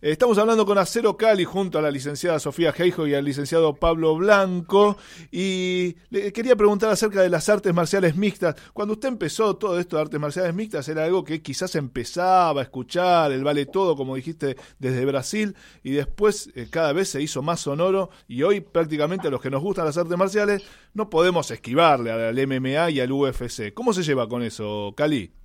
Estamos 0.00 0.38
hablando 0.38 0.66
con 0.66 0.76
Acero 0.76 1.16
Cali 1.16 1.44
junto 1.44 1.78
a 1.78 1.82
la 1.82 1.90
licenciada 1.90 2.40
Sofía 2.40 2.72
Geijo 2.72 3.06
y 3.06 3.14
al 3.14 3.24
licenciado 3.24 3.76
Pablo 3.76 4.16
Blanco. 4.16 4.96
Y 5.30 5.94
le 6.08 6.32
quería 6.32 6.56
preguntar 6.56 6.90
acerca 6.90 7.22
de 7.22 7.28
las 7.28 7.48
artes 7.48 7.72
marciales 7.72 8.16
mixtas. 8.16 8.56
Cuando 8.72 8.94
usted 8.94 9.08
empezó 9.08 9.56
todo 9.56 9.78
esto 9.78 9.96
de 9.96 10.02
artes 10.02 10.18
marciales 10.18 10.52
mixtas, 10.52 10.88
era 10.88 11.04
algo 11.04 11.22
que 11.22 11.42
quizás 11.42 11.76
empezaba 11.76 12.60
a 12.60 12.64
escuchar, 12.64 13.30
el 13.30 13.44
vale 13.44 13.66
todo, 13.66 13.94
como 13.94 14.16
dijiste, 14.16 14.56
desde 14.80 15.04
Brasil, 15.04 15.54
y 15.84 15.92
después 15.92 16.50
eh, 16.56 16.66
cada 16.70 16.92
vez 16.92 17.10
se 17.10 17.22
hizo 17.22 17.40
más 17.40 17.60
sonoro. 17.60 18.10
Y 18.26 18.42
hoy, 18.42 18.60
prácticamente, 18.60 19.28
a 19.28 19.30
los 19.30 19.40
que 19.40 19.50
nos 19.50 19.62
gustan 19.62 19.84
las 19.84 19.96
artes 19.96 20.18
marciales, 20.18 20.64
no 20.92 21.08
podemos 21.08 21.48
esquivarle 21.52 22.10
al 22.10 22.46
MMA 22.48 22.90
y 22.90 22.98
al 22.98 23.12
UFC. 23.12 23.72
¿Cómo 23.72 23.92
se 23.92 24.02
lleva 24.02 24.28
con 24.28 24.42
eso, 24.42 24.92
Cali? 24.96 25.39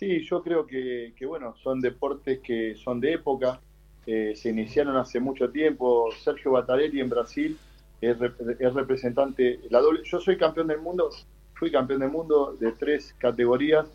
Sí, 0.00 0.24
yo 0.24 0.42
creo 0.42 0.66
que, 0.66 1.12
que, 1.14 1.26
bueno, 1.26 1.54
son 1.62 1.78
deportes 1.78 2.40
que 2.40 2.74
son 2.74 3.00
de 3.00 3.12
época, 3.12 3.60
eh, 4.06 4.32
se 4.34 4.48
iniciaron 4.48 4.96
hace 4.96 5.20
mucho 5.20 5.50
tiempo. 5.50 6.08
Sergio 6.24 6.52
Battarelli 6.52 7.00
en 7.00 7.10
Brasil 7.10 7.58
es, 8.00 8.16
rep- 8.18 8.56
es 8.58 8.72
representante, 8.72 9.60
la 9.68 9.80
doble, 9.80 10.00
yo 10.04 10.18
soy 10.18 10.38
campeón 10.38 10.68
del 10.68 10.80
mundo, 10.80 11.10
fui 11.52 11.70
campeón 11.70 12.00
del 12.00 12.10
mundo 12.10 12.56
de 12.58 12.72
tres 12.72 13.14
categorías 13.18 13.86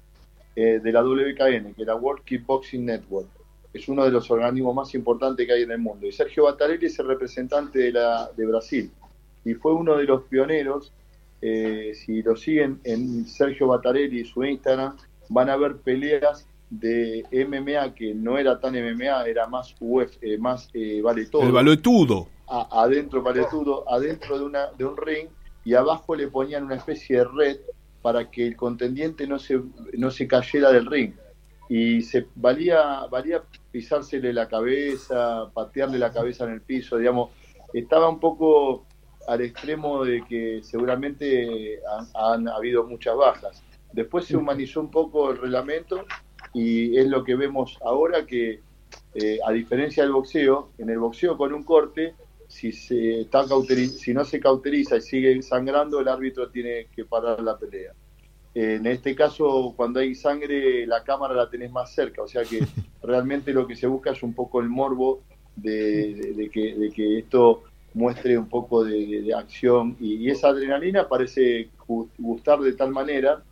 eh, 0.56 0.80
de 0.80 0.91
la 0.91 1.01
WKN, 1.03 1.74
que 1.74 1.82
es 1.82 1.88
la 1.88 1.95
World 1.95 2.24
Kickboxing 2.24 2.86
Network. 2.86 3.28
Es 3.74 3.88
uno 3.89 4.06
de 4.06 4.12
los 4.12 4.30
organismos 4.30 4.76
más 4.76 4.93
importantes 4.93 5.47
que 5.47 5.53
hay 5.53 5.64
en 5.64 5.72
el 5.72 5.80
mundo. 5.80 6.06
Y 6.06 6.12
Sergio 6.12 6.43
Battarelli 6.43 6.86
es 6.86 6.99
el 6.99 7.08
representante 7.08 7.80
de, 7.80 7.91
la, 7.91 8.30
de 8.38 8.45
Brasil. 8.45 8.91
Y 9.43 9.56
fue 9.56 9.74
uno 9.74 9.97
de 9.97 10.03
los 10.06 10.22
pioneros. 10.26 10.93
eh, 11.41 11.93
si 11.95 12.22
lo 12.22 12.36
siguen 12.36 12.80
en 12.84 13.26
Sergio 13.26 13.68
Battarelli 13.68 14.22
y 14.22 14.26
su 14.26 14.43
Instagram, 14.45 14.95
van 15.30 15.49
a 15.49 15.55
ver 15.57 15.78
peleas 15.78 16.47
de 16.69 17.23
MMA 17.32 17.93
que 17.93 18.13
no 18.15 18.38
era 18.38 18.59
tan 18.59 18.73
MMA, 18.76 19.26
era 19.28 19.47
más 19.47 19.76
UF, 19.80 20.17
eh, 20.21 20.38
más 20.38 20.69
eh, 20.73 21.01
vale 21.01 21.26
todo. 21.28 21.43
El 21.43 21.51
valetudo. 21.51 22.28
A- 22.47 22.67
adentro 22.84 23.21
vale 23.21 23.45
todo, 23.49 23.89
adentro 23.91 24.38
de 24.39 24.45
una 24.45 24.71
de 24.78 24.86
un 24.86 24.97
ring 24.97 25.28
y 25.63 25.73
abajo 25.73 26.15
le 26.15 26.28
ponían 26.28 26.63
una 26.63 26.76
especie 26.76 27.17
de 27.17 27.23
red 27.26 27.57
para 28.01 28.30
que 28.30 28.45
el 28.45 28.55
contendiente 28.55 29.26
no 29.28 29.39
se 29.39 29.59
no 29.97 30.11
se 30.11 30.28
cayera 30.28 30.71
del 30.71 30.86
ring 30.86 31.13
y 31.69 32.01
se 32.03 32.28
valía 32.36 33.07
valía 33.09 33.41
pisársele 33.71 34.32
la 34.32 34.47
cabeza, 34.47 35.49
patearle 35.53 35.97
la 35.97 36.11
cabeza 36.11 36.45
en 36.45 36.51
el 36.51 36.61
piso, 36.61 36.97
digamos, 36.97 37.32
estaba 37.73 38.07
un 38.09 38.19
poco 38.19 38.86
al 39.28 39.41
extremo 39.41 40.03
de 40.03 40.23
que 40.30 40.61
seguramente 40.63 41.80
han, 41.91 42.07
han 42.13 42.47
habido 42.47 42.84
muchas 42.86 43.15
bajas. 43.17 43.63
Después 43.95 44.25
se 44.25 44.37
humanizó 44.37 44.81
un 44.81 44.91
poco 44.91 45.31
el 45.31 45.37
reglamento 45.37 46.05
y 46.53 46.97
es 46.97 47.07
lo 47.07 47.23
que 47.23 47.35
vemos 47.35 47.77
ahora 47.83 48.25
que 48.25 48.61
eh, 49.13 49.39
a 49.45 49.51
diferencia 49.51 50.03
del 50.03 50.11
boxeo, 50.11 50.73
en 50.77 50.89
el 50.89 50.99
boxeo 50.99 51.37
con 51.37 51.53
un 51.53 51.63
corte, 51.63 52.15
si 52.47 52.71
se 52.71 53.21
está 53.21 53.45
si 54.03 54.13
no 54.13 54.23
se 54.25 54.39
cauteriza 54.39 54.97
y 54.97 55.01
sigue 55.01 55.41
sangrando, 55.41 55.99
el 55.99 56.07
árbitro 56.09 56.49
tiene 56.51 56.87
que 56.93 57.05
parar 57.05 57.41
la 57.41 57.57
pelea. 57.57 57.93
En 58.53 58.85
este 58.85 59.15
caso, 59.15 59.73
cuando 59.75 59.99
hay 59.99 60.15
sangre, 60.15 60.87
la 60.87 61.03
cámara 61.03 61.33
la 61.35 61.49
tenés 61.49 61.71
más 61.71 61.93
cerca, 61.93 62.21
o 62.23 62.27
sea 62.27 62.43
que 62.43 62.59
realmente 63.03 63.51
lo 63.53 63.67
que 63.67 63.75
se 63.75 63.87
busca 63.87 64.11
es 64.11 64.23
un 64.23 64.33
poco 64.33 64.61
el 64.61 64.69
morbo 64.69 65.23
de, 65.55 66.13
de- 66.15 66.33
de 66.33 66.49
que, 66.49 66.75
de 66.75 66.91
que 66.91 67.19
esto 67.19 67.63
muestre 67.93 68.37
un 68.37 68.49
poco 68.49 68.83
de, 68.83 69.33
acción 69.33 69.95
y, 69.99 70.15
y 70.15 70.29
esa 70.29 70.49
adrenalina 70.49 71.07
parece 71.07 71.71
gu- 71.87 72.09
gustar 72.17 72.59
de 72.59 72.73
tal 72.73 72.91
manera 72.91 73.43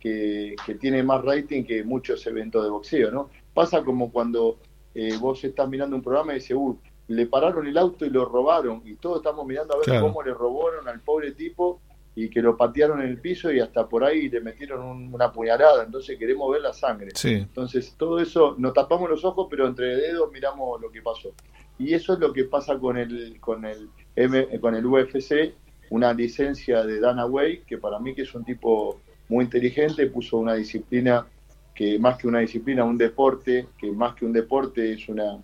que, 0.00 0.54
que 0.64 0.74
tiene 0.74 1.02
más 1.02 1.24
rating 1.24 1.64
que 1.64 1.82
muchos 1.84 2.26
eventos 2.26 2.62
de 2.64 2.70
boxeo, 2.70 3.10
¿no? 3.10 3.30
Pasa 3.54 3.82
como 3.82 4.10
cuando 4.12 4.58
eh, 4.94 5.16
vos 5.20 5.42
estás 5.44 5.68
mirando 5.68 5.96
un 5.96 6.02
programa 6.02 6.32
y 6.32 6.36
dices, 6.36 6.56
uy, 6.58 6.76
le 7.08 7.26
pararon 7.26 7.66
el 7.66 7.78
auto 7.78 8.04
y 8.04 8.10
lo 8.10 8.24
robaron, 8.24 8.82
y 8.84 8.94
todos 8.96 9.18
estamos 9.18 9.46
mirando 9.46 9.74
a 9.74 9.76
ver 9.78 9.84
Claro. 9.86 10.06
cómo 10.08 10.22
le 10.22 10.34
robaron 10.34 10.88
al 10.88 11.00
pobre 11.00 11.32
tipo 11.32 11.80
y 12.14 12.30
que 12.30 12.40
lo 12.40 12.56
patearon 12.56 13.02
en 13.02 13.08
el 13.08 13.20
piso 13.20 13.52
y 13.52 13.60
hasta 13.60 13.86
por 13.86 14.02
ahí 14.02 14.28
le 14.30 14.40
metieron 14.40 14.82
un- 14.82 15.12
una 15.14 15.30
puñalada, 15.30 15.84
entonces 15.84 16.18
queremos 16.18 16.50
ver 16.50 16.62
la 16.62 16.72
sangre. 16.72 17.10
Sí. 17.14 17.34
Entonces, 17.34 17.94
todo 17.98 18.18
eso, 18.20 18.54
nos 18.58 18.72
tapamos 18.72 19.08
los 19.10 19.24
ojos, 19.24 19.46
pero 19.50 19.66
entre 19.66 19.96
dedos 19.96 20.32
miramos 20.32 20.80
lo 20.80 20.90
que 20.90 21.02
pasó. 21.02 21.32
Y 21.78 21.92
eso 21.92 22.14
es 22.14 22.18
lo 22.18 22.32
que 22.32 22.44
pasa 22.44 22.78
con 22.78 22.96
el, 22.96 23.38
con 23.38 23.66
el, 23.66 23.90
M- 24.16 24.58
con 24.60 24.74
el 24.74 24.86
UFC, 24.86 25.52
una 25.90 26.14
licencia 26.14 26.82
de 26.84 27.00
Dana 27.00 27.26
Way, 27.26 27.64
que 27.66 27.76
para 27.76 27.98
mí 28.00 28.14
que 28.14 28.22
es 28.22 28.34
un 28.34 28.44
tipo 28.46 28.98
muy 29.28 29.44
inteligente, 29.44 30.06
puso 30.06 30.38
una 30.38 30.54
disciplina 30.54 31.26
que 31.74 31.98
más 31.98 32.16
que 32.16 32.26
una 32.26 32.38
disciplina, 32.40 32.84
un 32.84 32.96
deporte, 32.96 33.66
que 33.78 33.92
más 33.92 34.14
que 34.14 34.24
un 34.24 34.32
deporte 34.32 34.92
es 34.92 35.08
una, 35.08 35.38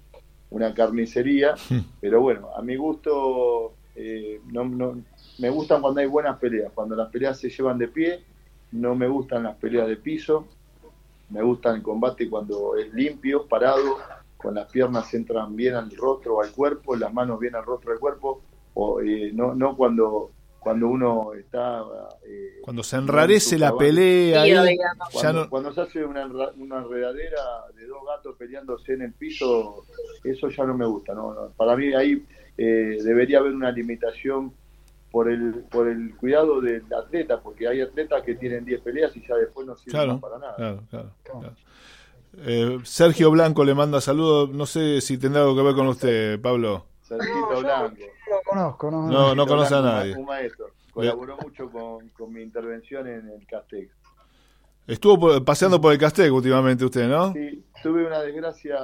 una 0.50 0.72
carnicería, 0.72 1.54
pero 2.00 2.20
bueno, 2.20 2.48
a 2.56 2.62
mi 2.62 2.76
gusto 2.76 3.74
eh, 3.94 4.40
no, 4.50 4.64
no, 4.64 5.02
me 5.38 5.50
gustan 5.50 5.82
cuando 5.82 6.00
hay 6.00 6.06
buenas 6.06 6.38
peleas, 6.38 6.72
cuando 6.74 6.96
las 6.96 7.10
peleas 7.10 7.38
se 7.38 7.50
llevan 7.50 7.78
de 7.78 7.88
pie, 7.88 8.24
no 8.72 8.94
me 8.94 9.08
gustan 9.08 9.42
las 9.42 9.56
peleas 9.56 9.86
de 9.86 9.96
piso, 9.96 10.46
me 11.28 11.42
gusta 11.42 11.74
el 11.74 11.82
combate 11.82 12.28
cuando 12.30 12.76
es 12.76 12.92
limpio, 12.94 13.46
parado, 13.46 13.98
con 14.36 14.54
las 14.54 14.70
piernas 14.70 15.12
entran 15.14 15.54
bien 15.54 15.74
al 15.74 15.90
rostro 15.90 16.36
o 16.36 16.42
al 16.42 16.52
cuerpo, 16.52 16.96
las 16.96 17.12
manos 17.12 17.38
bien 17.38 17.54
al 17.54 17.64
rostro 17.64 17.90
del 17.90 18.00
cuerpo, 18.00 18.42
o 18.74 19.00
eh, 19.00 19.30
no, 19.32 19.54
no 19.54 19.76
cuando 19.76 20.30
cuando 20.62 20.88
uno 20.88 21.32
está 21.34 21.82
eh, 22.26 22.60
Cuando 22.62 22.82
se 22.82 22.96
enrarece 22.96 23.58
la 23.58 23.76
pelea, 23.76 24.42
ahí, 24.42 24.50
ya 24.52 24.62
cuando, 25.12 25.42
no- 25.44 25.50
cuando 25.50 25.72
se 25.72 25.80
hace 25.80 26.04
una, 26.04 26.26
una 26.26 26.78
enredadera 26.78 27.42
de 27.74 27.86
dos 27.86 27.98
gatos 28.06 28.36
peleándose 28.38 28.92
en 28.94 29.02
el 29.02 29.12
piso, 29.12 29.84
eso 30.24 30.48
ya 30.48 30.64
no 30.64 30.76
me 30.76 30.86
gusta. 30.86 31.14
¿no? 31.14 31.34
No, 31.34 31.50
Para 31.56 31.76
mí 31.76 31.92
ahí 31.94 32.24
eh, 32.56 32.98
debería 33.02 33.38
haber 33.38 33.52
una 33.52 33.70
limitación 33.72 34.52
por 35.10 35.30
el, 35.30 35.64
por 35.70 35.88
el 35.88 36.14
cuidado 36.16 36.60
del 36.60 36.84
atleta, 36.94 37.40
porque 37.40 37.68
hay 37.68 37.80
atletas 37.82 38.22
que 38.22 38.34
tienen 38.36 38.64
10 38.64 38.80
peleas 38.80 39.14
y 39.16 39.26
ya 39.26 39.34
después 39.36 39.66
no 39.66 39.76
sirven 39.76 39.92
Claro, 40.04 40.20
para 40.20 40.38
nada. 40.38 40.56
claro, 40.56 40.82
claro, 40.90 41.10
claro. 41.22 41.54
Eh, 42.38 42.78
Sergio 42.84 43.30
Blanco 43.30 43.62
le 43.64 43.74
manda 43.74 44.00
saludos. 44.00 44.48
No 44.50 44.64
sé 44.64 45.02
si 45.02 45.18
tendrá 45.18 45.42
algo 45.42 45.54
que 45.54 45.62
ver 45.62 45.74
con 45.74 45.86
usted, 45.88 46.40
Pablo. 46.40 46.86
Sergito 47.02 47.60
Blanco. 47.60 47.96
No 48.32 48.36
lo 48.36 48.42
conozco, 48.42 48.90
no. 48.90 49.08
No, 49.10 49.34
no 49.34 49.46
conoce 49.46 49.74
a 49.74 49.80
nadie. 49.82 50.16
Un 50.16 50.24
maestro. 50.24 50.66
Colaboró 50.92 51.36
mucho 51.38 51.70
con, 51.70 52.08
con 52.10 52.32
mi 52.32 52.42
intervención 52.42 53.06
en 53.06 53.28
el 53.30 53.46
Castex. 53.46 53.90
Estuvo 54.86 55.18
por- 55.18 55.44
paseando 55.44 55.80
por 55.80 55.92
el 55.92 55.98
Castec 55.98 56.32
últimamente 56.32 56.84
usted, 56.84 57.08
¿no? 57.08 57.32
Sí, 57.32 57.64
tuve 57.82 58.04
una 58.06 58.20
desgracia, 58.20 58.76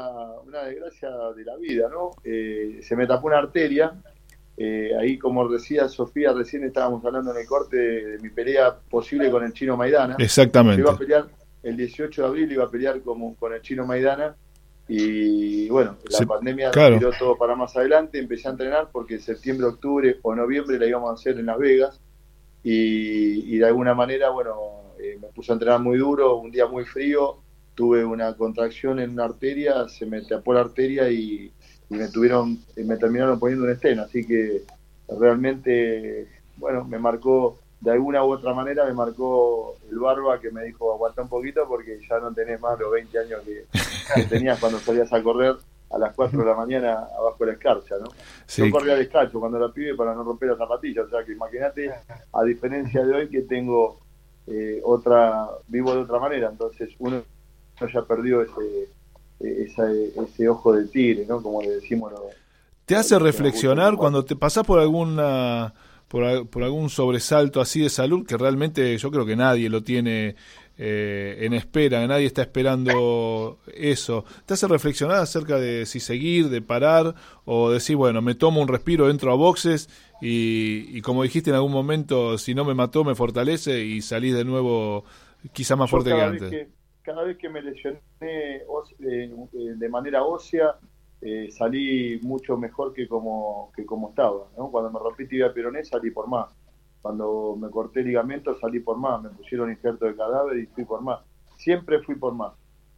una 0.46 0.62
desgracia 0.62 1.11
de 1.36 1.44
la 1.44 1.57
vida, 1.57 1.88
¿no? 1.90 2.12
Eh, 2.24 2.78
se 2.82 2.94
me 2.96 3.07
tapó 3.07 3.26
una 3.26 3.38
arteria. 3.38 3.92
eh, 4.57 4.92
ahí, 4.99 5.18
como 5.18 5.49
decía 5.49 5.88
Sofía, 5.88 6.32
recién 6.32 6.64
estábamos 6.64 7.05
hablando 7.05 7.30
en 7.32 7.38
el 7.38 7.46
corte 7.46 7.76
de, 7.76 8.07
de 8.12 8.18
mi 8.20 8.30
pelea 8.30 8.76
posible 8.90 9.30
con 9.30 9.44
el 9.44 9.53
chino 9.53 9.76
Maidana. 9.76 10.16
Exactamente. 10.18 10.80
Iba 10.80 10.92
a 10.92 10.96
pelear 10.99 11.26
el 11.62 11.76
18 11.76 12.22
de 12.22 12.28
abril, 12.28 12.53
iba 12.53 12.64
a 12.64 12.70
pelear 12.70 13.01
como, 13.03 13.34
con 13.36 13.53
el 13.53 13.61
chino 13.61 13.84
Maidana. 13.86 14.34
Y 14.89 15.68
bueno, 15.68 15.97
la 16.09 16.26
pandemia 16.26 16.70
claro. 16.70 16.99
tiró 16.99 17.12
todo 17.18 17.36
para 17.36 17.55
más 17.55 17.76
adelante. 17.76 18.18
Empecé 18.18 18.49
a 18.49 18.53
entrenar 18.53 18.89
porque 18.91 19.14
en 19.14 19.20
septiembre, 19.20 19.66
octubre 19.66 20.18
o 20.22 20.34
noviembre 20.34 20.78
la 20.78 20.86
íbamos 20.86 21.11
a 21.11 21.14
hacer 21.14 21.39
en 21.39 21.47
Las 21.47 21.59
Vegas. 21.59 22.01
Y, 22.62 23.55
y 23.55 23.59
de 23.59 23.66
alguna 23.66 23.95
manera, 23.95 24.30
bueno, 24.30 24.78
eh, 24.99 25.18
me 25.20 25.28
puse 25.28 25.53
a 25.53 25.55
entrenar 25.55 25.80
muy 25.80 25.99
duro, 25.99 26.36
un 26.39 26.51
día 26.51 26.66
muy 26.66 26.84
frío, 26.84 27.36
tuve 27.74 28.05
una 28.05 28.34
contracción 28.34 28.99
en 28.99 29.11
una 29.11 29.26
arteria, 29.26 29.89
se 29.89 30.07
me 30.07 30.22
tapó 30.22 30.53
la 30.55 30.61
arteria 30.61 31.09
y, 31.11 31.53
y 31.89 31.95
me 31.95 32.09
tuvieron, 32.09 32.59
y 32.76 32.82
me 32.82 32.97
terminaron 32.97 33.39
poniendo 33.39 33.64
un 33.64 33.70
estén, 33.70 34.01
así 34.01 34.26
que 34.26 34.62
realmente, 35.09 36.28
bueno, 36.57 36.84
me 36.84 36.99
marcó, 36.99 37.59
de 37.80 37.93
alguna 37.93 38.24
u 38.24 38.32
otra 38.32 38.53
manera 38.53 38.84
me 38.84 38.93
marcó 38.93 39.76
el 39.89 39.99
barba 40.01 40.41
que 40.41 40.51
me 40.51 40.64
dijo 40.64 40.93
aguanta 40.93 41.22
un 41.22 41.28
poquito 41.28 41.66
porque 41.68 42.01
ya 42.09 42.18
no 42.18 42.34
tenés 42.34 42.61
más 42.61 42.76
los 42.80 42.91
20 42.91 43.18
años 43.20 43.41
que 43.45 43.66
tenías 44.28 44.59
cuando 44.59 44.78
salías 44.78 45.12
a 45.12 45.22
correr 45.22 45.56
a 45.90 45.98
las 45.98 46.14
4 46.14 46.38
de 46.40 46.44
la 46.46 46.54
mañana 46.54 46.92
abajo 47.18 47.36
de 47.40 47.46
la 47.46 47.52
escarcha, 47.52 47.94
¿no? 48.00 48.09
Sí. 48.46 48.62
Yo 48.66 48.70
corría 48.70 48.94
descalzo 48.94 49.40
cuando 49.40 49.56
era 49.59 49.72
pibe 49.72 49.94
para 49.94 50.14
no 50.14 50.22
romper 50.22 50.50
las 50.50 50.59
zapatillas, 50.59 51.06
o 51.06 51.11
sea 51.11 51.24
que 51.24 51.32
imagínate, 51.32 51.90
a 52.32 52.42
diferencia 52.44 53.04
de 53.04 53.14
hoy 53.14 53.28
que 53.28 53.42
tengo 53.42 53.98
eh, 54.46 54.80
otra, 54.84 55.48
vivo 55.68 55.94
de 55.94 56.00
otra 56.02 56.18
manera, 56.18 56.48
entonces 56.50 56.90
uno 56.98 57.22
ya 57.92 58.02
perdió 58.02 58.42
ese, 58.42 58.88
esa- 59.40 59.90
ese 59.90 60.48
ojo 60.48 60.72
de 60.74 60.86
tigre, 60.88 61.24
¿no? 61.28 61.42
Como 61.42 61.62
le 61.62 61.70
decimos 61.70 62.12
los, 62.12 62.20
¿Te 62.84 62.96
hace 62.96 63.18
reflexionar 63.18 63.96
cuando 63.96 64.24
te 64.24 64.34
pasás 64.36 64.64
por 64.64 64.80
alguna 64.80 65.74
por, 66.09 66.24
al- 66.24 66.46
por 66.48 66.62
algún 66.64 66.88
sobresalto 66.88 67.61
así 67.61 67.82
de 67.82 67.90
salud 67.90 68.26
que 68.26 68.36
realmente 68.38 68.96
yo 68.96 69.11
creo 69.11 69.26
que 69.26 69.36
nadie 69.36 69.68
lo 69.68 69.82
tiene 69.82 70.36
eh, 70.79 71.39
en 71.41 71.53
espera, 71.53 72.07
nadie 72.07 72.26
está 72.26 72.43
esperando 72.43 73.59
eso? 73.74 74.24
¿Te 74.47 74.55
hace 74.55 74.68
reflexionar 74.68 75.18
acerca 75.18 75.59
de 75.59 75.85
si 75.87 76.01
seguir, 76.01 76.49
de 76.49 76.62
parar 76.62 77.14
o 77.45 77.70
decir, 77.70 77.97
bueno, 77.97 78.22
me 78.22 78.35
tomo 78.35 78.61
un 78.61 78.68
respiro, 78.68 79.11
entro 79.11 79.33
a 79.33 79.35
boxes 79.35 79.91
y, 80.20 80.87
y 80.97 81.03
como 81.03 81.22
dijiste 81.22 81.51
en 81.51 81.57
algún 81.57 81.72
momento, 81.72 82.39
si 82.39 82.55
no 82.55 82.64
me 82.64 82.74
mató, 82.74 83.05
me 83.05 83.14
fortalece 83.14 83.85
y 83.85 84.01
salís 84.01 84.35
de 84.35 84.45
nuevo 84.45 85.05
quizá 85.53 85.76
más 85.76 85.91
Yo 85.91 85.97
fuerte 85.97 86.14
que 86.14 86.22
antes? 86.22 86.51
que, 86.51 86.68
cada 87.03 87.24
vez 87.24 87.39
que 87.39 87.49
me 87.49 87.62
lesioné 87.62 88.01
eh, 88.20 88.64
eh, 89.01 89.31
de 89.76 89.89
manera 89.89 90.24
ósea, 90.24 90.76
eh, 91.20 91.49
salí 91.51 92.20
mucho 92.22 92.57
mejor 92.57 92.93
que 92.93 93.09
como, 93.09 93.72
que 93.74 93.85
como 93.85 94.11
estaba. 94.11 94.49
¿no? 94.57 94.70
Cuando 94.70 94.91
me 94.91 94.99
rompí 94.99 95.26
tibia 95.26 95.53
peroné 95.53 95.85
salí 95.85 96.11
por 96.11 96.29
más. 96.29 96.55
Cuando 97.03 97.57
me 97.59 97.70
corté 97.70 98.03
ligamento 98.03 98.59
salí 98.59 98.80
por 98.80 98.96
más. 98.99 99.22
Me 99.22 99.30
pusieron 99.30 99.70
injerto 99.70 100.07
de 100.07 100.16
cadáver 100.16 100.59
y 100.59 100.66
fui 100.66 100.84
por 100.84 101.01
más. 101.03 101.20
Siempre 101.57 102.01
fui 102.03 102.14
por 102.16 102.34
más. 102.34 102.53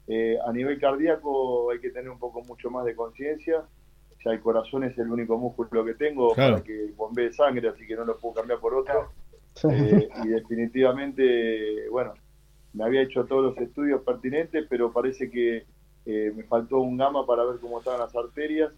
Eh, 0.06 0.36
a 0.44 0.52
nivel 0.52 0.80
cardíaco 0.80 1.70
hay 1.70 1.78
que 1.80 1.90
tener 1.90 2.10
un 2.10 2.18
poco 2.18 2.42
mucho 2.42 2.70
más 2.70 2.84
de 2.84 2.96
conciencia. 2.96 3.62
Ya 4.24 4.32
el 4.32 4.40
corazón 4.40 4.84
es 4.84 4.96
el 4.98 5.10
único 5.10 5.38
músculo 5.38 5.84
que 5.84 5.94
tengo 5.94 6.34
Claro. 6.34 6.54
para 6.54 6.64
que 6.64 6.92
bombee 6.96 7.32
sangre, 7.32 7.68
así 7.68 7.86
que 7.86 7.96
no 7.96 8.04
lo 8.04 8.18
puedo 8.18 8.34
cambiar 8.34 8.58
por 8.60 8.74
otro. 8.74 9.10
Eh, 9.70 10.08
y 10.24 10.28
definitivamente, 10.28 11.88
bueno, 11.90 12.14
me 12.72 12.84
había 12.84 13.02
hecho 13.02 13.24
todos 13.24 13.44
los 13.44 13.58
estudios 13.58 14.02
pertinentes, 14.02 14.66
pero 14.68 14.92
parece 14.92 15.30
que 15.30 15.64
eh, 16.06 16.32
me 16.34 16.44
faltó 16.44 16.78
un 16.80 16.96
gamma 16.96 17.26
para 17.26 17.44
ver 17.44 17.58
cómo 17.60 17.78
estaban 17.78 18.00
las 18.00 18.14
arterias. 18.14 18.72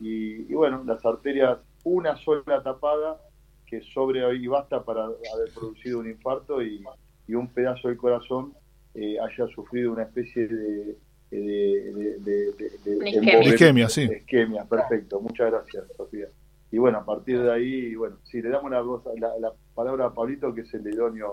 Y, 0.00 0.50
y 0.50 0.54
bueno, 0.54 0.82
las 0.84 1.04
arterias, 1.04 1.58
una 1.84 2.16
sola 2.16 2.62
tapada 2.62 3.18
que 3.66 3.80
sobre 3.92 4.34
y 4.36 4.46
basta 4.46 4.82
para 4.84 5.04
haber 5.04 5.52
producido 5.54 5.98
un 5.98 6.08
infarto 6.08 6.62
y, 6.62 6.82
y 7.26 7.34
un 7.34 7.48
pedazo 7.48 7.88
del 7.88 7.96
corazón 7.96 8.52
eh, 8.94 9.16
haya 9.20 9.46
sufrido 9.54 9.92
una 9.92 10.04
especie 10.04 10.46
de, 10.48 10.96
de, 11.30 11.38
de, 11.38 12.18
de- 12.20 12.52
de- 12.52 12.78
de 12.84 12.96
Una 12.96 13.08
isquemia. 13.10 13.32
envolve- 13.40 13.46
Isquemia, 13.54 13.88
sí. 13.88 14.02
Isquemia, 14.20 14.64
perfecto. 14.64 15.20
Muchas 15.20 15.50
gracias, 15.50 15.84
Sofía. 15.96 16.28
Y 16.70 16.78
bueno, 16.78 16.98
a 16.98 17.04
partir 17.04 17.40
de 17.42 17.52
ahí, 17.52 17.94
bueno, 17.94 18.16
si 18.24 18.40
le 18.42 18.48
damos 18.50 18.70
la, 18.70 18.80
voz- 18.82 19.04
la, 19.18 19.36
la 19.38 19.52
palabra 19.74 20.06
a 20.06 20.14
Pablito, 20.14 20.54
que 20.54 20.62
es 20.62 20.74
el 20.74 20.86
idóneo, 20.86 21.32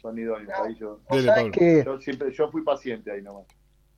son 0.00 0.18
idóneos. 0.18 0.52
Ahí 0.64 0.74
yo, 0.76 1.00
Dele, 1.10 1.50
que- 1.52 1.82
yo 1.84 2.00
siempre, 2.00 2.32
yo 2.32 2.50
fui 2.50 2.62
paciente 2.62 3.10
ahí 3.10 3.22
nomás. 3.22 3.46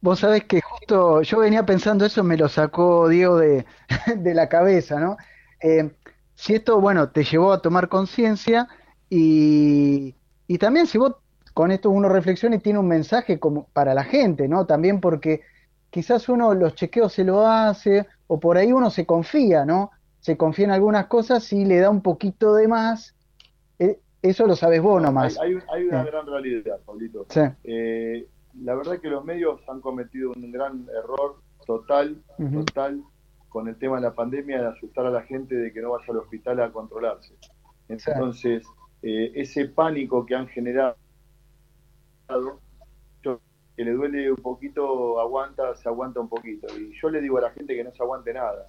Vos 0.00 0.18
sabés 0.18 0.44
que 0.44 0.60
justo 0.60 1.22
yo 1.22 1.38
venía 1.38 1.64
pensando 1.64 2.04
eso, 2.04 2.24
me 2.24 2.36
lo 2.36 2.48
sacó 2.48 3.08
Diego 3.08 3.36
de, 3.38 3.64
de 4.16 4.34
la 4.34 4.48
cabeza, 4.48 4.98
¿no? 4.98 5.16
Eh, 5.60 5.90
si 6.34 6.54
esto, 6.54 6.80
bueno, 6.80 7.10
te 7.10 7.24
llevó 7.24 7.52
a 7.52 7.60
tomar 7.62 7.88
conciencia 7.88 8.68
y, 9.10 10.14
y 10.46 10.58
también 10.58 10.86
si 10.86 10.98
vos 10.98 11.16
con 11.54 11.70
esto 11.70 11.90
uno 11.90 12.08
reflexiona 12.08 12.56
y 12.56 12.60
tiene 12.60 12.78
un 12.78 12.88
mensaje 12.88 13.38
como 13.38 13.66
para 13.72 13.94
la 13.94 14.04
gente, 14.04 14.48
¿no? 14.48 14.64
También 14.66 15.00
porque 15.00 15.42
quizás 15.90 16.28
uno 16.28 16.54
los 16.54 16.74
chequeos 16.74 17.12
se 17.12 17.24
lo 17.24 17.46
hace 17.46 18.06
o 18.26 18.40
por 18.40 18.56
ahí 18.56 18.72
uno 18.72 18.88
se 18.90 19.04
confía, 19.04 19.64
¿no? 19.66 19.90
Se 20.20 20.36
confía 20.36 20.64
en 20.66 20.70
algunas 20.70 21.06
cosas 21.06 21.52
y 21.52 21.64
le 21.66 21.78
da 21.80 21.90
un 21.90 22.00
poquito 22.00 22.54
de 22.54 22.68
más. 22.68 23.14
Eh, 23.78 23.98
eso 24.22 24.46
lo 24.46 24.56
sabes 24.56 24.80
vos 24.80 25.02
nomás. 25.02 25.38
Hay, 25.38 25.48
hay, 25.50 25.54
un- 25.56 25.62
hay 25.70 25.84
una 25.88 26.02
Sí. 26.04 26.10
gran 26.10 26.26
realidad, 26.26 26.78
Pablito. 26.86 27.26
Sí. 27.28 27.40
Eh, 27.64 28.26
la 28.62 28.74
verdad 28.74 28.98
que 29.00 29.08
los 29.08 29.24
medios 29.24 29.60
han 29.68 29.80
cometido 29.80 30.32
un 30.34 30.52
gran 30.52 30.86
error 30.96 31.36
total, 31.66 32.22
total, 32.38 33.02
con 33.52 33.68
el 33.68 33.76
tema 33.76 33.96
de 33.96 34.02
la 34.02 34.14
pandemia, 34.14 34.60
de 34.62 34.68
asustar 34.68 35.06
a 35.06 35.10
la 35.10 35.22
gente 35.22 35.54
de 35.54 35.72
que 35.72 35.80
no 35.82 35.90
vaya 35.90 36.06
al 36.08 36.16
hospital 36.18 36.60
a 36.60 36.72
controlarse. 36.72 37.34
Entonces, 37.88 38.64
eh, 39.02 39.32
ese 39.34 39.66
pánico 39.68 40.24
que 40.24 40.34
han 40.34 40.48
generado, 40.48 40.96
que 43.76 43.84
le 43.84 43.92
duele 43.92 44.30
un 44.30 44.36
poquito, 44.36 45.18
aguanta, 45.20 45.74
se 45.76 45.88
aguanta 45.88 46.20
un 46.20 46.28
poquito. 46.28 46.66
Y 46.78 46.92
yo 47.00 47.08
le 47.10 47.20
digo 47.20 47.38
a 47.38 47.42
la 47.42 47.50
gente 47.50 47.74
que 47.74 47.84
no 47.84 47.92
se 47.92 48.02
aguante 48.02 48.32
nada, 48.34 48.68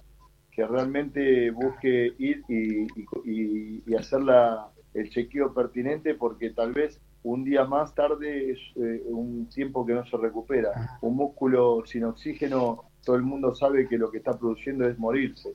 que 0.50 0.66
realmente 0.66 1.50
busque 1.50 2.14
ir 2.18 2.42
y, 2.48 2.82
y, 2.82 3.06
y- 3.24 3.82
y 3.86 3.94
hacer 3.96 4.22
la- 4.22 4.70
el 4.94 5.10
chequeo 5.10 5.52
pertinente 5.52 6.14
porque 6.14 6.50
tal 6.50 6.72
vez 6.72 7.00
un 7.24 7.42
día 7.44 7.64
más 7.64 7.94
tarde 7.94 8.52
es 8.52 8.58
eh, 8.76 9.02
un 9.06 9.48
tiempo 9.48 9.84
que 9.84 9.92
no 9.94 10.04
se 10.06 10.16
recupera. 10.16 10.70
Un 11.02 11.16
músculo 11.16 11.82
sin 11.86 12.04
oxígeno, 12.04 12.84
todo 13.04 13.16
el 13.16 13.22
mundo 13.22 13.54
sabe 13.54 13.88
que 13.88 13.98
lo 13.98 14.10
que 14.10 14.18
está 14.18 14.38
produciendo 14.38 14.88
es 14.88 14.98
morirse. 14.98 15.52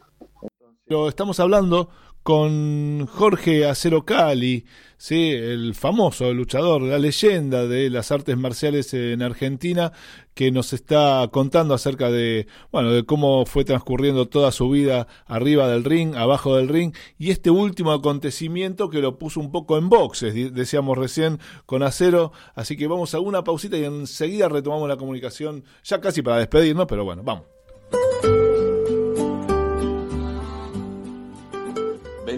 Pero 0.86 1.08
estamos 1.08 1.40
hablando 1.40 1.90
con 2.24 3.08
Jorge 3.08 3.66
Acero 3.66 4.06
Cali, 4.06 4.66
¿sí? 4.98 5.32
el 5.32 5.74
famoso 5.74 6.34
luchador, 6.34 6.82
la 6.82 7.00
leyenda 7.00 7.66
de 7.66 7.90
las 7.90 8.12
artes 8.12 8.38
marciales 8.38 8.94
en 8.94 9.22
Argentina, 9.22 9.94
que 10.34 10.52
nos 10.52 10.74
está 10.74 11.28
contando 11.32 11.74
acerca 11.74 12.12
de, 12.12 12.48
bueno, 12.72 12.92
de 12.92 13.04
cómo 13.04 13.46
fue 13.46 13.66
transcurriendo 13.66 14.28
toda 14.28 14.52
su 14.52 14.70
vida 14.70 15.08
arriba 15.26 15.68
del 15.68 15.84
ring, 15.84 16.16
abajo 16.16 16.56
del 16.56 16.68
ring, 16.68 16.94
y 17.18 17.32
este 17.32 17.50
último 17.50 17.92
acontecimiento 17.92 18.90
que 18.90 19.02
lo 19.02 19.18
puso 19.18 19.40
un 19.40 19.52
poco 19.52 19.78
en 19.78 19.90
boxes, 19.90 20.54
decíamos 20.54 20.98
recién, 20.98 21.40
con 21.66 21.84
Acero. 21.84 22.32
Así 22.56 22.78
que 22.78 22.88
vamos 22.88 23.14
a 23.14 23.20
una 23.20 23.44
pausita 23.44 23.78
y 23.78 23.86
enseguida 23.86 24.50
retomamos 24.50 24.88
la 24.88 24.98
comunicación, 24.98 25.64
ya 25.84 26.00
casi 26.00 26.22
para 26.22 26.38
despedirnos, 26.38 26.86
pero 26.88 27.04
bueno, 27.06 27.24
vamos. 27.24 27.59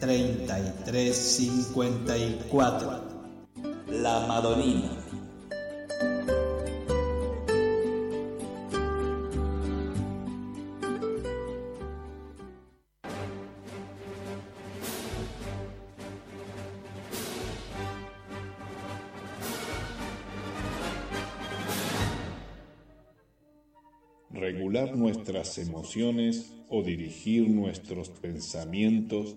33 0.00 1.16
54. 1.16 3.02
La 3.88 4.26
Madonina. 4.26 5.04
Regular 24.30 24.96
nuestras 24.96 25.58
emociones 25.58 26.52
o 26.68 26.82
dirigir 26.82 27.48
nuestros 27.48 28.10
pensamientos 28.10 29.36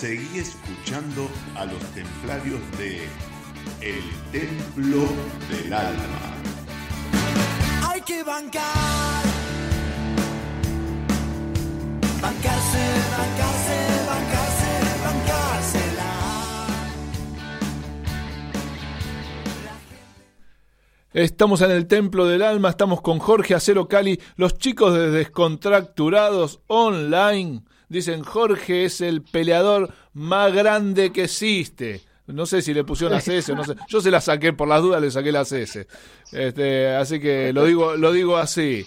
Seguí 0.00 0.38
escuchando 0.38 1.28
a 1.54 1.66
los 1.66 1.78
templarios 1.92 2.58
de 2.78 3.02
El 3.82 4.02
Templo 4.32 5.06
del 5.50 5.74
Alma. 5.74 6.36
Hay 7.86 8.00
que 8.00 8.22
bancar. 8.22 8.64
Bancarse, 12.22 12.78
bancarse, 13.18 13.76
bancarse, 14.06 14.70
bancársela. 15.04 16.12
Estamos 21.12 21.60
en 21.60 21.72
el 21.72 21.86
Templo 21.86 22.24
del 22.26 22.40
Alma, 22.40 22.70
estamos 22.70 23.02
con 23.02 23.18
Jorge 23.18 23.54
Acero 23.54 23.86
Cali, 23.86 24.18
los 24.36 24.56
chicos 24.56 24.94
de 24.94 25.10
Descontracturados 25.10 26.60
Online. 26.68 27.64
Dicen, 27.90 28.22
Jorge 28.22 28.84
es 28.84 29.00
el 29.00 29.20
peleador 29.20 29.92
más 30.14 30.54
grande 30.54 31.12
que 31.12 31.24
existe. 31.24 32.02
No 32.28 32.46
sé 32.46 32.62
si 32.62 32.72
le 32.72 32.84
pusieron 32.84 33.12
la 33.16 33.20
CS, 33.20 33.48
no 33.56 33.64
sé. 33.64 33.74
Yo 33.88 34.00
se 34.00 34.12
la 34.12 34.20
saqué, 34.20 34.52
por 34.52 34.68
las 34.68 34.80
dudas 34.80 35.02
le 35.02 35.10
saqué 35.10 35.32
la 35.32 35.44
CS. 35.44 35.86
Este, 36.30 36.86
así 36.94 37.18
que 37.18 37.52
lo 37.52 37.64
digo, 37.64 37.96
lo 37.96 38.12
digo 38.12 38.36
así. 38.36 38.86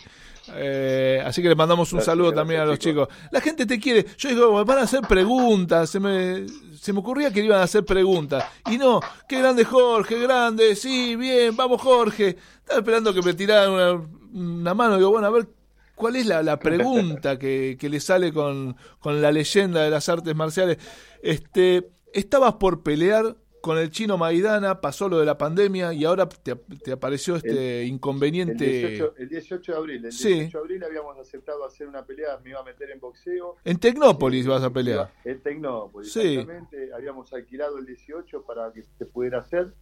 Eh, 0.55 1.21
así 1.25 1.41
que 1.41 1.49
le 1.49 1.55
mandamos 1.55 1.91
un 1.91 1.97
Gracias, 1.97 2.11
saludo 2.11 2.27
gracias, 2.29 2.41
también 2.41 2.61
a 2.61 2.65
los 2.65 2.79
chicos. 2.79 3.09
chicos. 3.09 3.29
La 3.31 3.41
gente 3.41 3.65
te 3.65 3.79
quiere. 3.79 4.05
Yo 4.17 4.29
digo, 4.29 4.57
me 4.57 4.63
van 4.63 4.77
a 4.79 4.81
hacer 4.83 5.01
preguntas. 5.01 5.89
Se 5.89 5.99
me, 5.99 6.45
se 6.79 6.93
me 6.93 6.99
ocurría 6.99 7.31
que 7.31 7.41
le 7.41 7.47
iban 7.47 7.59
a 7.59 7.63
hacer 7.63 7.83
preguntas. 7.83 8.45
Y 8.71 8.77
no, 8.77 9.01
qué 9.27 9.39
grande 9.39 9.65
Jorge, 9.65 10.17
grande. 10.19 10.75
Sí, 10.75 11.17
bien, 11.17 11.55
vamos 11.57 11.81
Jorge. 11.81 12.37
Estaba 12.59 12.79
esperando 12.79 13.13
que 13.13 13.21
me 13.21 13.33
tiraran 13.33 13.71
una, 13.71 14.07
una 14.33 14.73
mano. 14.73 14.95
Digo, 14.95 15.11
bueno, 15.11 15.27
a 15.27 15.31
ver, 15.31 15.47
¿cuál 15.95 16.15
es 16.15 16.25
la, 16.25 16.41
la 16.43 16.59
pregunta 16.59 17.37
que, 17.39 17.77
que 17.79 17.89
le 17.89 17.99
sale 17.99 18.31
con, 18.33 18.75
con 18.99 19.21
la 19.21 19.31
leyenda 19.31 19.83
de 19.83 19.89
las 19.89 20.09
artes 20.09 20.35
marciales? 20.35 20.77
Este, 21.21 21.89
estabas 22.13 22.53
por 22.55 22.83
pelear 22.83 23.37
con 23.61 23.77
el 23.77 23.91
chino 23.91 24.17
Maidana, 24.17 24.81
pasó 24.81 25.07
lo 25.07 25.19
de 25.19 25.25
la 25.25 25.37
pandemia 25.37 25.93
y 25.93 26.03
ahora 26.03 26.27
te, 26.27 26.53
te 26.55 26.91
apareció 26.91 27.37
este 27.37 27.83
El 27.83 27.87
inconveniente. 27.87 28.65
18, 28.65 29.13
el 29.19 29.29
18 29.29 29.71
de 29.71 29.77
abril, 29.77 30.05
el 30.05 30.11
Sí. 30.11 30.33
18 30.33 30.57
de 30.57 30.61
abril 30.61 30.83
habíamos 30.83 31.17
aceptado 31.17 31.63
hacer 31.65 31.87
una 31.87 32.05
pelea, 32.05 32.37
me 32.43 32.49
iba 32.49 32.59
a 32.59 32.63
meter 32.63 32.91
en 32.91 32.99
boxeo. 32.99 33.55
En 33.63 33.77
Tecnópolis 33.77 34.45
vas 34.47 34.63
a 34.63 34.69
pelear. 34.69 35.13
En 35.23 35.41
Tecnópolis, 35.41 36.11
Sí. 36.11 36.19
exactamente. 36.39 36.89
Habíamos 36.93 37.31
alquilado 37.31 37.77
el 37.77 37.85
18 37.85 38.43
para 38.45 38.69
que 38.73 38.83
se 38.83 39.05
pudiera 39.05 39.39
hacer. 39.39 39.73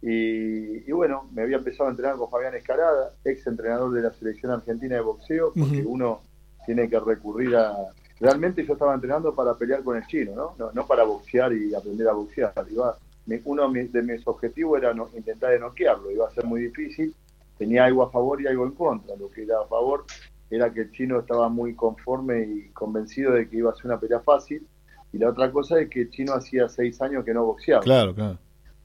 Y, 0.00 0.88
y 0.88 0.92
bueno, 0.92 1.28
me 1.32 1.42
había 1.42 1.56
empezado 1.56 1.88
a 1.88 1.90
entrenar 1.90 2.16
con 2.16 2.30
Fabián 2.30 2.54
Escarada, 2.54 3.12
ex 3.24 3.46
entrenador 3.46 3.92
de 3.92 4.02
la 4.02 4.12
selección 4.12 4.52
argentina 4.52 4.94
de 4.94 5.00
boxeo, 5.00 5.52
porque 5.54 5.82
uno 5.86 6.20
tiene 6.66 6.88
que 6.88 7.00
recurrir 7.00 7.56
a... 7.56 7.74
Realmente 8.20 8.64
yo 8.64 8.72
estaba 8.74 8.94
entrenando 8.94 9.34
para 9.34 9.54
pelear 9.54 9.82
con 9.82 9.96
el 9.96 10.06
chino, 10.06 10.34
¿no? 10.34 10.54
No, 10.58 10.72
no 10.72 10.86
para 10.86 11.04
boxear 11.04 11.52
y 11.52 11.74
aprender 11.74 12.08
a 12.08 12.12
boxear. 12.12 12.52
Iba, 12.70 12.96
mi- 13.26 13.40
uno 13.44 13.68
de 13.70 13.82
mis, 13.82 13.92
de 13.92 14.02
mis 14.02 14.26
objetivos 14.26 14.78
era 14.78 14.92
no- 14.92 15.08
intentar 15.16 15.50
de 15.52 15.60
noquearlo, 15.60 16.10
iba 16.10 16.26
a 16.26 16.30
ser 16.30 16.44
muy 16.44 16.62
difícil. 16.62 17.14
Tenía 17.56 17.84
algo 17.84 18.02
a 18.02 18.10
favor 18.10 18.40
y 18.42 18.46
algo 18.46 18.64
en 18.66 18.72
contra. 18.72 19.16
Lo 19.16 19.30
que 19.30 19.42
era 19.44 19.60
a 19.60 19.66
favor 19.66 20.04
era 20.50 20.72
que 20.72 20.80
el 20.82 20.92
chino 20.92 21.20
estaba 21.20 21.48
muy 21.48 21.74
conforme 21.74 22.42
y 22.42 22.68
convencido 22.70 23.32
de 23.32 23.48
que 23.48 23.56
iba 23.58 23.70
a 23.70 23.74
ser 23.74 23.86
una 23.86 23.98
pelea 24.00 24.20
fácil. 24.20 24.66
Y 25.12 25.18
la 25.18 25.30
otra 25.30 25.50
cosa 25.52 25.80
es 25.80 25.88
que 25.88 26.02
el 26.02 26.10
chino 26.10 26.34
hacía 26.34 26.68
seis 26.68 27.00
años 27.00 27.24
que 27.24 27.32
no 27.34 27.44
boxeaba. 27.44 27.82
Claro, 27.82 28.14
claro. 28.14 28.38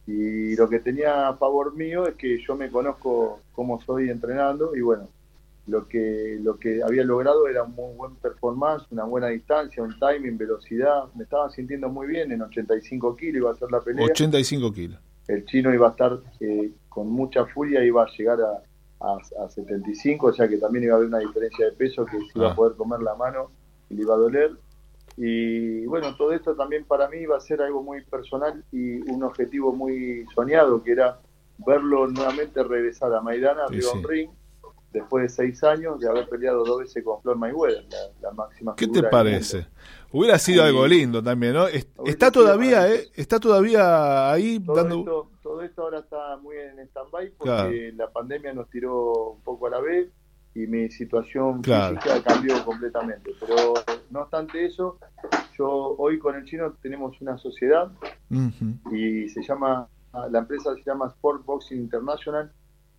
Y 0.06 0.56
lo 0.58 0.68
que 0.68 0.80
tenía 0.80 1.30
a 1.30 1.38
favor 1.38 1.74
mío 1.76 2.08
es 2.08 2.16
que 2.16 2.38
yo 2.46 2.56
me 2.56 2.70
conozco 2.70 3.40
cómo 3.54 3.82
soy 3.82 4.10
entrenando 4.10 4.76
y 4.76 4.82
bueno, 4.82 5.08
lo 5.66 5.88
que 5.88 6.38
lo 6.42 6.58
que 6.60 6.84
había 6.84 7.06
logrado 7.06 7.48
era 7.48 7.64
un 7.64 7.74
muy 7.74 7.96
buen 7.96 8.16
performance, 8.16 8.86
una 8.92 9.06
buena 9.06 9.28
distancia, 9.28 9.82
un 9.82 9.98
timing, 9.98 10.38
velocidad. 10.38 11.06
Me 11.16 11.24
estaba 11.24 11.50
sintiendo 11.52 11.88
muy 11.88 12.08
bien 12.08 12.34
en 12.34 12.42
85 12.42 13.16
kilos, 13.16 13.38
iba 13.38 13.52
a 13.52 13.56
ser 13.56 13.72
la 13.72 13.80
pelea. 13.80 14.06
85 14.06 14.74
kilos. 14.74 15.00
El 15.30 15.46
chino 15.46 15.74
iba 15.74 15.88
a 15.88 15.92
estar 15.92 16.20
eh, 16.42 16.72
con 16.90 17.10
mucha 17.10 17.46
furia, 17.46 17.82
iba 17.86 18.04
a 18.04 18.08
llegar 18.18 18.40
a, 18.42 18.62
a, 19.08 19.46
a 19.46 19.50
75, 19.50 20.28
o 20.28 20.34
sea 20.34 20.50
que 20.50 20.58
también 20.58 20.84
iba 20.84 20.96
a 20.96 20.98
haber 20.98 21.08
una 21.08 21.20
diferencia 21.20 21.66
de 21.68 21.72
peso 21.72 22.06
que 22.06 22.18
se 22.18 22.26
iba 22.38 22.50
Ah. 22.50 22.52
a 22.52 22.56
poder 22.56 22.76
comer 22.76 23.00
la 23.00 23.16
mano 23.16 23.50
y 23.90 23.94
le 23.96 24.02
iba 24.02 24.16
a 24.16 24.18
doler. 24.18 24.52
Y 25.18 25.86
bueno, 25.86 26.16
todo 26.16 26.32
esto 26.32 26.56
también 26.56 26.86
para 26.86 27.08
mí 27.08 27.18
iba 27.18 27.38
a 27.38 27.40
ser 27.40 27.62
algo 27.62 27.84
muy 27.84 28.04
personal 28.06 28.64
y 28.72 29.00
un 29.10 29.24
objetivo 29.24 29.72
muy 29.74 30.26
soñado, 30.34 30.82
que 30.84 30.92
era 30.94 31.20
verlo 31.66 32.08
nuevamente 32.08 32.64
regresar 32.64 33.14
a 33.14 33.22
Maidana, 33.22 33.66
a 33.66 33.68
sí. 33.68 33.80
ring, 34.08 34.30
después 34.92 35.24
de 35.24 35.30
seis 35.30 35.64
años 35.64 36.00
de 36.00 36.10
haber 36.10 36.28
peleado 36.30 36.64
dos 36.64 36.80
veces 36.80 37.04
con 37.04 37.22
Floyd 37.22 37.38
Mayweather, 37.38 37.84
la, 37.90 38.30
la 38.30 38.32
máxima 38.34 38.76
¿Qué 38.76 38.88
te 38.88 39.04
parece? 39.04 39.68
Hubiera 40.12 40.38
sido 40.38 40.64
algo 40.64 40.86
lindo 40.88 41.22
también, 41.24 41.54
¿no? 41.54 41.64
Hubiera 41.66 41.88
Está 42.06 42.32
todavía, 42.32 42.92
¿eh? 42.94 43.08
Está 43.16 43.40
todavía 43.40 44.32
ahí 44.32 44.60
todo 44.60 44.76
dando... 44.76 45.00
esto, 45.00 45.32
todo 45.42 45.62
esto 45.62 45.82
ahora 45.84 46.00
está 46.00 46.38
muy 46.38 46.58
en 46.58 46.80
stand-by 46.80 47.32
porque 47.38 47.44
Claro. 47.54 47.72
la 47.96 48.12
pandemia 48.12 48.54
nos 48.54 48.70
tiró 48.70 49.32
un 49.34 49.42
poco 49.42 49.68
a 49.68 49.72
la 49.72 49.80
vez 49.80 50.10
y 50.56 50.68
mi 50.68 50.90
situación 50.90 51.62
Claro. 51.62 51.96
física 52.00 52.22
cambió 52.24 52.64
completamente. 52.64 53.32
Pero 53.40 53.74
no 54.12 54.22
obstante 54.22 54.66
eso, 54.66 55.00
yo 55.58 55.96
hoy 55.98 56.20
con 56.20 56.36
el 56.36 56.46
chino 56.46 56.74
tenemos 56.82 57.20
una 57.22 57.38
sociedad 57.38 57.92
y 58.92 59.30
se 59.30 59.42
llama, 59.44 59.88
la 60.32 60.40
empresa 60.40 60.74
se 60.76 60.84
llama 60.84 61.08
Sport 61.08 61.46
Boxing 61.46 61.80
International 61.80 62.52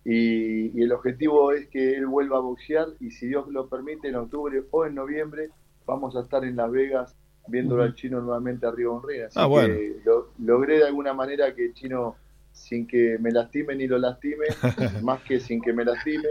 y, 0.03 0.77
y 0.79 0.83
el 0.83 0.91
objetivo 0.91 1.51
es 1.51 1.67
que 1.67 1.95
él 1.95 2.05
vuelva 2.07 2.37
a 2.37 2.41
boxear 2.41 2.87
y 2.99 3.11
si 3.11 3.27
Dios 3.27 3.47
lo 3.49 3.67
permite 3.67 4.09
en 4.09 4.15
octubre 4.15 4.63
o 4.71 4.85
en 4.85 4.95
noviembre 4.95 5.49
vamos 5.85 6.15
a 6.15 6.21
estar 6.21 6.43
en 6.43 6.55
Las 6.55 6.71
Vegas 6.71 7.15
viéndolo 7.47 7.83
al 7.83 7.93
chino 7.95 8.21
nuevamente 8.21 8.65
arriba 8.65 8.91
un 8.93 9.07
ring. 9.07 9.23
Así 9.23 9.37
Ah, 9.39 9.45
bueno. 9.45 9.73
que 9.75 9.97
lo- 10.05 10.29
logré 10.39 10.77
de 10.79 10.85
alguna 10.87 11.13
manera 11.13 11.53
que 11.53 11.65
el 11.67 11.73
chino, 11.73 12.15
sin 12.51 12.87
que 12.87 13.17
me 13.19 13.31
lastime 13.31 13.75
ni 13.75 13.87
lo 13.87 13.97
lastime, 13.99 14.45
más 15.03 15.21
que 15.23 15.39
sin 15.39 15.61
que 15.61 15.71
me 15.73 15.85
lastime, 15.85 16.23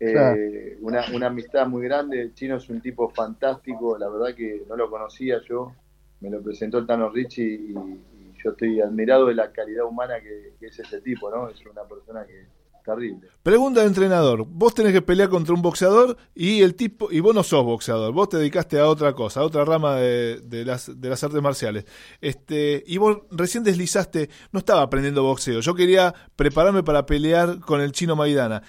eh, 0.00 0.12
Claro. 0.12 0.36
una, 0.82 1.04
una 1.14 1.26
amistad 1.26 1.66
muy 1.66 1.82
grande. 1.84 2.20
El 2.22 2.34
chino 2.34 2.56
es 2.56 2.68
un 2.68 2.80
tipo 2.80 3.08
fantástico, 3.10 3.96
la 3.98 4.08
verdad 4.08 4.34
que 4.34 4.62
no 4.68 4.76
lo 4.76 4.88
conocía 4.90 5.40
yo, 5.48 5.72
me 6.20 6.30
lo 6.30 6.42
presentó 6.42 6.78
el 6.78 6.86
Tano 6.86 7.10
Ricci 7.10 7.42
y, 7.42 7.70
y 7.72 8.32
yo 8.42 8.50
estoy 8.50 8.80
admirado 8.80 9.26
de 9.26 9.34
la 9.34 9.50
calidad 9.52 9.84
humana 9.86 10.14
que, 10.20 10.54
que 10.58 10.66
es 10.66 10.78
ese 10.78 11.00
tipo, 11.00 11.30
¿no? 11.30 11.48
Es 11.48 11.60
una 11.66 11.82
persona 11.84 12.24
que 12.26 12.46
terrible. 12.84 13.28
Pregunta 13.42 13.80
de 13.82 13.86
entrenador. 13.86 14.46
Vos 14.48 14.74
tenés 14.74 14.94
que 14.94 15.02
pelear 15.02 15.28
contra 15.28 15.52
un 15.54 15.60
boxeador 15.60 16.16
y 16.34 16.62
el 16.62 16.74
tipo 16.74 17.12
y 17.12 17.20
vos 17.20 17.34
no 17.34 17.42
sos 17.42 17.62
boxeador. 17.62 18.14
Vos 18.14 18.30
te 18.30 18.38
dedicaste 18.38 18.78
a 18.78 18.86
otra 18.86 19.12
cosa, 19.12 19.40
a 19.40 19.44
otra 19.44 19.64
rama 19.66 19.96
de, 19.96 20.40
de 20.40 20.64
las, 20.64 20.98
de 20.98 21.08
las 21.10 21.22
artes 21.22 21.42
marciales. 21.42 21.84
Este 22.22 22.82
y 22.86 22.96
vos 22.96 23.18
recién 23.30 23.62
deslizaste. 23.62 24.30
No 24.52 24.60
estaba 24.60 24.80
aprendiendo 24.82 25.22
boxeo. 25.22 25.60
Yo 25.60 25.74
quería 25.74 26.14
prepararme 26.34 26.82
para 26.82 27.04
pelear 27.04 27.60
con 27.60 27.82
el 27.82 27.92
chino 27.92 28.16
Maidana. 28.16 28.62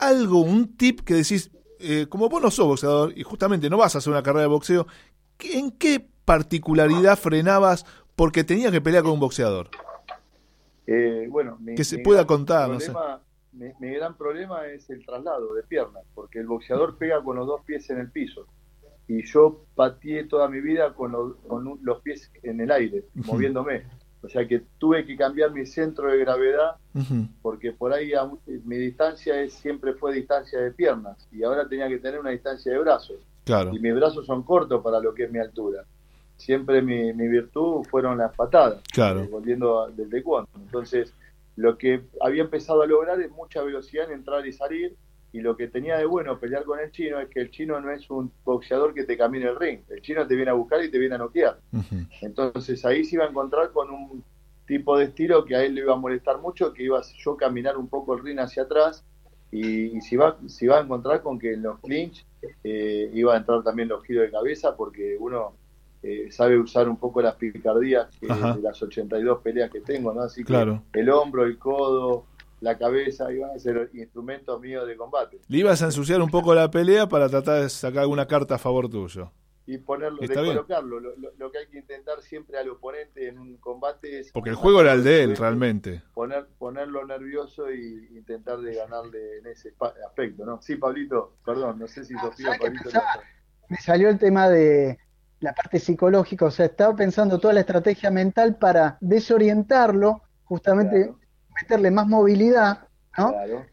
Algo, 0.00 0.40
un 0.40 0.76
tip 0.76 1.00
que 1.00 1.14
decís. 1.14 1.50
eh, 1.82 2.06
como 2.10 2.28
vos 2.28 2.42
no 2.42 2.50
sos 2.50 2.66
boxeador 2.66 3.16
y 3.16 3.22
justamente 3.22 3.70
no 3.70 3.78
vas 3.78 3.94
a 3.94 3.98
hacer 3.98 4.12
una 4.12 4.22
carrera 4.22 4.42
de 4.42 4.48
boxeo, 4.48 4.86
¿qué- 5.38 5.58
¿en 5.58 5.70
qué 5.70 6.06
particularidad 6.26 7.16
frenabas 7.18 7.86
porque 8.16 8.44
tenías 8.44 8.70
que 8.70 8.82
pelear 8.82 9.02
con 9.02 9.12
un 9.12 9.20
boxeador? 9.20 9.70
Eh, 10.86 11.26
bueno, 11.30 11.56
mi- 11.60 11.74
Que 11.74 11.84
se 11.84 11.96
mi 11.98 12.02
pueda 12.02 12.26
contar, 12.26 12.68
no 12.68 12.78
sé. 12.80 12.92
mi, 13.52 13.66
mi 13.80 13.94
gran 13.94 14.14
problema 14.16 14.66
es 14.66 14.90
el 14.90 15.04
traslado 15.06 15.54
de 15.54 15.62
piernas, 15.62 16.04
porque 16.14 16.40
el 16.40 16.46
boxeador 16.46 16.98
pega 16.98 17.22
con 17.24 17.36
los 17.36 17.46
dos 17.46 17.62
pies 17.64 17.88
en 17.90 17.98
el 18.00 18.10
piso. 18.10 18.46
Y 19.08 19.24
yo 19.24 19.64
pateé 19.74 20.24
toda 20.24 20.48
mi 20.48 20.60
vida 20.60 20.92
con, 20.94 21.12
los- 21.12 21.36
con 21.48 21.66
un- 21.66 21.80
los 21.82 22.00
pies 22.02 22.30
en 22.42 22.60
el 22.60 22.70
aire, 22.70 23.04
moviéndome. 23.14 23.84
O 24.22 24.28
sea 24.28 24.46
que 24.46 24.62
tuve 24.78 25.06
que 25.06 25.16
cambiar 25.16 25.50
mi 25.50 25.64
centro 25.64 26.10
de 26.10 26.18
gravedad 26.18 26.76
porque 27.40 27.72
por 27.72 27.92
ahí 27.92 28.12
a- 28.12 28.30
mi 28.64 28.76
distancia 28.76 29.40
es, 29.40 29.54
siempre 29.54 29.94
fue 29.94 30.12
distancia 30.14 30.60
de 30.60 30.72
piernas 30.72 31.26
y 31.32 31.42
ahora 31.42 31.66
tenía 31.68 31.88
que 31.88 31.98
tener 31.98 32.20
una 32.20 32.30
distancia 32.30 32.70
de 32.72 32.78
brazos. 32.78 33.16
Claro. 33.44 33.74
Y 33.74 33.78
mis 33.80 33.94
brazos 33.94 34.26
son 34.26 34.42
cortos 34.42 34.82
para 34.82 35.00
lo 35.00 35.14
que 35.14 35.24
es 35.24 35.32
mi 35.32 35.38
altura. 35.38 35.84
Siempre 36.36 36.82
mi, 36.82 37.12
mi 37.12 37.28
virtud 37.28 37.84
fueron 37.90 38.18
las 38.18 38.34
patadas, 38.34 38.82
Claro. 38.92 39.20
eh, 39.20 39.28
volviendo 39.30 39.88
del 39.88 40.08
taekwondo. 40.10 40.48
Entonces, 40.56 41.12
lo 41.56 41.76
que 41.78 42.02
había 42.20 42.42
empezado 42.42 42.82
a 42.82 42.86
lograr 42.86 43.20
es 43.20 43.30
mucha 43.30 43.62
velocidad 43.62 44.06
en 44.06 44.12
entrar 44.18 44.46
y 44.46 44.52
salir. 44.52 44.94
Y 45.32 45.40
lo 45.40 45.56
que 45.56 45.68
tenía 45.68 45.96
de 45.96 46.06
bueno 46.06 46.38
pelear 46.40 46.64
con 46.64 46.80
el 46.80 46.90
chino 46.90 47.20
es 47.20 47.28
que 47.28 47.40
el 47.40 47.50
chino 47.50 47.80
no 47.80 47.90
es 47.92 48.10
un 48.10 48.32
boxeador 48.44 48.92
que 48.94 49.04
te 49.04 49.16
camine 49.16 49.46
el 49.46 49.56
ring. 49.56 49.80
El 49.88 50.02
chino 50.02 50.26
te 50.26 50.34
viene 50.34 50.50
a 50.50 50.54
buscar 50.54 50.82
y 50.82 50.90
te 50.90 50.98
viene 50.98 51.14
a 51.14 51.18
noquear. 51.18 51.58
Entonces 52.20 52.84
ahí 52.84 53.04
se 53.04 53.16
iba 53.16 53.24
a 53.24 53.28
encontrar 53.28 53.70
con 53.72 53.90
un 53.90 54.24
tipo 54.66 54.96
de 54.98 55.06
estilo 55.06 55.44
que 55.44 55.56
a 55.56 55.64
él 55.64 55.74
le 55.74 55.82
iba 55.82 55.92
a 55.94 55.96
molestar 55.96 56.38
mucho, 56.40 56.72
que 56.72 56.82
iba 56.84 56.98
a 56.98 57.02
yo 57.18 57.36
caminar 57.36 57.76
un 57.76 57.88
poco 57.88 58.14
el 58.14 58.22
ring 58.24 58.38
hacia 58.40 58.64
atrás 58.64 59.04
y, 59.50 59.96
y 59.96 60.00
se, 60.00 60.14
iba, 60.14 60.36
se 60.46 60.64
iba 60.66 60.78
a 60.78 60.82
encontrar 60.82 61.22
con 61.22 61.38
que 61.38 61.54
en 61.54 61.62
los 61.62 61.80
clinch 61.80 62.24
eh, 62.62 63.10
iba 63.12 63.34
a 63.34 63.38
entrar 63.38 63.62
también 63.62 63.88
los 63.88 64.04
giros 64.04 64.24
de 64.24 64.30
cabeza 64.30 64.76
porque 64.76 65.16
uno 65.18 65.54
eh, 66.02 66.30
sabe 66.30 66.58
usar 66.58 66.88
un 66.88 66.96
poco 66.96 67.20
las 67.20 67.34
picardías 67.34 68.08
que- 68.18 68.26
de 68.28 68.62
las 68.62 68.80
82 68.82 69.40
peleas 69.42 69.70
que 69.70 69.80
tengo, 69.80 70.14
¿no? 70.14 70.22
Así 70.22 70.42
que 70.42 70.46
Claro. 70.52 70.82
el 70.94 71.10
hombro, 71.10 71.44
el 71.44 71.58
codo, 71.58 72.24
la 72.60 72.76
cabeza 72.78 73.32
iban 73.32 73.50
a 73.50 73.58
ser 73.58 73.90
instrumentos 73.94 74.60
míos 74.60 74.86
de 74.86 74.96
combate. 74.96 75.40
Le 75.48 75.58
ibas 75.58 75.82
a 75.82 75.86
ensuciar 75.86 76.20
un 76.20 76.30
poco 76.30 76.54
la 76.54 76.70
pelea 76.70 77.08
para 77.08 77.28
tratar 77.28 77.62
de 77.62 77.68
sacar 77.68 78.00
alguna 78.02 78.26
carta 78.26 78.56
a 78.56 78.58
favor 78.58 78.88
tuyo. 78.88 79.32
Y 79.66 79.78
ponerlo, 79.78 80.20
Está 80.20 80.40
bien. 80.40 80.54
descolocarlo. 80.54 80.98
Lo, 80.98 81.16
lo- 81.16 81.30
lo 81.38 81.50
que 81.52 81.58
hay 81.58 81.66
que 81.68 81.78
intentar 81.78 82.20
siempre 82.22 82.58
al 82.58 82.68
oponente 82.70 83.28
en 83.28 83.38
un 83.38 83.56
combate 83.58 84.18
es 84.20 84.32
Porque 84.32 84.50
el 84.50 84.56
juego 84.56 84.80
era 84.80 84.94
el 84.94 85.04
de 85.04 85.22
él, 85.22 85.30
Poner- 85.30 85.38
realmente. 85.40 86.02
poner, 86.12 86.46
ponerlo 86.58 87.06
nervioso 87.06 87.70
y 87.70 88.08
intentar 88.16 88.58
de 88.58 88.74
ganarle 88.74 89.38
en 89.38 89.46
ese 89.46 89.72
aspecto, 90.06 90.44
¿no? 90.44 90.60
Sí, 90.60 90.74
Pablito, 90.76 91.36
perdón, 91.44 91.78
no 91.78 91.86
sé 91.86 92.04
si 92.04 92.14
Sofía, 92.14 92.46
¿sabes 92.46 92.58
qué 92.60 92.66
Pablito. 92.66 92.90
Me 93.68 93.76
salió 93.76 94.08
el 94.08 94.18
tema 94.18 94.48
de 94.48 94.98
la 95.38 95.52
parte 95.54 95.78
psicológica, 95.78 96.46
o 96.46 96.50
sea, 96.50 96.66
estaba 96.66 96.96
pensando 96.96 97.38
toda 97.38 97.54
la 97.54 97.60
estrategia 97.60 98.10
mental 98.10 98.56
para 98.56 98.98
desorientarlo, 99.00 100.22
justamente 100.44 101.04
Claro. 101.04 101.19
Meterle 101.62 101.90
más 101.90 102.06
movilidad, 102.06 102.88
¿no? 103.18 103.30
Claro. 103.30 103.66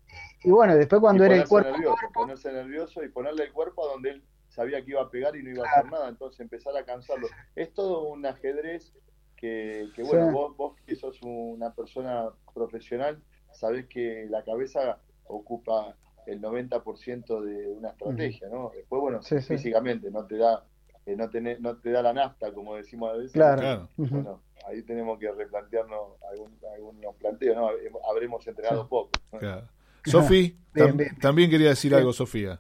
Y 0.44 0.52
bueno, 0.52 0.76
después 0.76 1.02
cuando 1.02 1.24
Y 1.24 1.28
era 1.28 1.36
el 1.36 1.48
ponerse 1.48 1.50
cuerpo, 1.50 1.72
nervioso, 1.72 2.14
ponerse 2.14 2.52
nervioso 2.54 3.04
y 3.04 3.10
ponerle 3.10 3.44
el 3.46 3.52
cuerpo 3.54 3.88
a 3.88 3.94
donde 3.94 4.10
él 4.12 4.24
sabía 4.50 4.84
que 4.84 4.92
iba 4.92 5.02
a 5.02 5.10
pegar 5.10 5.36
y 5.36 5.44
no 5.44 5.50
iba 5.52 5.66
a 5.66 5.70
hacer 5.70 5.92
nada, 5.92 6.08
entonces 6.10 6.40
empezar 6.40 6.76
a 6.78 6.84
cansarlo. 6.86 7.28
Es 7.56 7.74
todo 7.74 8.08
un 8.10 8.26
ajedrez 8.26 8.94
que, 9.36 9.90
que 9.96 10.04
bueno, 10.04 10.28
Sí. 10.28 10.34
vos, 10.34 10.58
vos 10.58 10.76
que 10.86 10.96
sos 10.96 11.20
una 11.22 11.74
persona 11.74 12.30
profesional, 12.54 13.22
sabés 13.52 13.86
que 13.88 14.26
la 14.30 14.44
cabeza 14.44 15.00
ocupa 15.26 15.96
el 16.26 16.42
90% 16.42 17.42
de 17.42 17.68
una 17.70 17.90
estrategia, 17.90 18.50
¿no? 18.50 18.72
Después, 18.76 19.02
bueno, 19.02 19.22
Sí, 19.22 19.40
sí. 19.42 19.48
físicamente 19.56 20.10
no 20.12 20.26
te 20.26 20.38
da 20.38 20.64
eh, 21.06 21.16
no, 21.16 21.30
tenés- 21.30 21.60
no 21.60 21.78
te 21.78 21.92
da 21.92 22.02
la 22.02 22.12
nafta, 22.12 22.52
como 22.54 22.76
decimos 22.76 23.10
a 23.12 23.14
veces. 23.14 23.32
Claro. 23.32 23.88
Bueno, 23.96 24.42
ahí 24.68 24.84
tenemos 24.84 25.18
que 25.20 25.32
replantearnos 25.32 26.22
algún, 26.32 26.58
algunos 26.74 27.16
planteos, 27.16 27.56
¿no? 27.56 27.70
Habremos 28.10 28.46
entrenado 28.48 28.84
Sí. 28.84 28.88
poco. 28.90 29.12
Claro. 29.40 29.68
Sofi, 30.06 30.56
tam- 30.74 31.20
también 31.22 31.50
quería 31.50 31.70
decir 31.70 31.90
Bien. 31.92 32.00
algo, 32.00 32.14
Sofía. 32.14 32.60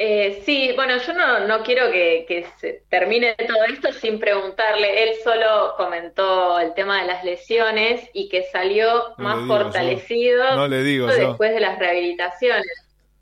Eh, 0.00 0.42
sí, 0.46 0.72
bueno, 0.76 0.96
yo 0.98 1.12
no, 1.12 1.48
no 1.48 1.64
quiero 1.64 1.90
que, 1.90 2.24
que 2.28 2.46
se 2.58 2.84
termine 2.88 3.34
todo 3.34 3.64
esto 3.64 3.92
sin 3.92 4.20
preguntarle. 4.20 5.02
Él 5.02 5.16
solo 5.24 5.74
comentó 5.76 6.60
el 6.60 6.72
tema 6.74 7.00
de 7.00 7.08
las 7.08 7.24
lesiones 7.24 8.08
y 8.12 8.28
que 8.28 8.44
salió 8.44 8.86
No 8.86 9.14
le 9.18 9.24
más 9.24 9.34
digo 9.42 9.48
yo. 9.56 9.62
fortalecido 9.64 10.54
No 10.56 10.68
le 10.68 10.82
digo 10.84 11.08
yo. 11.08 11.14
después 11.28 11.52
de 11.52 11.60
las 11.60 11.80
rehabilitaciones. 11.80 12.66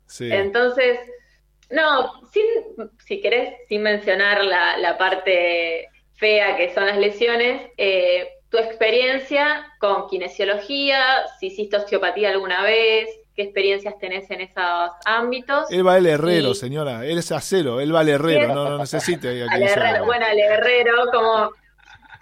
Sí. 0.05 0.31
Entonces, 0.31 0.99
no, 1.71 2.11
sin, 2.31 2.45
si 3.03 3.21
querés, 3.21 3.55
sin 3.67 3.81
mencionar 3.81 4.43
la, 4.43 4.77
la 4.77 4.99
parte 4.99 5.89
fea 6.17 6.55
que 6.57 6.73
son 6.73 6.85
las 6.85 6.97
lesiones, 6.97 7.71
eh, 7.77 8.29
tu 8.49 8.57
experiencia 8.57 9.65
con 9.79 10.07
kinesiología, 10.07 10.99
si 11.39 11.47
hiciste 11.47 11.77
osteopatía 11.77 12.29
alguna 12.29 12.63
vez, 12.63 13.09
qué 13.35 13.43
experiencias 13.43 13.97
tenés 13.99 14.29
en 14.31 14.41
esos 14.41 14.91
ámbitos. 15.05 15.69
Él 15.69 15.85
va 15.85 15.97
el 15.97 16.07
herrero, 16.07 16.49
Y- 16.51 16.55
señora. 16.55 17.05
Él 17.05 17.17
es 17.19 17.31
acero. 17.31 17.79
Él 17.81 17.93
va 17.93 17.99
al 17.99 18.09
herrero. 18.09 18.47
No, 18.53 18.69
no 18.69 18.77
necesita 18.79 19.31
ir 19.31 19.43
a 19.43 19.53
Al 19.53 19.63
herrero, 19.63 20.05
bueno, 20.05 20.25
al 20.25 20.39
herrero, 20.39 20.93
como, 21.11 21.51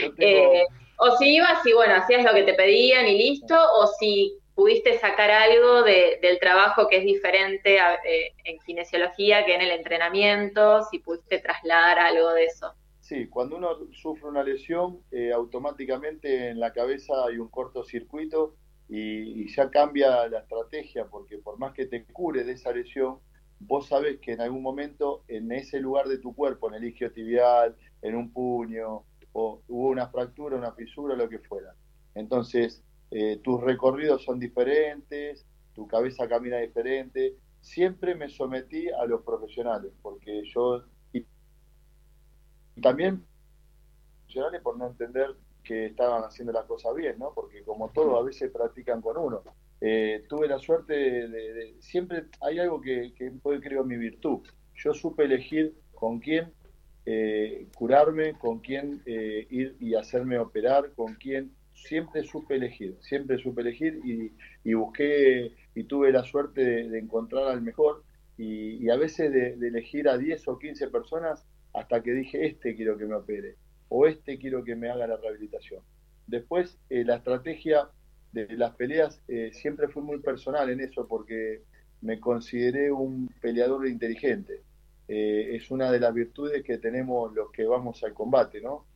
tengo- 0.00 0.14
eh, 0.18 0.64
o 0.98 1.16
si 1.16 1.34
ibas 1.36 1.64
y 1.66 1.72
bueno, 1.72 1.94
hacías 1.96 2.22
lo 2.24 2.32
que 2.32 2.44
te 2.44 2.54
pedían 2.54 3.06
y 3.08 3.18
listo, 3.18 3.56
o 3.56 3.86
si 3.98 4.38
pudiste 4.54 4.96
sacar 5.00 5.30
algo 5.32 5.82
de- 5.82 6.18
del 6.22 6.38
trabajo 6.38 6.86
que 6.86 6.98
es 6.98 7.04
diferente 7.04 7.80
a- 7.80 7.98
eh, 8.04 8.32
en 8.44 8.58
kinesiología 8.60 9.44
que 9.44 9.54
en 9.54 9.62
el 9.62 9.72
entrenamiento, 9.72 10.84
si 10.90 11.00
pudiste 11.00 11.40
trasladar 11.40 11.98
algo 11.98 12.32
de 12.34 12.44
eso. 12.44 12.72
Sí, 13.04 13.28
cuando 13.28 13.56
uno 13.58 13.68
sufre 13.92 14.30
una 14.30 14.42
lesión, 14.42 15.02
eh, 15.10 15.30
automáticamente 15.30 16.48
en 16.48 16.58
la 16.58 16.72
cabeza 16.72 17.12
hay 17.26 17.36
un 17.36 17.48
cortocircuito 17.48 18.56
y, 18.88 19.42
y 19.42 19.54
ya 19.54 19.68
cambia 19.68 20.26
la 20.26 20.38
estrategia, 20.40 21.06
porque 21.08 21.36
por 21.36 21.58
más 21.58 21.74
que 21.74 21.84
te 21.84 22.06
cure 22.06 22.44
de 22.44 22.52
esa 22.52 22.72
lesión, 22.72 23.18
vos 23.58 23.88
sabés 23.88 24.20
que 24.20 24.32
en 24.32 24.40
algún 24.40 24.62
momento 24.62 25.22
en 25.28 25.52
ese 25.52 25.80
lugar 25.80 26.08
de 26.08 26.16
tu 26.18 26.34
cuerpo, 26.34 26.68
en 26.68 26.76
el 26.76 26.84
isquiotibial, 26.84 27.76
en 28.00 28.14
un 28.16 28.32
puño, 28.32 29.04
o 29.32 29.62
hubo 29.68 29.88
una 29.90 30.08
fractura, 30.08 30.56
una 30.56 30.72
fisura, 30.72 31.14
lo 31.14 31.28
que 31.28 31.40
fuera. 31.40 31.74
Entonces, 32.14 32.82
eh, 33.10 33.38
tus 33.42 33.60
recorridos 33.60 34.24
son 34.24 34.38
diferentes, 34.38 35.46
tu 35.74 35.86
cabeza 35.86 36.26
camina 36.26 36.56
diferente. 36.58 37.36
Siempre 37.60 38.14
me 38.14 38.30
sometí 38.30 38.88
a 38.88 39.04
los 39.04 39.22
profesionales, 39.24 39.92
porque 40.00 40.42
yo 40.54 40.84
también 42.80 43.24
por 44.62 44.76
no 44.76 44.86
entender 44.86 45.34
que 45.62 45.86
estaban 45.86 46.22
haciendo 46.24 46.52
las 46.52 46.64
cosas 46.66 46.94
bien, 46.94 47.18
¿no? 47.18 47.32
Porque 47.34 47.62
como 47.62 47.90
todo, 47.90 48.18
a 48.18 48.22
veces 48.22 48.50
practican 48.50 49.00
con 49.00 49.16
uno. 49.16 49.42
Eh, 49.80 50.24
tuve 50.28 50.48
la 50.48 50.58
suerte 50.58 50.94
de, 50.94 51.76
siempre 51.80 52.24
hay 52.40 52.58
algo 52.58 52.80
que, 52.80 53.12
que 53.16 53.30
fue 53.42 53.60
creo 53.60 53.84
mi 53.84 53.96
virtud. 53.96 54.40
Yo 54.74 54.92
supe 54.92 55.24
elegir 55.24 55.74
con 55.94 56.20
quién 56.20 56.52
eh, 57.06 57.68
curarme, 57.76 58.34
con 58.34 58.60
quién 58.60 59.02
eh, 59.06 59.46
ir 59.50 59.76
y 59.80 59.94
hacerme 59.94 60.38
operar, 60.38 60.92
con 60.94 61.14
quién 61.14 61.52
siempre 61.72 62.24
supe 62.24 62.56
elegir, 62.56 62.96
siempre 63.00 63.38
supe 63.38 63.62
elegir 63.62 64.00
y, 64.04 64.32
y 64.68 64.74
busqué 64.74 65.52
y 65.74 65.84
tuve 65.84 66.12
la 66.12 66.24
suerte 66.24 66.62
de, 66.62 66.98
encontrar 66.98 67.48
al 67.48 67.62
mejor 67.62 68.04
y, 68.36 68.88
a 68.90 68.96
veces 68.96 69.32
de, 69.32 69.56
de 69.56 69.68
elegir 69.68 70.08
a 70.08 70.16
10 70.16 70.48
o 70.48 70.58
15 70.58 70.88
personas 70.88 71.46
hasta 71.74 72.02
que 72.02 72.12
dije, 72.12 72.46
este 72.46 72.74
quiero 72.74 72.96
que 72.96 73.04
me 73.04 73.16
opere 73.16 73.56
o 73.88 74.06
este 74.06 74.38
quiero 74.38 74.64
que 74.64 74.76
me 74.76 74.88
haga 74.90 75.06
la 75.06 75.16
rehabilitación. 75.16 75.82
Después, 76.26 76.78
eh, 76.88 77.04
la 77.04 77.16
estrategia 77.16 77.88
de 78.32 78.46
las 78.56 78.74
peleas, 78.74 79.20
eh, 79.28 79.50
siempre 79.52 79.88
fui 79.88 80.02
muy 80.02 80.20
personal 80.20 80.70
en 80.70 80.80
eso 80.80 81.06
porque 81.06 81.62
me 82.00 82.18
consideré 82.18 82.90
un 82.90 83.28
peleador 83.40 83.86
inteligente. 83.86 84.62
Eh, 85.06 85.50
es 85.54 85.70
una 85.70 85.92
de 85.92 86.00
las 86.00 86.14
virtudes 86.14 86.62
que 86.64 86.78
tenemos 86.78 87.32
los 87.34 87.50
que 87.50 87.66
vamos 87.66 88.02
al 88.02 88.14
combate, 88.14 88.60
¿no? 88.60 88.86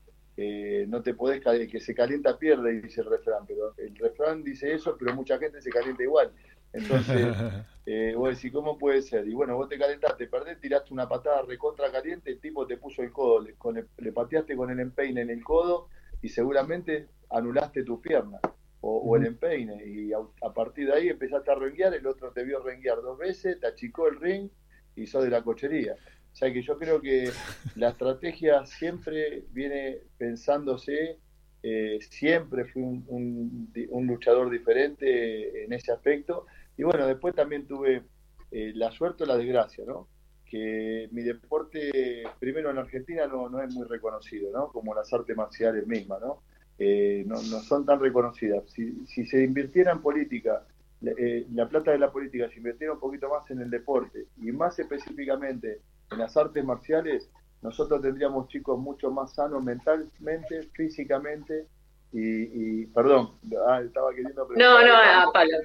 No 0.86 1.02
te 1.02 1.14
podés 1.14 1.44
el 1.44 1.68
que 1.68 1.80
se 1.80 1.96
calienta 1.96 2.38
pierde, 2.38 2.80
dice 2.80 3.00
el 3.00 3.10
refrán, 3.10 3.44
pero 3.44 3.74
el 3.76 3.96
refrán 3.96 4.44
dice 4.44 4.72
eso, 4.72 4.96
pero 4.96 5.12
mucha 5.12 5.36
gente 5.36 5.60
se 5.60 5.68
calienta 5.68 6.04
igual. 6.04 6.30
Entonces, 6.72 7.26
eh, 7.86 8.14
vos 8.16 8.34
decís, 8.36 8.52
¿cómo 8.52 8.78
puede 8.78 9.02
ser? 9.02 9.26
Y 9.28 9.34
bueno, 9.34 9.56
vos 9.56 9.68
te 9.68 9.78
calentaste, 9.78 10.26
perdés, 10.26 10.60
tiraste 10.60 10.92
una 10.92 11.08
patada 11.08 11.42
recontra 11.42 11.90
caliente, 11.90 12.30
el 12.30 12.40
tipo 12.40 12.66
te 12.66 12.76
puso 12.76 13.02
el 13.02 13.12
codo, 13.12 13.40
le, 13.40 13.54
con 13.56 13.76
el- 13.78 13.88
le 13.98 14.12
pateaste 14.12 14.56
con 14.56 14.70
el 14.70 14.80
empeine 14.80 15.22
en 15.22 15.30
el 15.30 15.42
codo 15.44 15.88
y 16.20 16.28
seguramente 16.28 17.08
anulaste 17.30 17.84
tu 17.84 18.00
pierna 18.00 18.38
o, 18.80 18.98
o 18.98 19.16
el 19.16 19.26
empeine. 19.26 19.84
Y 19.86 20.12
a, 20.12 20.18
a 20.42 20.52
partir 20.52 20.86
de 20.88 20.94
ahí 20.94 21.08
empezaste 21.08 21.50
a 21.50 21.54
renguear, 21.54 21.94
el 21.94 22.06
otro 22.06 22.32
te 22.32 22.44
vio 22.44 22.62
renguear 22.62 23.00
dos 23.02 23.18
veces, 23.18 23.58
te 23.60 23.66
achicó 23.66 24.08
el 24.08 24.20
ring 24.20 24.50
y 24.94 25.06
sos 25.06 25.24
de 25.24 25.30
la 25.30 25.42
cochería. 25.42 25.94
O 26.32 26.36
sea 26.38 26.52
que 26.52 26.62
yo 26.62 26.78
creo 26.78 27.00
que 27.00 27.40
la 27.74 27.90
estrategia 27.90 28.64
siempre 28.66 29.44
viene 29.50 30.02
pensándose, 30.18 31.20
eh, 31.62 31.98
siempre 32.10 32.64
fui 32.66 32.82
un, 32.82 33.04
un- 33.90 34.06
luchador 34.06 34.50
diferente 34.50 35.64
en 35.64 35.72
ese 35.72 35.92
aspecto. 35.92 36.46
Y 36.76 36.82
bueno, 36.84 37.06
después 37.06 37.34
también 37.34 37.66
tuve 37.66 38.02
eh, 38.50 38.72
la 38.74 38.90
suerte 38.90 39.24
o 39.24 39.26
la 39.26 39.36
desgracia, 39.36 39.84
¿no? 39.86 40.08
Que 40.44 41.08
mi 41.12 41.22
deporte, 41.22 42.24
primero 42.38 42.70
en 42.70 42.78
Argentina, 42.78 43.26
no, 43.26 43.48
no 43.48 43.62
es 43.62 43.72
muy 43.74 43.86
reconocido, 43.86 44.50
¿no? 44.52 44.68
Como 44.68 44.94
las 44.94 45.12
artes 45.12 45.36
marciales 45.36 45.86
mismas, 45.86 46.20
¿no? 46.20 46.42
Eh, 46.78 47.24
no, 47.26 47.34
no 47.34 47.60
son 47.60 47.84
tan 47.84 48.00
reconocidas. 48.00 48.64
Si, 48.70 49.04
si 49.06 49.26
se 49.26 49.42
invirtiera 49.42 49.92
en 49.92 50.00
política, 50.00 50.64
eh, 51.02 51.44
la 51.52 51.68
plata 51.68 51.90
de 51.90 51.98
la 51.98 52.10
política 52.10 52.48
se 52.48 52.56
invirtiera 52.56 52.92
un 52.94 53.00
poquito 53.00 53.28
más 53.28 53.50
en 53.50 53.60
el 53.60 53.70
deporte 53.70 54.26
y 54.36 54.52
más 54.52 54.78
específicamente 54.78 55.80
en 56.10 56.18
las 56.18 56.36
artes 56.36 56.64
marciales, 56.64 57.28
nosotros 57.62 58.00
tendríamos 58.02 58.48
chicos 58.48 58.78
mucho 58.78 59.10
más 59.10 59.32
sanos 59.34 59.62
mentalmente, 59.64 60.62
físicamente 60.74 61.66
y, 62.12 62.20
y- 62.82 62.86
perdón, 62.86 63.32
ah, 63.66 63.80
estaba 63.82 64.10
queriendo 64.10 64.42
No, 64.42 64.48
preguntar- 64.48 64.86
no, 64.86 65.28
a 65.28 65.32
Pablo. 65.32 65.56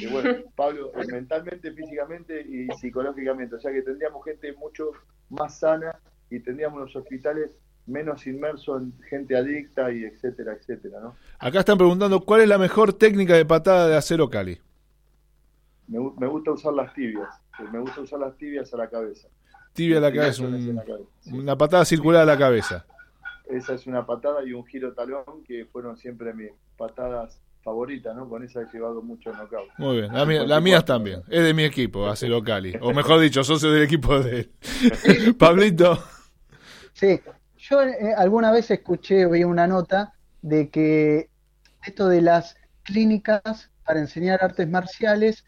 y 0.00 0.06
bueno, 0.06 0.30
Pablo, 0.56 0.92
mentalmente, 1.10 1.72
físicamente 1.72 2.40
y 2.40 2.68
psicológicamente. 2.78 3.56
O 3.56 3.60
sea 3.60 3.72
que 3.72 3.82
tendríamos 3.82 4.24
gente 4.24 4.52
mucho 4.54 4.92
más 5.28 5.58
sana 5.58 5.98
y 6.30 6.40
tendríamos 6.40 6.80
los 6.80 6.96
hospitales 6.96 7.50
menos 7.86 8.26
inmersos 8.26 8.82
en 8.82 8.92
gente 9.08 9.36
adicta 9.36 9.90
y 9.92 10.04
etcétera, 10.04 10.52
etcétera, 10.52 11.00
¿no? 11.00 11.16
Acá 11.38 11.58
están 11.60 11.76
preguntando 11.76 12.20
cuál 12.24 12.42
es 12.42 12.48
la 12.48 12.56
mejor 12.58 12.92
técnica 12.92 13.34
de 13.34 13.44
patada 13.44 13.88
de 13.88 13.96
acero 13.96 14.30
Cali. 14.30 14.58
Me, 15.88 15.98
me 16.18 16.26
gusta 16.28 16.52
usar 16.52 16.72
las 16.74 16.94
tibias. 16.94 17.28
Me 17.72 17.78
gusta 17.80 18.00
usar 18.02 18.20
las 18.20 18.36
tibias 18.38 18.72
a 18.72 18.76
la 18.76 18.88
cabeza. 18.88 19.28
Tibia 19.72 19.98
a 19.98 20.00
la 20.00 20.12
cabeza, 20.12 20.42
Tibia 20.44 20.56
en 20.58 20.68
un- 20.70 20.76
la 20.76 20.84
cabeza. 20.84 21.08
una 21.32 21.56
patada 21.56 21.84
circular 21.84 22.22
a 22.22 22.26
la 22.26 22.38
cabeza. 22.38 22.84
Esa 23.48 23.74
es 23.74 23.86
una 23.86 24.06
patada 24.06 24.44
y 24.44 24.52
un 24.52 24.64
giro 24.66 24.92
talón 24.92 25.24
que 25.46 25.66
fueron 25.66 25.96
siempre 25.96 26.32
mis 26.34 26.50
patadas 26.76 27.40
favoritas, 27.62 28.14
¿no? 28.16 28.28
Con 28.28 28.42
esa 28.44 28.62
he 28.62 28.66
llevado 28.72 29.02
mucho 29.02 29.32
knockout. 29.32 29.68
Muy 29.78 30.00
bien, 30.00 30.12
la 30.12 30.24
mía- 30.24 30.44
las 30.46 30.62
mías 30.62 30.84
también. 30.84 31.22
Es 31.28 31.42
de 31.42 31.52
mi 31.52 31.64
equipo, 31.64 32.06
Acero 32.06 32.42
Cali. 32.42 32.74
O 32.80 32.92
mejor 32.92 33.20
dicho, 33.20 33.42
socio 33.44 33.70
del 33.70 33.82
equipo 33.82 34.18
de 34.20 34.40
él. 34.40 34.50
Pablito. 35.38 35.98
Sí, 36.92 37.20
yo 37.58 37.82
eh, 37.82 38.14
alguna 38.16 38.50
vez 38.52 38.70
escuché 38.70 39.26
o 39.26 39.30
vi 39.30 39.44
una 39.44 39.66
nota 39.66 40.12
de 40.42 40.70
que 40.70 41.28
esto 41.84 42.08
de 42.08 42.22
las 42.22 42.56
clínicas 42.82 43.70
para 43.84 44.00
enseñar 44.00 44.42
artes 44.42 44.68
marciales, 44.68 45.44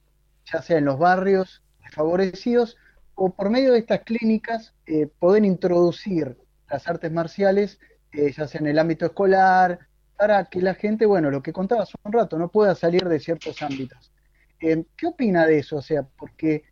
ya 0.52 0.60
sea 0.60 0.78
en 0.78 0.84
los 0.86 0.98
barrios 0.98 1.62
desfavorecidos 1.84 2.76
o 3.14 3.30
por 3.32 3.50
medio 3.50 3.72
de 3.72 3.78
estas 3.78 4.00
clínicas, 4.00 4.74
eh, 4.86 5.08
pueden 5.18 5.44
introducir 5.44 6.36
las 6.72 6.88
artes 6.88 7.12
marciales, 7.12 7.78
eh, 8.12 8.32
ya 8.32 8.46
sea 8.46 8.60
en 8.60 8.66
el 8.66 8.78
ámbito 8.78 9.06
escolar, 9.06 9.78
para 10.16 10.46
que 10.46 10.60
la 10.60 10.74
gente, 10.74 11.06
bueno, 11.06 11.30
lo 11.30 11.42
que 11.42 11.52
contabas 11.52 11.88
hace 11.88 11.98
un 12.04 12.12
rato, 12.12 12.38
no 12.38 12.48
pueda 12.48 12.74
salir 12.74 13.04
de 13.04 13.20
ciertos 13.20 13.60
ámbitos. 13.62 14.12
Eh, 14.60 14.84
¿Qué 14.96 15.06
opina 15.06 15.46
de 15.46 15.58
eso? 15.58 15.76
O 15.76 15.82
sea, 15.82 16.02
porque 16.02 16.64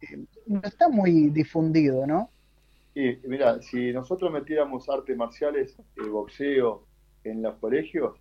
eh, 0.00 0.24
no 0.46 0.62
está 0.64 0.88
muy 0.88 1.28
difundido, 1.30 2.06
¿no? 2.06 2.30
Y 2.94 3.16
mira, 3.26 3.60
si 3.62 3.92
nosotros 3.92 4.30
metiéramos 4.32 4.88
artes 4.88 5.16
marciales, 5.16 5.76
boxeo 5.96 6.86
en 7.24 7.42
los 7.42 7.56
colegios, 7.56 8.18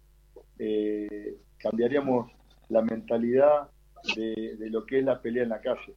cambiaríamos 1.58 2.32
la 2.70 2.82
mentalidad 2.82 3.70
de 4.16 4.70
lo 4.70 4.86
que 4.86 5.00
es 5.00 5.06
la 5.06 5.22
pelea 5.22 5.44
en 5.44 5.50
la 5.50 5.60
calle. 5.60 5.96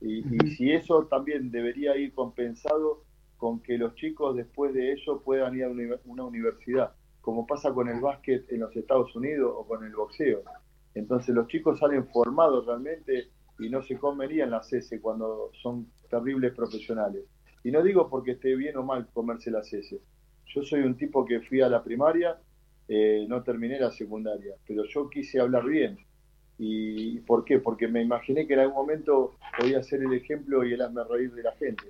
Y, 0.00 0.24
y 0.44 0.50
si 0.52 0.72
eso 0.72 1.06
también 1.06 1.50
debería 1.50 1.96
ir 1.96 2.12
compensado 2.14 3.04
con 3.36 3.62
que 3.62 3.78
los 3.78 3.94
chicos 3.94 4.36
después 4.36 4.72
de 4.74 4.92
eso 4.92 5.22
puedan 5.22 5.56
ir 5.56 5.64
a 5.64 5.70
una 5.70 5.82
uni- 5.84 6.00
una 6.04 6.24
universidad, 6.24 6.94
como 7.20 7.46
pasa 7.46 7.72
con 7.72 7.88
el 7.88 8.00
básquet 8.00 8.50
en 8.50 8.60
los 8.60 8.74
Estados 8.76 9.14
Unidos 9.16 9.52
o 9.56 9.66
con 9.66 9.84
el 9.84 9.94
boxeo. 9.94 10.42
Entonces 10.94 11.34
los 11.34 11.46
chicos 11.48 11.78
salen 11.78 12.08
formados 12.08 12.66
realmente 12.66 13.30
y 13.58 13.68
no 13.70 13.82
se 13.82 13.98
comerían 13.98 14.50
las 14.50 14.72
S 14.72 15.00
cuando 15.00 15.50
son 15.62 15.92
terribles 16.08 16.52
profesionales. 16.54 17.24
Y 17.62 17.70
no 17.70 17.82
digo 17.82 18.08
porque 18.08 18.32
esté 18.32 18.56
bien 18.56 18.76
o 18.76 18.82
mal 18.84 19.08
comerse 19.12 19.50
las 19.50 19.72
S. 19.72 20.00
Yo 20.46 20.62
soy 20.62 20.80
un 20.80 20.96
tipo 20.96 21.24
que 21.24 21.40
fui 21.40 21.60
a 21.60 21.68
la 21.68 21.82
primaria, 21.84 22.40
eh, 22.88 23.26
no 23.28 23.42
terminé 23.42 23.78
la 23.78 23.90
secundaria, 23.90 24.54
pero 24.66 24.84
yo 24.84 25.08
quise 25.10 25.40
hablar 25.40 25.64
bien. 25.66 25.98
¿Y 26.62 27.20
por 27.20 27.46
qué? 27.46 27.58
Porque 27.58 27.88
me 27.88 28.02
imaginé 28.02 28.46
que 28.46 28.52
en 28.52 28.60
algún 28.60 28.76
momento 28.76 29.32
podía 29.58 29.82
ser 29.82 30.02
el 30.02 30.12
ejemplo 30.12 30.62
y 30.62 30.74
el 30.74 30.82
hazme 30.82 31.02
reír 31.04 31.32
de 31.32 31.42
la 31.42 31.52
gente. 31.52 31.84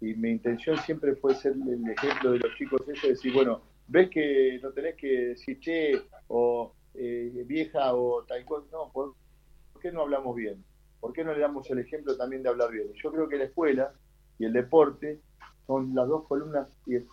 Y 0.00 0.14
mi 0.14 0.30
intención 0.30 0.78
siempre 0.78 1.16
fue 1.16 1.34
ser 1.34 1.54
el 1.54 1.90
ejemplo 1.90 2.30
de 2.30 2.38
los 2.38 2.54
chicos 2.54 2.82
eso, 2.88 3.08
decir, 3.08 3.32
bueno, 3.32 3.62
ves 3.88 4.10
que 4.10 4.60
no 4.62 4.70
tenés 4.70 4.94
que 4.94 5.08
decir 5.08 5.58
che 5.58 6.02
o 6.28 6.72
eh, 6.94 7.42
vieja 7.48 7.92
o 7.94 8.22
tal 8.22 8.44
cosa, 8.44 8.68
no, 8.70 8.92
¿por, 8.92 9.16
por 9.72 9.82
qué 9.82 9.90
no 9.90 10.02
hablamos 10.02 10.36
bien? 10.36 10.62
¿Por 11.00 11.12
qué 11.12 11.24
no 11.24 11.34
le 11.34 11.40
damos 11.40 11.68
el 11.72 11.80
ejemplo 11.80 12.16
también 12.16 12.44
de 12.44 12.50
hablar 12.50 12.70
bien? 12.70 12.92
Yo 13.02 13.10
creo 13.10 13.28
que 13.28 13.38
la 13.38 13.44
escuela 13.46 13.92
y 14.38 14.44
el 14.44 14.52
deporte 14.52 15.20
son 15.66 15.96
las 15.96 16.06
dos 16.06 16.28
columnas 16.28 16.68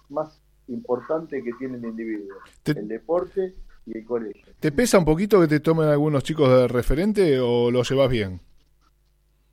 más 0.10 0.44
importantes 0.68 1.44
que 1.44 1.54
tiene 1.54 1.78
el 1.78 1.86
individuo. 1.86 2.38
El 2.66 2.88
deporte 2.88 3.56
y 3.86 3.98
el 3.98 4.06
colegio. 4.06 4.46
¿Te 4.60 4.72
pesa 4.72 4.98
un 5.00 5.06
poquito 5.06 5.40
que 5.42 5.48
te 5.48 5.60
tomen 5.60 5.88
algunos 5.88 6.24
chicos 6.24 6.50
de 6.50 6.68
referente 6.68 7.40
o 7.40 7.72
lo 7.72 7.84
llevas 7.84 8.10
bien? 8.10 8.40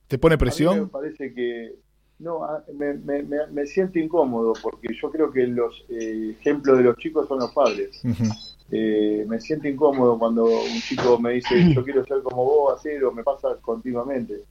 ¿Te 0.07 0.17
pone 0.17 0.33
A 0.33 0.37
mí 0.37 0.39
me 0.39 0.45
presión? 0.45 0.89
parece 0.89 1.33
que 1.33 1.75
no, 2.19 2.39
me, 2.73 2.93
me- 2.95 3.23
me- 3.23 3.47
me 3.51 3.65
siento 3.65 3.99
incómodo 3.99 4.53
porque 4.61 4.87
yo 4.99 5.11
creo 5.11 5.31
que 5.31 5.45
los 5.47 5.85
eh, 5.89 6.35
ejemplos 6.39 6.77
de 6.77 6.83
los 6.83 6.97
chicos 6.97 7.27
son 7.27 7.39
los 7.39 7.51
padres. 7.51 8.01
Eh, 8.69 9.25
me 9.29 9.39
siento 9.39 9.67
incómodo 9.69 10.19
cuando 10.19 10.43
un 10.45 10.81
chico 10.81 11.17
me 11.19 11.33
dice 11.33 11.55
yo 11.73 11.83
quiero 11.83 12.05
ser 12.05 12.21
como 12.21 12.43
vos, 12.43 12.77
hacer 12.77 13.03
o 13.05 13.11
me 13.11 13.23
pasa 13.23 13.55
continuamente. 13.61 14.41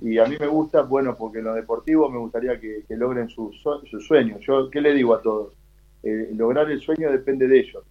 Y 0.00 0.18
a 0.18 0.24
mí 0.26 0.36
me 0.40 0.46
gusta, 0.46 0.82
bueno, 0.82 1.16
porque 1.16 1.38
en 1.38 1.44
lo 1.44 1.54
deportivo 1.54 2.08
me 2.10 2.18
gustaría 2.18 2.58
que, 2.60 2.84
que 2.88 2.96
logren 2.96 3.28
sus 3.28 3.56
su 3.90 4.00
sueños. 4.00 4.40
Yo, 4.46 4.70
¿qué 4.70 4.80
le 4.80 4.94
digo 4.94 5.14
a 5.14 5.20
todos? 5.22 5.52
Eh, 6.02 6.30
lograr 6.36 6.70
el 6.70 6.80
sueño 6.80 7.10
depende 7.10 7.48
de 7.48 7.58
ellos, 7.60 7.82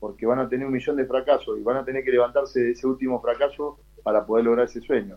porque 0.00 0.26
van 0.26 0.38
a 0.38 0.48
tener 0.48 0.66
un 0.66 0.72
millón 0.72 0.96
de 0.96 1.06
fracasos 1.06 1.58
y 1.58 1.62
van 1.62 1.76
a 1.76 1.84
tener 1.84 2.04
que 2.04 2.10
levantarse 2.10 2.60
de 2.60 2.70
ese 2.72 2.86
último 2.86 3.20
fracaso 3.20 3.78
para 4.02 4.24
poder 4.24 4.44
lograr 4.44 4.66
ese 4.66 4.80
sueño. 4.80 5.16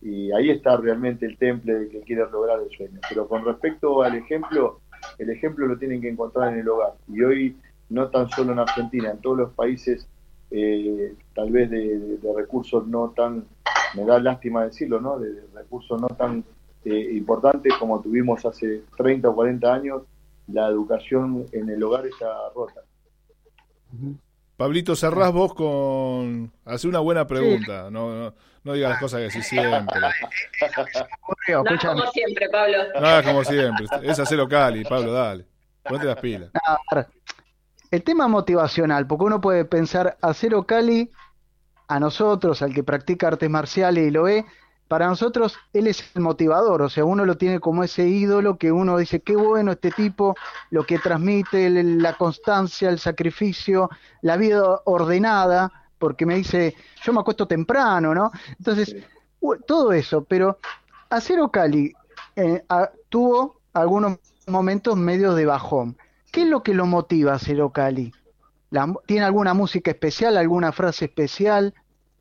Y 0.00 0.32
ahí 0.32 0.50
está 0.50 0.76
realmente 0.76 1.26
el 1.26 1.38
temple 1.38 1.74
de 1.74 1.88
que 1.88 2.00
quiere 2.00 2.28
lograr 2.30 2.58
el 2.60 2.70
sueño. 2.76 3.00
Pero 3.08 3.28
con 3.28 3.44
respecto 3.44 4.02
al 4.02 4.16
ejemplo, 4.16 4.80
el 5.18 5.30
ejemplo 5.30 5.66
lo 5.66 5.78
tienen 5.78 6.00
que 6.00 6.08
encontrar 6.08 6.52
en 6.52 6.60
el 6.60 6.68
hogar. 6.68 6.94
Y 7.08 7.22
hoy, 7.22 7.56
no 7.88 8.08
tan 8.08 8.28
solo 8.30 8.52
en 8.52 8.58
Argentina, 8.58 9.10
en 9.10 9.18
todos 9.18 9.38
los 9.38 9.52
países, 9.52 10.08
eh, 10.50 11.14
tal 11.34 11.50
vez 11.50 11.70
de, 11.70 12.18
recursos 12.34 12.86
no 12.86 13.10
tan, 13.10 13.44
me 13.94 14.04
da 14.04 14.18
lástima 14.18 14.64
decirlo, 14.64 15.00
¿no? 15.00 15.18
De, 15.18 15.32
de 15.32 15.42
recursos 15.54 16.00
no 16.00 16.08
tan 16.08 16.44
eh, 16.84 17.12
importantes 17.12 17.72
como 17.78 18.00
tuvimos 18.00 18.44
hace 18.44 18.82
30 18.96 19.28
o 19.28 19.34
40 19.34 19.72
años, 19.72 20.02
la 20.48 20.66
educación 20.66 21.46
en 21.52 21.70
el 21.70 21.82
hogar 21.82 22.06
está 22.06 22.26
rota. 22.54 22.80
Pablito, 24.56 24.94
cerrás 24.94 25.32
vos 25.32 25.54
con... 25.54 26.52
Hace 26.64 26.88
una 26.88 27.00
buena 27.00 27.26
pregunta. 27.26 27.90
No, 27.90 28.14
no, 28.14 28.34
no 28.64 28.72
digas 28.72 28.90
las 28.90 29.00
cosas 29.00 29.18
que 29.18 29.24
decís 29.24 29.46
siempre. 29.46 30.00
Ocurrió, 31.20 31.62
No 31.70 31.78
como 31.78 32.10
siempre, 32.12 32.48
Pablo. 32.48 32.78
No 33.00 33.06
hagas 33.06 33.26
como 33.26 33.44
siempre. 33.44 33.86
Es 34.02 34.18
acero 34.18 34.48
Cali, 34.48 34.84
Pablo, 34.84 35.12
dale. 35.12 35.46
Ponte 35.82 36.06
las 36.06 36.16
pilas. 36.20 36.50
A 36.54 36.94
ver, 36.94 37.08
el 37.90 38.02
tema 38.02 38.28
motivacional, 38.28 39.06
porque 39.06 39.24
uno 39.24 39.40
puede 39.40 39.64
pensar 39.64 40.16
Acero 40.22 40.64
Cali, 40.64 41.10
a 41.88 42.00
nosotros, 42.00 42.62
al 42.62 42.72
que 42.72 42.82
practica 42.82 43.28
artes 43.28 43.50
marciales 43.50 44.08
y 44.08 44.10
lo 44.10 44.22
ve, 44.22 44.46
para 44.92 45.06
nosotros 45.08 45.56
él 45.72 45.86
es 45.86 46.04
el 46.14 46.20
motivador, 46.20 46.82
o 46.82 46.88
sea, 46.90 47.06
uno 47.06 47.24
lo 47.24 47.38
tiene 47.38 47.60
como 47.60 47.82
ese 47.82 48.06
ídolo 48.06 48.58
que 48.58 48.70
uno 48.70 48.98
dice, 48.98 49.22
qué 49.22 49.34
bueno 49.34 49.72
este 49.72 49.90
tipo, 49.90 50.36
lo 50.68 50.84
que 50.84 50.98
transmite, 50.98 51.70
la 51.70 52.12
constancia, 52.12 52.90
el 52.90 52.98
sacrificio, 52.98 53.88
la 54.20 54.36
vida 54.36 54.82
ordenada, 54.84 55.72
porque 55.98 56.26
me 56.26 56.34
dice, 56.34 56.74
yo 57.02 57.14
me 57.14 57.20
acuesto 57.20 57.46
temprano, 57.46 58.14
¿no? 58.14 58.30
Entonces, 58.58 58.94
todo 59.66 59.94
eso, 59.94 60.24
pero 60.24 60.58
Acero 61.08 61.50
Cali 61.50 61.94
eh, 62.36 62.62
a- 62.68 62.90
tuvo 63.08 63.62
algunos 63.72 64.18
momentos 64.46 64.94
medios 64.98 65.34
de 65.36 65.46
bajón. 65.46 65.96
¿Qué 66.30 66.42
es 66.42 66.48
lo 66.48 66.62
que 66.62 66.74
lo 66.74 66.84
motiva 66.84 67.32
a 67.32 67.36
Acero 67.36 67.70
Cali? 67.70 68.12
La 68.68 68.92
¿Tiene 69.06 69.24
alguna 69.24 69.54
música 69.54 69.90
especial, 69.90 70.36
alguna 70.36 70.70
frase 70.70 71.06
especial? 71.06 71.72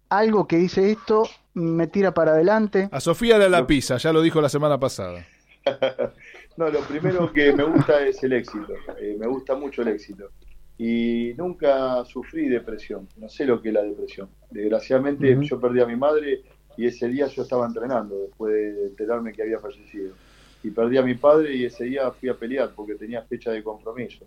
¿Algo 0.07 0.47
que 0.47 0.55
dice 0.55 0.89
esto 0.89 1.23
me 1.53 1.87
tira 1.87 2.13
para 2.13 2.31
adelante? 2.31 2.89
A 2.91 2.99
Sofía 2.99 3.37
le 3.37 3.45
da 3.45 3.49
la 3.49 3.67
pizza, 3.67 3.97
ya 3.97 4.11
lo 4.13 4.21
dijo 4.21 4.41
la 4.41 4.49
semana 4.49 4.79
pasada. 4.79 5.25
No, 6.57 6.69
lo 6.69 6.81
primero 6.81 7.31
que 7.31 7.53
me 7.53 7.63
gusta 7.63 8.05
es 8.05 8.21
el 8.23 8.33
éxito. 8.33 8.73
eh, 8.99 9.15
me 9.17 9.25
gusta 9.25 9.55
mucho 9.55 9.83
el 9.83 9.87
éxito. 9.87 10.29
Y 10.77 11.33
nunca 11.37 12.03
sufrí 12.03 12.49
depresión. 12.49 13.07
No 13.17 13.29
sé 13.29 13.45
lo 13.45 13.61
que 13.61 13.69
es 13.69 13.73
la 13.73 13.83
depresión. 13.83 14.29
Desgraciadamente 14.49 15.37
yo 15.41 15.59
perdí 15.61 15.79
a 15.79 15.85
mi 15.85 15.95
madre 15.95 16.41
y 16.75 16.87
ese 16.87 17.07
día 17.07 17.27
yo 17.27 17.43
estaba 17.43 17.65
entrenando 17.65 18.17
después 18.17 18.53
de 18.53 18.87
enterarme 18.87 19.31
que 19.31 19.43
había 19.43 19.59
fallecido. 19.59 20.13
Y 20.61 20.71
perdí 20.71 20.97
a 20.97 21.03
mi 21.03 21.15
padre 21.15 21.55
y 21.55 21.65
ese 21.65 21.85
día 21.85 22.11
fui 22.11 22.27
a 22.29 22.33
pelear 22.35 22.71
porque 22.75 22.95
tenía 22.95 23.21
fecha 23.23 23.51
de 23.51 23.63
compromiso. 23.63 24.25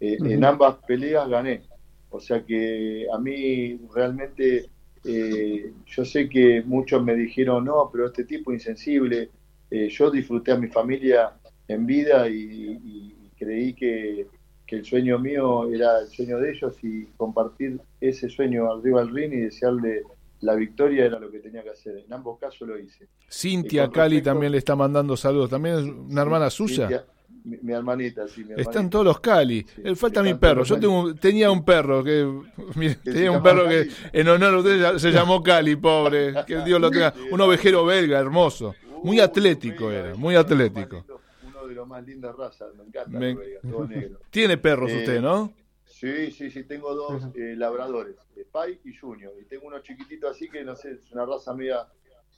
Eh. 0.00 0.16
En 0.24 0.44
ambas 0.44 0.76
peleas 0.86 1.28
gané. 1.28 1.62
O 2.10 2.18
sea 2.18 2.42
que 2.44 3.06
a 3.12 3.18
mí 3.18 3.78
realmente 3.94 4.70
eh, 5.04 5.72
yo 5.86 6.04
sé 6.04 6.28
que 6.28 6.62
muchos 6.64 7.02
me 7.02 7.14
dijeron, 7.14 7.64
no, 7.64 7.88
pero 7.92 8.06
este 8.06 8.24
tipo 8.24 8.52
insensible. 8.52 9.30
Eh, 9.70 9.88
yo 9.90 10.10
disfruté 10.10 10.52
a 10.52 10.56
mi 10.56 10.68
familia 10.68 11.32
en 11.66 11.86
vida 11.86 12.28
y, 12.28 13.14
creí 13.38 13.72
que, 13.72 14.26
que 14.66 14.76
el 14.76 14.84
sueño 14.84 15.18
mío 15.18 15.72
era 15.72 16.00
el 16.00 16.08
sueño 16.08 16.38
de 16.38 16.50
ellos 16.50 16.74
y 16.82 17.04
compartir 17.16 17.80
ese 18.00 18.28
sueño 18.28 18.72
arriba 18.72 19.00
del 19.00 19.14
ring 19.14 19.32
y 19.32 19.40
desearle 19.42 20.02
la 20.40 20.54
victoria 20.54 21.04
era 21.04 21.18
lo 21.18 21.30
que 21.30 21.40
tenía 21.40 21.62
que 21.62 21.70
hacer. 21.70 21.98
En 21.98 22.12
ambos 22.12 22.38
casos 22.38 22.66
lo 22.66 22.78
hice. 22.78 23.08
Cintia 23.30 23.90
Cali 23.90 24.16
respecto- 24.16 24.30
también 24.30 24.52
le 24.52 24.58
está 24.58 24.74
mandando 24.76 25.16
saludos. 25.16 25.50
¿También 25.50 25.76
es 25.76 25.84
una 25.84 26.22
hermana 26.22 26.50
suya? 26.50 27.04
Mi, 27.44 27.56
mi 27.62 27.72
hermanita, 27.72 28.26
sí, 28.28 28.40
mi 28.44 28.50
hermanita. 28.50 28.70
Están 28.70 28.90
todos 28.90 29.04
los 29.04 29.20
Cali. 29.20 29.64
Él 29.82 29.96
falta 29.96 30.22
mi 30.22 30.34
perro. 30.34 30.64
Yo 30.64 30.78
tengo, 30.78 31.14
tenía 31.14 31.50
un 31.50 31.64
perro 31.64 32.02
que, 32.04 32.26
tenía 33.04 33.30
un 33.30 33.42
perro 33.42 33.68
que 33.68 33.88
en 34.12 34.28
honor 34.28 34.54
a 34.54 34.58
usted 34.58 34.98
se 34.98 35.10
llamó 35.10 35.42
Cali, 35.42 35.76
pobre. 35.76 36.34
Que 36.46 36.62
Dios 36.62 36.80
lo 36.80 36.90
tenga. 36.90 37.12
Un 37.30 37.40
ovejero 37.40 37.84
belga 37.84 38.18
hermoso. 38.18 38.74
Muy 39.02 39.20
atlético 39.20 39.90
era, 39.90 40.14
muy 40.14 40.34
atlético. 40.34 41.04
Uno 41.44 41.66
de 41.66 41.74
los 41.74 41.86
más 41.86 42.04
lindas 42.04 42.34
razas, 42.36 42.74
me 42.74 42.84
encanta. 42.84 43.18
Me- 43.18 43.34
veía, 43.34 43.60
todo 43.60 43.86
negro. 43.86 44.18
Tiene 44.30 44.56
perros 44.58 44.90
Eh, 44.90 44.98
usted, 44.98 45.20
¿no? 45.20 45.52
Sí, 45.84 46.30
sí, 46.30 46.50
sí, 46.50 46.62
tengo 46.64 46.94
dos 46.94 47.24
eh, 47.34 47.54
labradores, 47.56 48.14
Spike 48.36 48.80
y 48.88 48.94
Junior, 48.96 49.32
y 49.40 49.44
tengo 49.46 49.66
uno 49.66 49.80
chiquitito 49.80 50.28
así 50.28 50.48
que 50.48 50.62
no 50.62 50.76
sé, 50.76 50.92
es 50.92 51.10
una 51.10 51.26
raza 51.26 51.52
media, 51.54 51.88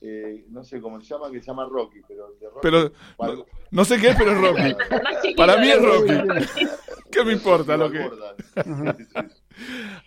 eh, 0.01 0.45
no 0.49 0.63
sé 0.63 0.81
cómo 0.81 0.99
se 0.99 1.07
llama, 1.07 1.29
que 1.31 1.39
se 1.39 1.47
llama 1.47 1.65
Rocky, 1.69 2.01
pero 2.07 2.27
de 2.39 2.47
Rocky, 2.47 2.59
Pero 2.61 2.91
para- 3.17 3.33
no, 3.35 3.45
no 3.69 3.85
sé 3.85 3.99
qué 3.99 4.09
es, 4.09 4.15
pero 4.17 4.31
es 4.31 4.41
Rocky. 4.41 5.33
Para 5.35 5.57
mí 5.57 5.69
es 5.69 5.81
Rocky. 5.81 6.13
¿Qué 7.11 7.23
me 7.25 7.33
importa 7.33 7.75
lo 7.77 7.91
que? 7.91 8.09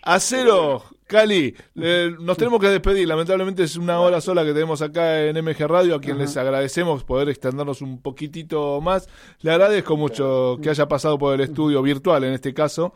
Acero, 0.02 0.82
Cali, 1.06 1.54
eh, 1.76 2.14
nos 2.18 2.36
tenemos 2.36 2.60
que 2.60 2.68
despedir. 2.68 3.06
Lamentablemente 3.08 3.62
es 3.62 3.76
una 3.76 4.00
hora 4.00 4.20
sola 4.20 4.42
que 4.44 4.52
tenemos 4.52 4.82
acá 4.82 5.22
en 5.22 5.36
MG 5.44 5.66
Radio, 5.66 5.94
a 5.94 6.00
quien 6.00 6.18
les 6.18 6.36
agradecemos 6.36 7.04
poder 7.04 7.28
extendernos 7.28 7.82
un 7.82 8.00
poquitito 8.00 8.80
más. 8.80 9.08
Le 9.40 9.50
agradezco 9.52 9.96
mucho 9.96 10.58
que 10.62 10.70
haya 10.70 10.88
pasado 10.88 11.18
por 11.18 11.34
el 11.34 11.40
estudio 11.40 11.82
virtual 11.82 12.24
en 12.24 12.32
este 12.32 12.52
caso. 12.54 12.94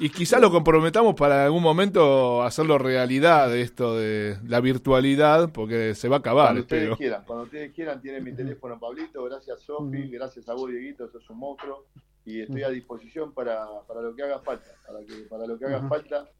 Y 0.00 0.08
quizá 0.08 0.38
lo 0.38 0.50
comprometamos 0.50 1.14
para 1.14 1.44
algún 1.44 1.62
momento 1.62 2.42
hacerlo 2.42 2.78
realidad 2.78 3.54
esto 3.54 3.98
de 3.98 4.38
la 4.46 4.60
virtualidad, 4.60 5.52
porque 5.52 5.94
se 5.94 6.08
va 6.08 6.16
a 6.16 6.18
acabar, 6.20 6.46
Cuando 6.46 6.60
ustedes 6.62 6.82
espero. 6.84 6.96
quieran, 6.96 7.24
cuando 7.26 7.44
ustedes 7.44 7.72
quieran, 7.74 8.00
tienen 8.00 8.24
mi 8.24 8.32
teléfono, 8.32 8.80
Pablito, 8.80 9.22
gracias 9.24 9.60
Sofi, 9.60 10.08
gracias 10.08 10.48
a 10.48 10.54
vos, 10.54 10.70
Dieguito, 10.70 11.06
sos 11.10 11.28
un 11.28 11.38
monstruo, 11.38 11.84
y 12.24 12.40
estoy 12.40 12.62
a 12.62 12.70
disposición 12.70 13.34
para, 13.34 13.66
para 13.86 14.00
lo 14.00 14.14
que 14.14 14.22
haga 14.22 14.40
falta, 14.40 14.70
para, 14.86 15.04
que, 15.04 15.14
para 15.28 15.46
lo 15.46 15.58
que 15.58 15.66
haga 15.66 15.86
falta, 15.86 16.30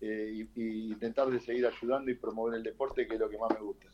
eh, 0.00 0.46
y, 0.56 0.60
y 0.62 0.92
intentar 0.92 1.28
de 1.28 1.40
seguir 1.40 1.66
ayudando 1.66 2.10
y 2.10 2.14
promover 2.14 2.54
el 2.54 2.62
deporte, 2.62 3.06
que 3.06 3.14
es 3.14 3.20
lo 3.20 3.28
que 3.28 3.36
más 3.36 3.50
me 3.50 3.60
gusta. 3.60 3.86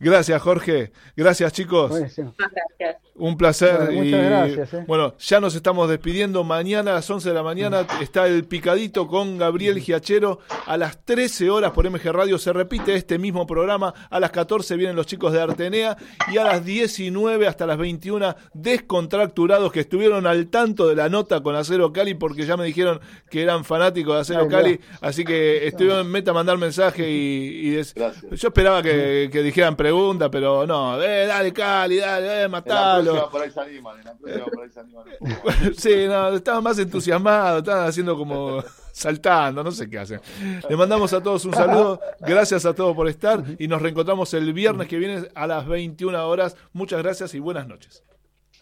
Gracias, 0.00 0.40
Jorge. 0.42 0.92
Gracias, 1.16 1.52
chicos. 1.52 1.90
Buenísimo. 1.90 2.34
Gracias. 2.38 3.02
Un 3.16 3.36
placer. 3.36 3.76
Bueno, 3.76 3.92
muchas 3.92 4.20
y, 4.20 4.24
gracias, 4.24 4.74
eh. 4.74 4.84
Bueno, 4.88 5.14
ya 5.18 5.38
nos 5.38 5.54
estamos 5.54 5.88
despidiendo. 5.88 6.42
Mañana 6.42 6.90
a 6.90 6.94
las 6.94 7.08
11 7.08 7.28
de 7.28 7.34
la 7.34 7.44
mañana 7.44 7.86
está 8.02 8.26
el 8.26 8.44
picadito 8.44 9.06
con 9.06 9.38
Gabriel 9.38 9.78
Giachero. 9.78 10.40
A 10.66 10.76
las 10.76 11.04
13 11.04 11.48
horas 11.48 11.70
por 11.70 11.88
MG 11.88 12.10
Radio 12.12 12.38
se 12.38 12.52
repite 12.52 12.96
este 12.96 13.18
mismo 13.18 13.46
programa. 13.46 13.94
A 14.10 14.18
las 14.18 14.32
14 14.32 14.76
vienen 14.76 14.96
los 14.96 15.06
chicos 15.06 15.32
de 15.32 15.40
Artenea. 15.40 15.96
Y 16.32 16.38
a 16.38 16.44
las 16.44 16.64
19 16.64 17.46
hasta 17.46 17.64
las 17.66 17.78
21 17.78 18.34
descontracturados 18.52 19.70
que 19.72 19.80
estuvieron 19.80 20.26
al 20.26 20.48
tanto 20.48 20.88
de 20.88 20.96
la 20.96 21.08
nota 21.08 21.40
con 21.40 21.54
Acero 21.54 21.92
Cali 21.92 22.14
porque 22.14 22.44
ya 22.46 22.56
me 22.56 22.64
dijeron 22.64 23.00
que 23.30 23.42
eran 23.42 23.64
fanáticos 23.64 24.14
de 24.16 24.20
Acero 24.22 24.40
Ay, 24.42 24.48
Cali. 24.48 24.80
Así 25.00 25.24
que 25.24 25.66
estuvieron 25.68 26.10
meta 26.10 26.32
a 26.32 26.34
mandar 26.34 26.58
mensaje 26.58 27.08
y, 27.08 27.68
y 27.68 27.70
des- 27.70 27.94
Gracias. 27.94 28.40
yo 28.40 28.48
esperaba 28.48 28.82
que, 28.82 29.28
que 29.30 29.42
dijeran 29.42 29.76
preguntas, 29.84 30.30
pero 30.32 30.66
no, 30.66 31.00
eh, 31.02 31.26
dale 31.26 31.52
Cali, 31.52 31.98
dale, 31.98 32.26
eh, 32.26 32.36
En 32.36 32.40
la 32.42 32.48
matalo. 32.48 33.12
próxima 33.12 33.30
por 33.30 33.42
ahí 33.42 33.50
se 33.50 33.60
animan, 33.60 33.98
en 33.98 34.04
la 34.04 34.14
próxima 34.14 34.46
por 34.54 34.64
ahí 34.64 34.70
se 34.70 34.80
animan 34.80 35.04
un 35.20 35.34
poco. 35.34 35.50
Sí, 35.76 36.06
no, 36.06 36.28
estaban 36.30 36.64
más 36.64 36.78
entusiasmados, 36.78 37.58
estaban 37.58 37.86
haciendo 37.86 38.16
como 38.16 38.64
saltando, 38.92 39.62
no 39.62 39.70
sé 39.72 39.90
qué 39.90 39.98
hacen. 39.98 40.22
Le 40.70 40.74
mandamos 40.74 41.12
a 41.12 41.22
todos 41.22 41.44
un 41.44 41.52
saludo, 41.52 42.00
gracias 42.20 42.64
a 42.64 42.72
todos 42.74 42.96
por 42.96 43.08
estar 43.08 43.44
y 43.58 43.68
nos 43.68 43.82
reencontramos 43.82 44.32
el 44.32 44.54
viernes 44.54 44.88
que 44.88 44.96
viene 44.96 45.28
a 45.34 45.46
las 45.46 45.66
21 45.66 46.26
horas. 46.28 46.56
Muchas 46.72 47.02
gracias 47.02 47.34
y 47.34 47.40
buenas 47.40 47.68
noches. 47.68 48.02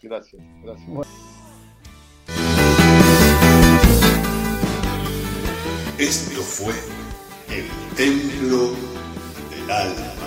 Gracias, 0.01 0.41
gracias. 0.61 1.07
Esto 5.97 6.41
fue 6.41 6.73
el 7.47 7.65
Templo 7.95 8.71
del 9.51 9.71
Alma. 9.71 10.22